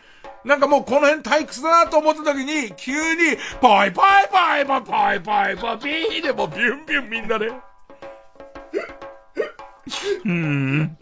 [0.44, 7.52] なんかもうこの辺退屈だなと思った時に、急に、パイパイパイパイパイパイパイピーでもビュンビュンみんなで、
[10.30, 10.98] ん。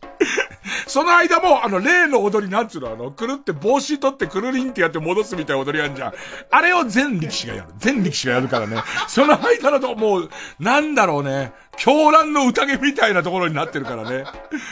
[0.88, 6.14] その間も、あの、例の踊りなんつうの、あの、くるって帽子取ってくるりんってやって戻すみたいな踊りあんじゃん。
[6.50, 7.70] あれを全力士がやる。
[7.78, 8.82] 全力士がやるからね。
[9.08, 11.54] その間だともう、なんだろうね。
[11.78, 14.26] 狂乱の宴みたいなところになってるからね。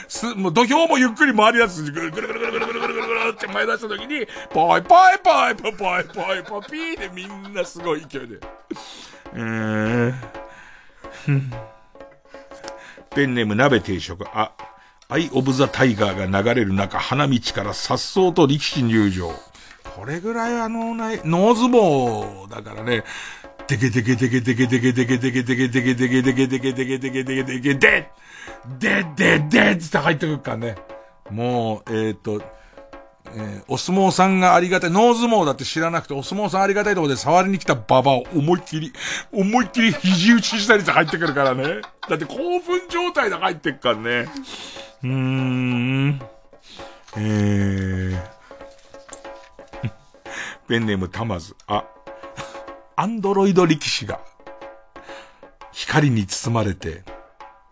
[0.08, 1.82] す、もう土俵もゆっくり回りやす。
[1.90, 8.36] ぐるぐるぐるぐるぐるぐるぐるって前出した時に、パイパイパイパイパイパイパイピーでみんなすごい勢いで。
[8.36, 10.14] うー。
[13.14, 14.24] ペンネーム鍋定食。
[14.32, 14.52] あ、
[15.08, 19.32] アイ・オブ・ザ・タイガーが流れる中、花道から颯爽と力士入場。
[19.96, 23.04] これぐらいあの、ない、脳相撲だからね、
[23.66, 28.10] デケデケデケデケデケデケデケデケデケデケデケデケデケデケデケデケデで
[28.78, 30.76] でででって入ってくるからね。
[31.30, 32.42] もう、えっと、
[33.34, 38.92] えーお相撲さんがありがたい、脳相撲だって知らなくて、お相撲さんありがたいところで触りに来たババを思いっきり、
[39.32, 41.82] 思いっきり肘打ちしたりして入ってくるからね。
[42.08, 44.28] だって興奮状態で入ってくからね。
[45.02, 46.20] うーん。
[47.16, 48.20] えー。
[50.68, 51.54] ペンネームたまず。
[51.66, 51.84] あ、
[52.96, 54.20] アンドロイド力士が、
[55.72, 57.02] 光に包まれて、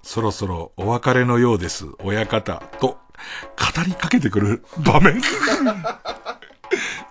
[0.02, 2.98] そろそろお別れのようです、親方、と、
[3.56, 5.20] 語りかけてくる場面？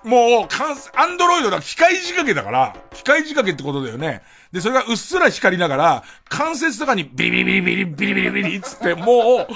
[0.04, 0.48] もう、
[0.96, 4.22] アンドロイドだ、機械仕掛けだから、機械仕掛けってことだよね。
[4.52, 9.54] で、それがうっすら光りながら、関節とかにビリビリビリビリビリビリっつって、もう、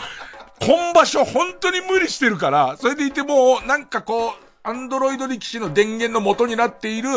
[0.65, 4.33] 本場所本当に無理してるから、それでいてもう、なんかこう、
[4.63, 7.09] アンドロイド力士の電源の元になっている、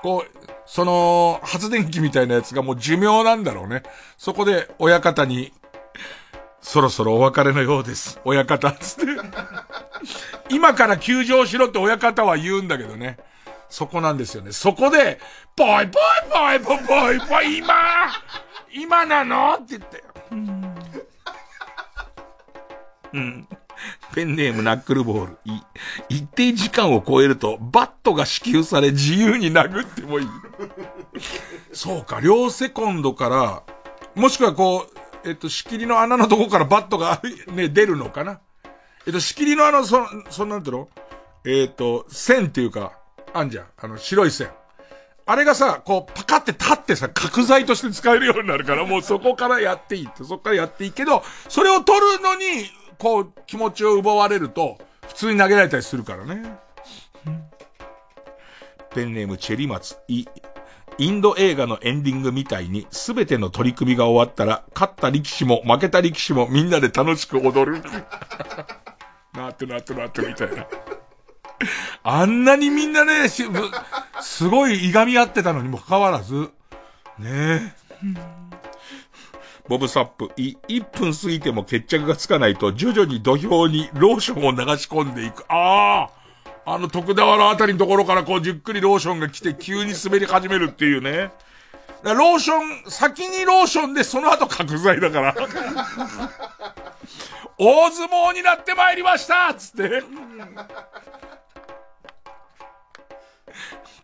[0.00, 0.30] こう、
[0.64, 3.82] その、発電機みたいなやつがもう寿命なんだろうね。
[4.16, 5.52] そこで、親方に、
[6.68, 8.20] そろそろお別れのようです。
[8.26, 9.06] 親方、つって。
[10.50, 13.16] 今から休場しろって親方は言うんだけどね。
[13.70, 14.52] そこなんですよね。
[14.52, 15.18] そこで、
[15.56, 17.74] ぽいぽいぽいぽいぽいぽい、今
[18.70, 20.04] 今なのって言って。
[23.14, 23.48] うん。
[24.14, 25.38] ペンネームナックルボール。
[25.46, 25.62] い、
[26.10, 30.28] 一定時間を超えると、バットが支給され自由に殴ってもいい。
[31.72, 33.62] そうか、両セコンドから、
[34.14, 34.98] もしくはこう、
[35.28, 37.20] えっと、仕切りの穴のとこからバットが
[37.52, 38.40] ね、出るのかな？
[39.06, 40.00] えっと、仕切りのあの、そ、
[40.30, 40.88] そんなんていうの？
[41.44, 42.98] えっと、線っていうか、
[43.34, 43.66] あんじゃん。
[43.76, 44.48] あの、白い線。
[45.26, 56.58] あれがさ、こう、パカって立ってさ、角材として使えるようになるから、もうそこからやっていいって、そこからやっていいけど、それを取るのに、こう、気持ちを奪われると、普通に投げられたりするからね。
[58.90, 60.24] ペンネームチェリマツ、イ、
[60.98, 67.82] インド映画のエンディングみたいに、すべての取り組みが終わったら、勝った力士も負けた力士もみんなで楽しく踊る。
[69.32, 70.66] なってなってなってみたいな。
[72.02, 76.50] あんなにみんなね、すごいいがみ合ってたのにもかかわらず、
[77.18, 77.72] ねえ。
[79.68, 85.44] ボブサップ、い、1分過ぎても決着がつかないと、徐々に土俵にローションを流し込んでいく。
[85.48, 86.17] ああ
[86.70, 91.30] あの徳田原あたりのところからこう、じっくりローションが来て急に滑り始めるっていうね。
[92.04, 95.34] だローション、先にローションでその後角材だから。
[97.56, 100.02] 大相撲になってまいりましたつって。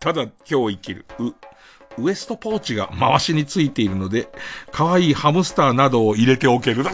[0.01, 1.05] ただ今日生きる。
[1.99, 4.29] ウエストポーチが回しについているので、
[4.73, 6.87] 可愛いハムスターなどを入れておける。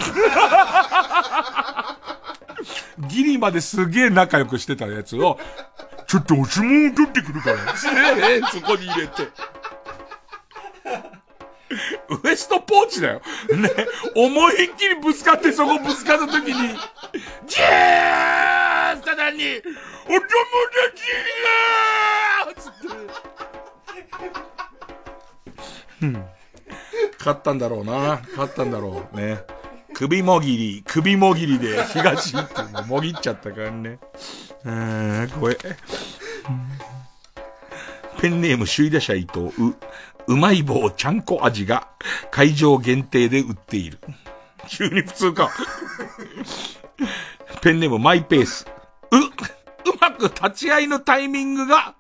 [3.08, 5.38] ギリまですげえ仲良くしてたやつを、
[6.06, 7.76] ちょっとお相撲を取ってくるから。
[7.76, 7.88] そ
[8.60, 9.28] こに入れて。
[12.24, 13.22] ウエストポーチだよ。
[13.50, 13.70] ね。
[14.16, 16.76] 思いっきりぶつかってそこぶつかった時に、
[17.46, 19.62] ジェーただに、
[20.06, 20.20] お友
[20.88, 21.02] 達
[22.46, 22.88] がつって。
[26.02, 26.24] うん。
[27.18, 28.20] 勝ったんだろうな。
[28.30, 29.16] 勝ったんだろう。
[29.16, 29.44] ね。
[29.94, 33.98] 首もぎり、首もぎりで東ってももぎっちゃったからね。
[34.64, 35.56] うーん、怖え。
[38.20, 39.74] ペンネーム首位打者伊藤、う、
[40.26, 41.88] うまい棒ちゃんこ味が
[42.30, 43.98] 会場限定で売っている。
[44.68, 45.50] 急に普通か。
[47.62, 48.66] ペンネームマイペース。
[49.10, 49.20] う、う
[50.00, 51.94] まく立ち会いのタイミングが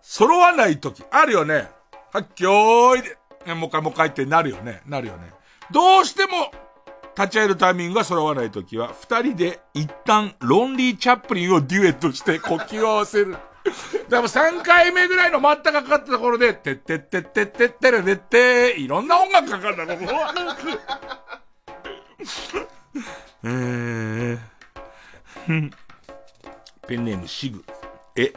[0.00, 1.68] 揃わないとき、あるよね。
[2.12, 4.82] はっきょーいで、もう一回もう一回ってなるよね。
[4.86, 5.30] なるよね。
[5.70, 6.50] どうしても
[7.18, 13.36] 立ち会えるタイミングが揃わないときは、二人で一旦ロンリーチャップリンをデュエットして呼吸を合わせる。
[14.08, 20.12] でも3回目ぐらいの待ったかかったところで、てってってってってってれでって、いろんな音楽かかるんだ、ここ。
[23.42, 25.72] えー、
[26.86, 27.64] ペンネームシグ。
[28.14, 28.32] え、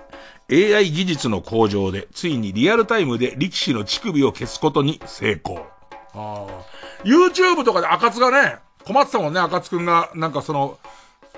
[0.76, 5.68] AI 技術の向上で、ついにリアルタイムで力士の乳首を消すことに成功。
[6.14, 6.82] ああ。
[7.04, 10.78] YouTube とかで赤津がね、困ってたもんね、赤津くんが、なんかその、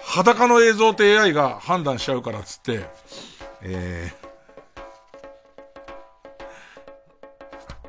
[0.01, 2.85] 裸の映像って AI が判断しちゃうからっつって、
[3.61, 4.23] えー、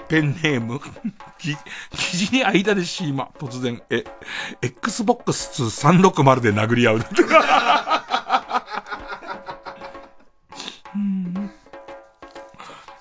[0.09, 0.81] ペンネーム、
[1.39, 1.57] き、
[1.91, 4.05] 記事に間でシーマ、突然、え、
[4.63, 7.01] Xbox 360で殴り合う。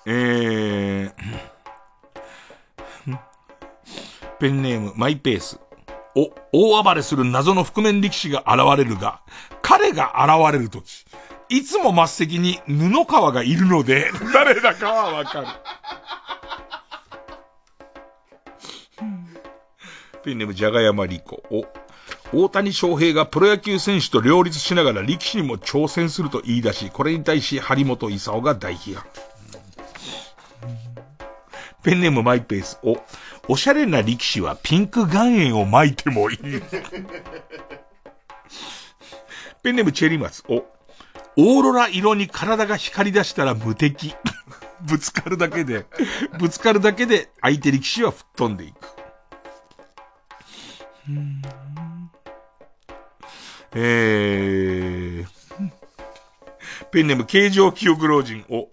[0.06, 1.34] えー、
[4.40, 5.63] ペンネーム、マイペース。
[6.16, 9.22] お、大暴れする謎の覆面力士が現れるが、
[9.62, 11.06] 彼が現れるとき、
[11.50, 15.48] いつも末席に布川がいるので、 誰だかはわかる。
[20.24, 21.44] ペンネーム、じゃがやまりこ。
[21.52, 21.66] お、
[22.32, 29.06] 大谷翔平がプロ野球選手と両立しながら力士にも挑戦すると言い出し、これに対し張本勲が大批判。
[31.84, 32.80] ペンネームマイペース。
[32.82, 32.98] お、
[33.50, 36.38] おしゃれな力士はピンク岩塩を巻いてもいい。
[39.62, 40.44] ペンネームチェリマス。
[40.48, 44.16] お、オーロラ色に体が光り出したら無敵。
[44.82, 45.86] ぶつかるだけで、
[46.40, 48.76] ぶつかるだけで相手力士は吹っ飛んでいく。
[53.76, 55.43] えー、
[56.94, 58.70] ペンネーム形状記憶老人を、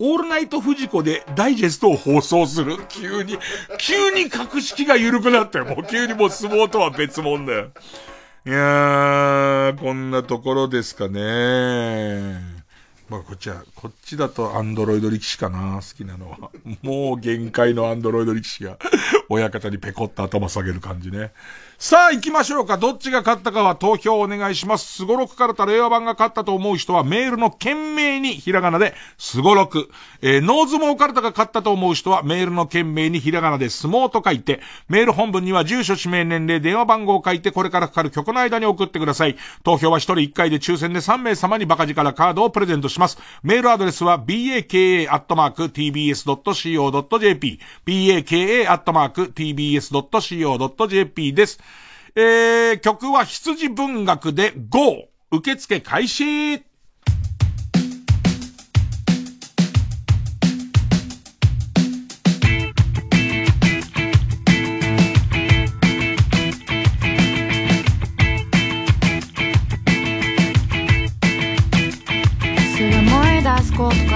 [0.00, 2.76] オールナイトフジコでダイジェストを放送する。
[2.88, 3.38] 急に、
[3.78, 5.66] 急に格式が緩くなったよ。
[5.66, 7.70] もう急にもう相撲とは別物だよ。
[8.44, 12.40] いやー、こんなところですかね。
[13.08, 16.50] まあ、こっちは、こっちだとアンドロイド力士かな、好きなのは。
[16.82, 18.78] もう限界のアンドロイド力士が、
[19.28, 21.30] 親方にペコッと頭下げる感じね。
[21.84, 22.78] さあ行きましょうか。
[22.78, 24.86] どっちが勝ったかは投票お願いします。
[24.86, 29.90] すごろくかルた令和版が勝ったと思う人はメールの件名にひらがなで、すごろく。
[30.20, 39.36] えー、ノーズモーカルタが勝ったと思う人はメールの件名にひらがなで相撲と書いて、メール本文には住所、氏名、年齢、電話番号を書いて、これからかかる曲の間に送ってください。
[39.64, 43.18] 投票は1人1回で抽選で3名様にバカ力カードをプレゼントします。
[43.42, 45.10] メールアドレスは baka.tbs.co.jp、
[47.84, 48.52] baka.tbs.co.jp
[51.32, 51.58] です。
[52.14, 55.08] えー、曲は羊文学で GO!
[55.30, 56.72] 受付開始
[73.62, 74.11] す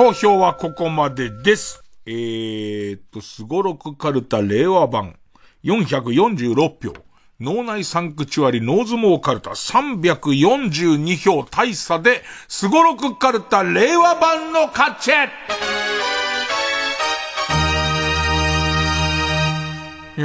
[0.00, 1.84] 投票はここまでです。
[2.06, 5.16] えーっと、すごろくカルタ令和版
[5.62, 6.94] 446票。
[7.38, 15.28] 脳内サンクチュアリノーズモーカルタ342票大差で、すごろくカルタ令和版の勝ちいや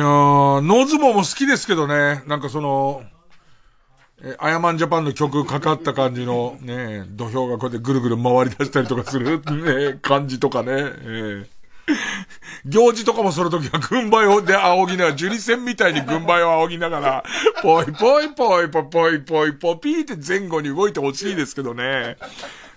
[0.06, 2.24] ー、ノーズモーも好きですけどね。
[2.28, 3.04] なんかその、
[4.24, 10.72] え、アヤマンジャパンの曲かかった感じのね、土俵がこうやってぐるぐる回り出したりとかするね、感じとかね。
[10.74, 11.56] ええ
[12.66, 17.24] 行事とかもその時は軍配をで仰ぎながら、樹里線みたいに軍配を仰ぎながら、
[17.62, 22.18] ぽいぽいぽいぽいぽいぽいぽいピーって前後に動いてほしいですけどね。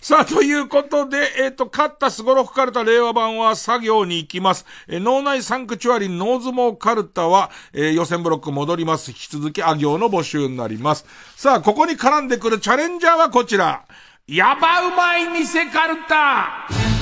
[0.01, 4.65] さあ、ということで、えっ、と、勝ったスゴロフカルタ令和版は作業に行きます。
[4.87, 9.11] えー脳内サンクチュアリノーズモーカルタは、えー予選ブロック戻ります。
[9.11, 11.05] 引き続き、あ行の募集になります。
[11.37, 13.85] さあ、ここに絡んでくるチャレンジャーはこちら。
[14.29, 16.98] ヤバうまい店カルタ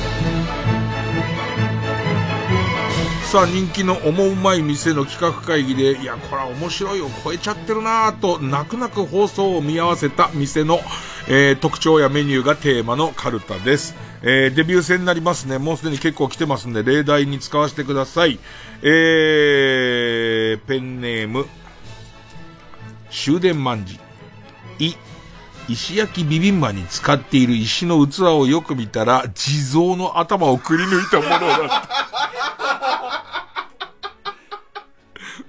[3.36, 10.80] さあ、人気の思うまい店の企画会議で、いや、これは面白いよ、超えちゃってるなぁと、泣く泣く放送を見合わせた店の、
[11.28, 13.94] えー特徴やメニューがテーマのカルタです。
[14.22, 15.58] えーデビュー戦になりますね。
[15.58, 18.38] もうすでに結構来てますんで、例題に使わせてください。
[18.80, 21.46] えー、ペンネーム、
[23.10, 24.00] 終電万事。
[24.78, 24.94] い、
[25.68, 32.06] 石焼きビビンバに使っている石の器をよく見たら、地蔵の頭をくり抜いたものだった。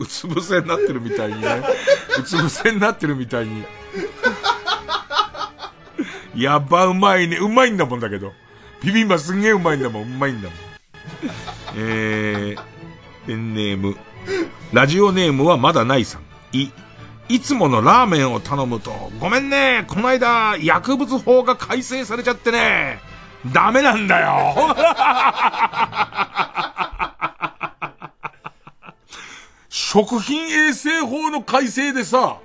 [0.08, 1.62] うつ伏せになってるみたいにね。
[2.18, 3.66] うつ伏せになってるみたいに。
[6.36, 7.38] やばうまいね。
[7.38, 8.32] うまいんだもんだけど。
[8.82, 10.04] ビビンバすんげえうまいんだもん。
[10.04, 10.58] うまいんだもん。
[11.76, 12.62] えー、
[13.28, 13.98] ペンネーム。
[14.72, 16.22] ラジオネームはまだないさん。
[16.54, 16.72] い、
[17.28, 23.00] いつものラーメンを頼むと、ごめんね、この間、薬物法が改正されちゃってね、
[23.52, 24.56] ダメなんだよ。
[29.70, 32.40] 食品衛生法の改正でさ、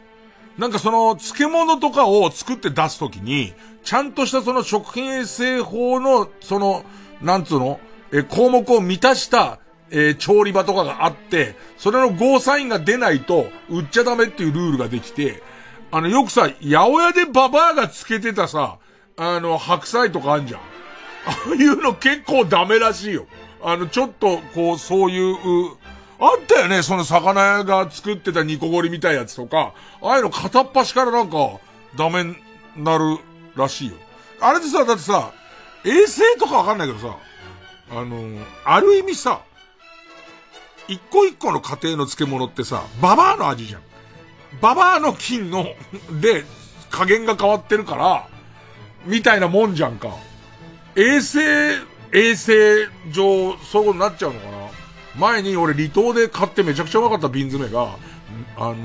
[0.58, 3.54] なんかその漬物とかを作って出すときに、
[3.84, 6.84] ちゃんとしたその食品衛生法の、その、
[7.20, 7.80] なんつうの、
[8.12, 9.58] え、項目を満たした、
[9.90, 15.42] えー調理場とかがあって、それのゴーサインが出ないと、売っちゃダメっていうルールができて、
[15.90, 18.78] あの、よくさ、八百屋でババアがつけてたさ、
[19.16, 20.60] あの、白菜とかあんじゃん。
[20.60, 23.26] ああいうの結構ダメらしいよ。
[23.62, 25.36] あの、ちょっと、こう、そうい、う
[26.24, 31.58] あったよね、その魚屋が作ってた煮こごりみたいなやつとか、ああいうの片っ端からなんか、
[31.96, 32.36] ダメに
[32.76, 33.18] なる
[33.56, 33.96] らしいよ。
[34.40, 35.32] あれでさ、だってさ、
[35.84, 37.16] 衛生とかわかんないけどさ、
[37.90, 39.42] あの、ある意味さ、
[40.86, 43.82] 一個一個の家庭の漬物ってさ、ババアの味じゃん。
[44.60, 45.74] ババアの菌の、
[46.22, 46.44] で、
[46.88, 48.28] 加減が変わってるから、
[49.06, 50.10] みたいなもんじゃんか。
[50.94, 51.78] 衛生、
[52.12, 54.61] 衛生上、そういうことになっちゃうのかな。
[55.16, 57.96] 前に俺離島で買ってめちゃくちゃうまかった瓶詰めが、
[58.56, 58.76] あの、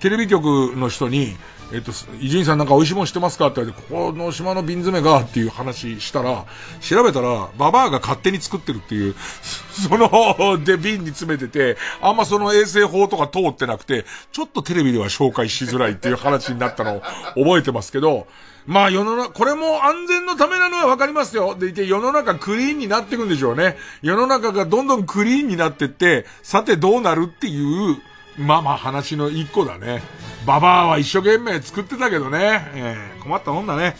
[0.00, 1.36] テレビ局の人に、
[1.72, 6.46] えっと、伊集院さんなんか美味しいもん知ってますかって言われて、ここの島の瓶詰めがっていう話したら、
[6.80, 9.14] 調べたら、ババアが勝手に作ってるっていう、
[9.88, 17.02] その、で瓶に詰めてて、あんまその衛生法とか通ってなくて、ちょっとテレビでは紹介しづらいっていう話になったのを
[17.34, 18.26] 覚えてますけど、
[18.68, 21.56] まあ世の中、これも安全のためなのはわかりますよ。
[21.58, 23.78] でいて世の中クリーンになっていくんでしょうね。
[24.02, 27.96] 世の中がどんどんクリーンになってって、さてどうなるっていう、
[28.36, 30.02] まあまあ話の一個だね。
[30.46, 32.70] ババアは一生懸命作ってたけどね。
[32.74, 33.96] えー困ったもんだね。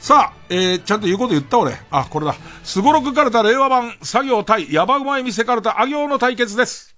[0.00, 1.76] さあ、えー、ちゃんと言うこと言った俺。
[1.92, 2.34] あ、これだ。
[2.64, 6.97] スゴロクカルタ令和版、作業対ヤバうまい店カルタ、あ行の対決です。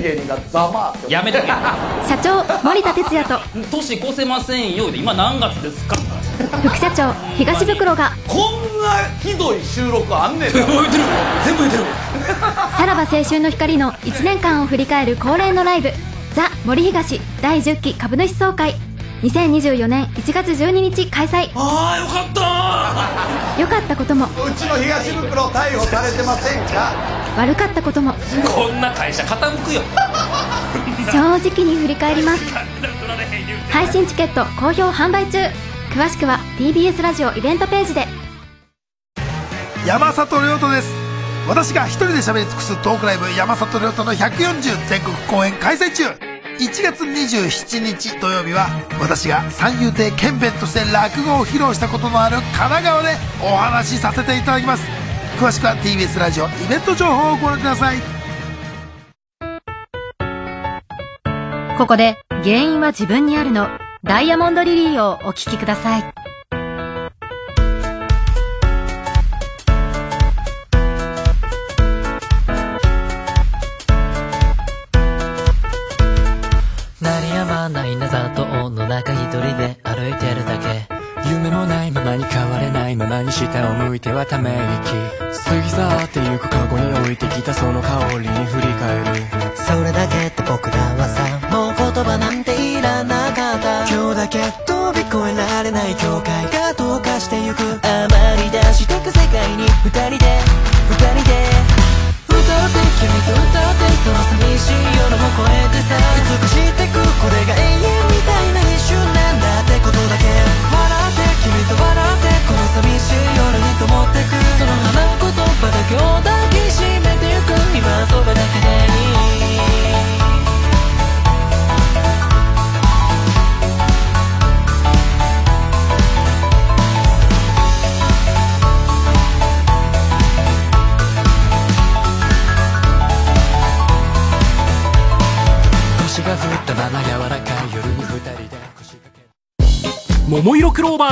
[0.00, 3.38] 全芸人がざまあやめとけ社長森田哲也と。
[3.70, 5.96] 年越せませんよで今何月ですか？
[6.62, 8.12] 副社長東袋が。
[8.26, 10.52] こんなひどい収録あんねんな。
[10.52, 11.84] 全部言ってる。
[12.76, 15.90] さらば青春の光の1年間を振り返る恒例のライブ
[16.34, 18.74] 「ザ・森東第10期株主総会」
[19.22, 21.50] 2024年1月12日開催。
[21.54, 23.60] ああよかった。
[23.60, 24.26] 良かったことも。
[24.26, 26.92] うちの東袋逮捕されてませんか？
[27.36, 28.14] 悪かったことも。
[28.54, 29.82] こんな会社傾くよ。
[31.10, 31.18] 正
[31.50, 32.42] 直に振り返ります。
[33.70, 35.38] 配信チケット好評販売中。
[35.92, 38.06] 詳しくは TBS ラジオイベントページで。
[39.84, 40.88] 山里亮太です。
[41.48, 46.04] 私が一人で喋り尽くすトークライブ山里亮太の140全国公演開催中
[46.58, 48.66] 1月27日土曜日は
[49.00, 53.08] 私が三遊亭剣弁として落語を披露したことのある神奈川で
[53.40, 54.82] お話しさせていただきます。
[55.38, 57.98] 詳しくは TBS ラジオイベント情報をご覧ください。
[61.78, 63.68] ここで原因は自分にあるの。
[64.02, 66.17] ダイヤモンドリリーをお聴きください。
[83.98, 84.94] いてはため息。
[85.44, 89.26] 過ぎ去ってゆく過去に置いてきたその香りに振り返る。
[89.56, 91.20] それだけって僕らはさ
[91.50, 93.88] もう言葉なんていらなかった。
[93.88, 96.57] 今日だけ飛び越えられない境界が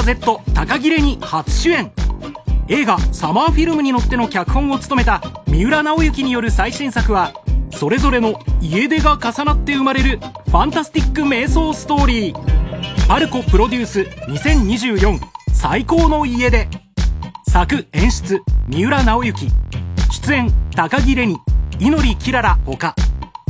[0.06, 1.90] Z 高切れに初主演。
[2.68, 7.32] 映画「サマーフィルム」に乗っての脚本を務めた三浦直之による最新作は
[7.72, 13.08] それぞれの家出が重なって生まれるファンタスティック瞑想ストーリー。
[13.08, 15.18] パルコプロデュース2024
[15.52, 16.68] 最高の家出。
[17.48, 19.48] 作演出三浦直之
[20.12, 21.36] 出演高木レニ
[21.80, 22.94] 祈りきららほか。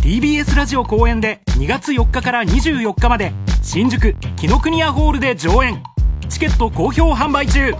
[0.00, 3.34] TBS ラジオ公演で2月4日から24日まで。
[3.62, 5.82] 新宿紀ノ国屋ホールで上演。
[6.28, 7.74] チケット好評販売中。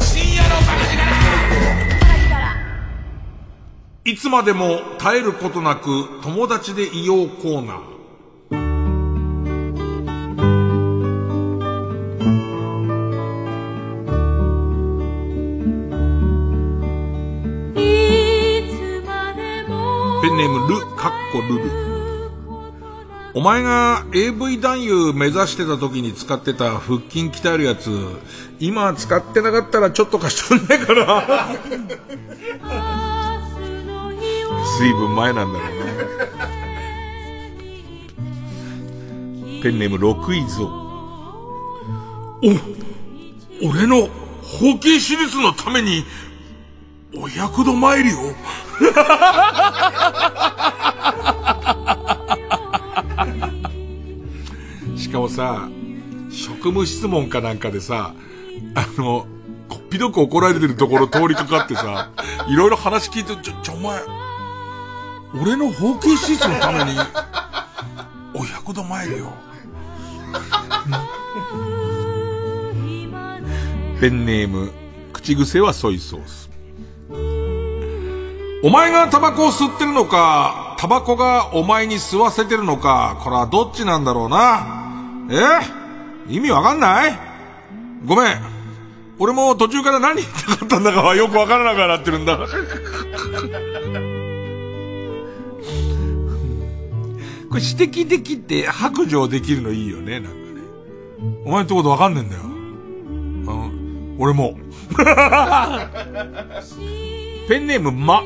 [0.00, 0.48] 深夜の
[4.04, 7.97] いつまでも絶えることなく友達でいようコーナー。
[21.32, 21.98] コルル。
[23.34, 27.90] お前が AV 男優目指してた時に使ってた腹筋鍛えるやつ、
[28.58, 31.24] 今使ってなかったらちょっと貸してくんないかな
[34.78, 35.84] 随分前なんだろうな。
[39.62, 40.66] ペンネーム六井蔵。
[42.40, 44.08] お、俺の
[44.42, 46.04] 包茎手術のために、
[47.16, 48.16] お百度参りを
[55.08, 55.70] しかもさ、
[56.30, 58.12] 職務質問かなんかでさ、
[58.74, 59.26] あの、
[59.70, 62.10] こっぴどく怒られてるところ通りかかってさ、
[62.46, 64.02] いろいろ話聞いて、ちょ、ちょ、お前、
[65.40, 66.90] 俺の包茎手術のために、
[68.34, 69.32] お百度参りを。
[74.02, 74.70] ペンネーム、
[75.14, 76.50] 口癖はソイソース。
[78.62, 84.77] お前がタバコを吸ってるのか、タバコがお前に吸わせてるのか、これはどっちなんだろうな。
[85.30, 85.60] え？
[86.28, 87.18] 意味わかんない？
[88.04, 88.40] ごめん。
[89.18, 92.38] 俺も途中から何言いたかったんだかはよくわからなくなってるんだ。
[97.50, 100.44] これ指摘できて白状できるのいいよね、なんかね。
[101.44, 102.42] お前のとことわかんねえんだよ。
[102.42, 104.56] うん、俺も。
[107.48, 108.22] ペンネーム、ま。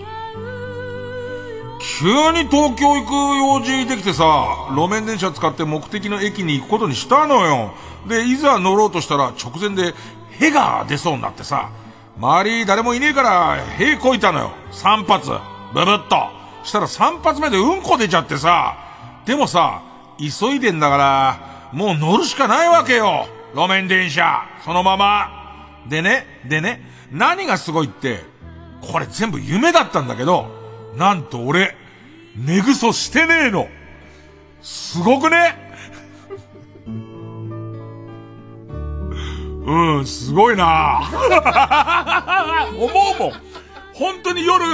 [1.83, 7.75] 急に東京行く用事できてさ、路面電車使って目的の駅に行くことにしたのよ。
[8.07, 9.93] で、いざ乗ろうとしたら直前で、
[10.39, 11.71] へが出そうになってさ、
[12.17, 14.53] 周り誰もいねえから、へこいたのよ。
[14.71, 15.31] 3発。
[15.75, 16.17] ブブッと。
[16.63, 18.77] したら3発目でうんこ出ちゃってさ、
[19.27, 19.83] でもさ、
[20.19, 23.27] 急いでんだから、もう乗るしかないわけよ。
[23.55, 24.45] 路面電車。
[24.65, 25.77] そのまま。
[25.89, 26.81] でね、でね、
[27.11, 28.21] 何がすごいって、
[28.81, 30.62] これ全部夢だったんだけど、
[30.97, 31.75] なんと俺、
[32.37, 33.69] 寝ぐそしてねえの。
[34.63, 35.57] すごくね
[39.65, 41.01] うん、すごいな
[42.77, 43.33] 思うもん。
[43.95, 44.65] 本当に夜、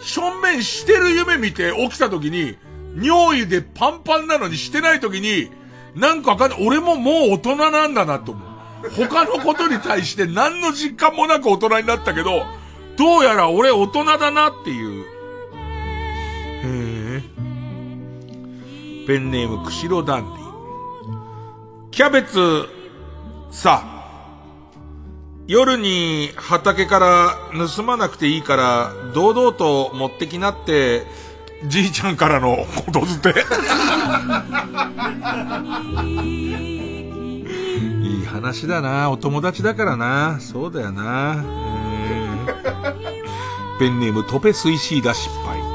[0.00, 2.56] 正面してる夢見て起きた時に、
[3.00, 5.50] 尿意でパンパンなのにしてない時に、
[5.94, 6.66] なんかわかんない。
[6.66, 8.50] 俺ももう大人なんだなと思う。
[9.08, 12.44] 他のことに対して何の実感もなく大人になったけど、
[12.96, 15.04] どうやら俺大人だなっていう。
[19.10, 20.34] ペンネーム、釧路ダンディ。
[21.90, 22.68] キャベツ、
[23.50, 23.82] さ、
[25.48, 27.34] 夜に畑から
[27.74, 31.02] 盗まなくていいから、堂々と持ってきなって、
[31.66, 33.34] じいちゃんからのことづて。
[38.06, 39.10] いい話だな。
[39.10, 40.38] お友達だからな。
[40.38, 41.44] そうだよな。
[43.80, 45.69] ペンネームトペスイシーダ失敗。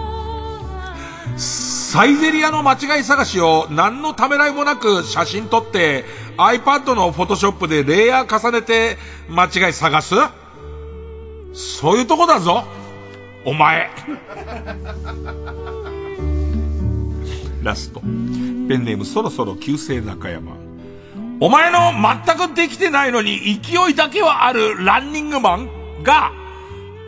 [1.37, 6.05] サイゼリアの間違い探しを何のためらいもなく写真撮って
[6.37, 8.97] iPad のフォトショップでレイヤー重ねて
[9.29, 10.15] 間違い探す？
[11.53, 12.63] そういうとこだぞ
[13.45, 13.89] お前
[17.63, 17.99] ラスト。
[18.01, 18.07] ペ
[18.77, 20.53] ンネームそろそろ旧姓中山。
[21.39, 21.91] お前の
[22.25, 25.69] 全くできてないのに勢いだけはあるランニングマン
[26.03, 26.31] が、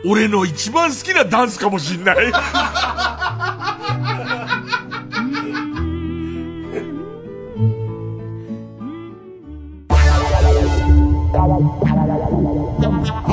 [0.04, 2.32] 俺の一番好きなダンスかもしんない。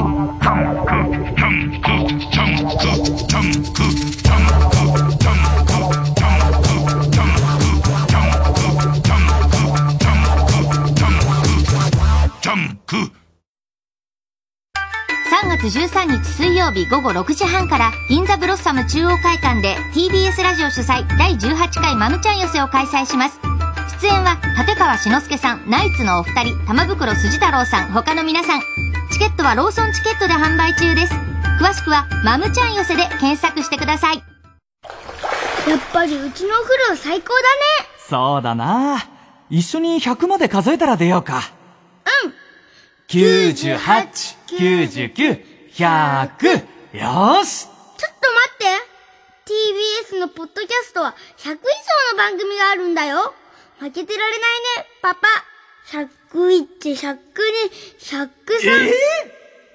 [15.58, 23.40] 月13日水曜日午後6時半から銀座ブロッサム中央会館で TBS ラジオ主催第18回マムちゃん寄せを開催します。
[24.02, 28.62] 出演は立川志の輔さん、ナイツのお二人、玉袋筋太郎さん、他の皆さん。
[29.14, 31.14] チケットはローソンチケットで販売中です。
[31.62, 34.18] 詳しくはマムちゃん寄せで検索してください。
[34.18, 39.06] やっぱりうちのお風呂最高だねそうだな。
[39.50, 41.44] 一緒に100まで数えたら出ようか。
[42.26, 42.45] うん
[43.08, 46.76] 98、99、100。
[46.94, 48.66] よーしちょっと待って
[50.16, 51.58] TBS のポッドキャストは100以上
[52.14, 53.34] の番組があるんだよ
[53.80, 54.40] 負けてられない
[54.80, 55.28] ね、パパ。
[55.92, 57.18] 101、102、
[58.00, 58.92] 103。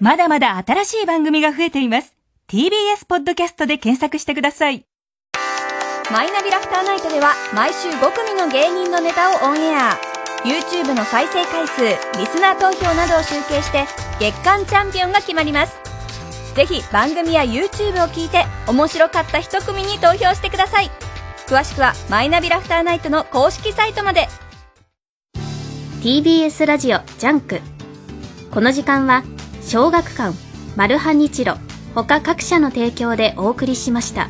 [0.01, 2.17] まだまだ新しい番組が増えています。
[2.49, 4.85] TBS ポッドキャストで検索してください。
[6.11, 10.10] マイナビラフターナイトでは毎週5組の芸人のネタをオンエア
[10.45, 11.83] YouTube の再生回数
[12.19, 13.85] リスナー投票などを集計して
[14.19, 15.79] 月間チャンピオンが決まります。
[16.55, 20.91] ぜひ番組や YouTube を聞いて面白かった一組に投票してください。
[21.47, 24.29] 詳しくはマイナビ Laughter Night の公式サイトまで。
[26.03, 27.61] TBS ラジオ JUNK。
[28.51, 29.23] この時間は
[29.63, 30.35] 小学館
[30.77, 31.57] マルハニチロ
[31.95, 34.29] 他各社の提供でお送りしました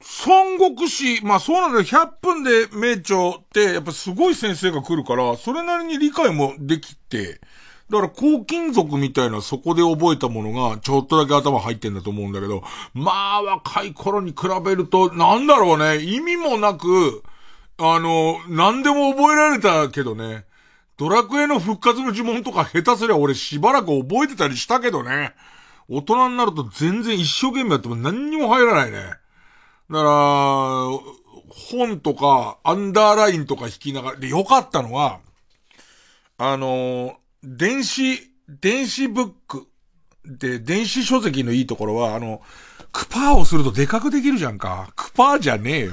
[0.00, 1.84] 三国志、まあそうなんだよ。
[1.84, 7.40] 100分で名著って、やっぱすごい先生が来るから、それなりに理解もできて、
[7.90, 12.64] だから、黄金属みたいなそこで覚えたものが、ちょっとだけ頭入ってんだと思うんだけど、
[12.94, 17.22] まあ、若い頃に比べると、なんだろうね、意味もなく、
[17.76, 20.44] あの、何でも覚えられたけどね、
[20.96, 25.34] ドラクエの復活の呪文とか下手すりゃ俺しばらく覚えてたりしたけどね、
[25.88, 28.98] 大人になると全然一生懸命やっても何にも入らないね。
[29.90, 30.04] だから、
[31.48, 35.20] 本とか、アンダーラインとか引きながら、で、よかったのは、
[36.38, 38.18] あの、電子、
[38.48, 39.66] 電子ブック
[40.24, 42.40] で、電子書籍のいいところは、あの、
[42.92, 44.92] クパーをするとでかくできるじゃんか。
[44.96, 45.92] クパーじゃねえよ。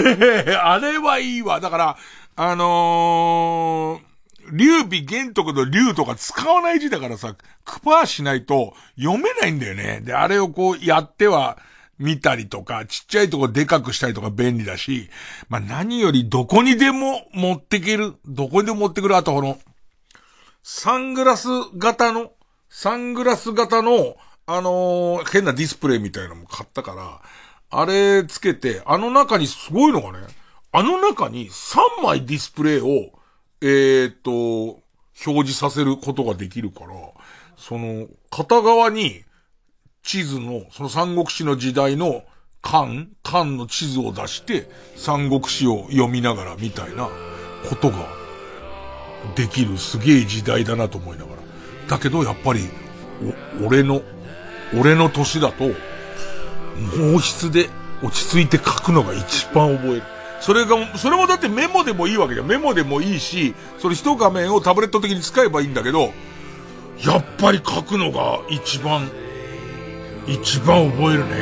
[0.62, 1.60] あれはいいわ。
[1.60, 1.96] だから、
[2.36, 4.05] あのー、
[4.52, 10.00] 劉備玄徳の劉とか使わない字だからさ、クパーしないと読めないんだよね。
[10.02, 11.58] で、あれをこうやっては、
[11.98, 15.08] 見たりとか、ちっちゃいとこでかくしたりとか便利だし、
[15.48, 19.58] まあ、何よりどこにでも持ってける、どこにでも持ってくる、あとこの、
[20.62, 22.32] サングラス型の、
[22.68, 24.16] サングラス型の、
[24.48, 27.20] あのー変なディスプレイみたいなのも買ったから、
[27.70, 30.26] あれつけて、あの中にすごいのがね、
[30.72, 33.15] あの中に3枚ディスプレイを、
[33.60, 34.82] えーと、
[35.24, 36.88] 表示させることができるから、
[37.56, 39.24] その、片側に、
[40.02, 42.22] 地図の、その三国志の時代の
[42.62, 47.08] 漢、漢の地図を出して、三国志を読みながらみたいな
[47.68, 48.06] ことが
[49.34, 51.42] できるすげえ時代だなと思いながら。
[51.88, 52.68] だけどやっぱり、
[53.64, 54.02] 俺の、
[54.78, 55.70] 俺の年だと、
[56.92, 57.70] 毛筆で
[58.02, 60.15] 落ち着いて書くのが一番覚える。
[60.46, 62.46] それが、それもだってメモでもいいわけじゃん。
[62.46, 66.12] メモでもいいし、それ一画面をタブレット的に使えばいいんだけど、
[67.04, 69.10] やっぱり書くのが一番、
[70.28, 71.30] 一番覚えるね。
[71.30, 71.36] ね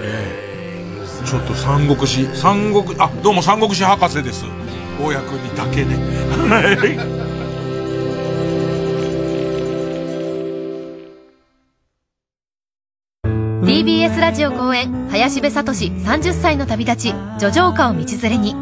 [0.00, 0.96] え
[1.26, 4.46] ちょっと三国志、三国、あ、どうも三国志博士です。
[4.98, 5.96] 大家君にだけね。
[6.48, 7.35] はい
[13.66, 18.54] TBS ラジオ公演林部聡30歳の旅立ち叙情歌を道連れに。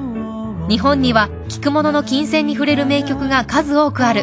[0.67, 4.23] 日本には聴く者の金銭に触れる名曲が数多くある。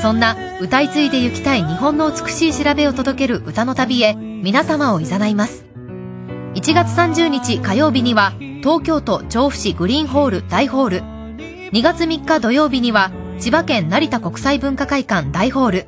[0.00, 5.64] そんな歌い継いで行きたい日本の美しい調べを届ける歌の旅へ皆様を誘います。
[6.54, 10.98] 1月30日火曜日には東京都調布市グリーンホール大ホール。
[11.72, 13.10] 2月3日土曜日には
[13.40, 15.86] 千葉県成田国際文化会館大ホール。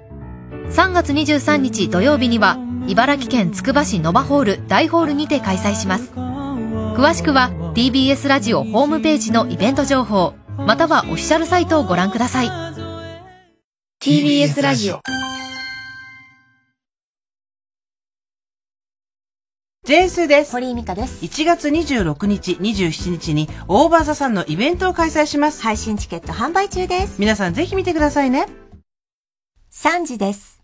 [0.73, 12.49] 3月23日土曜日には茨城県つくば市ノバホール大ホールにて開催します詳しくは TBS ラジオホームページのイベント情報またはオフィシャルサイトをご覧ください
[14.03, 15.01] TBS ラジオ
[19.87, 20.51] ジェーンスーです。
[20.51, 21.25] 堀井美香です。
[21.25, 25.63] 1月26日、27日に、オーバーザさんのイベントを開催します。
[25.63, 27.21] 配信チケット販売中です。
[27.21, 28.49] 皆さんぜひ見てくださいね。
[29.71, 30.56] 3時です。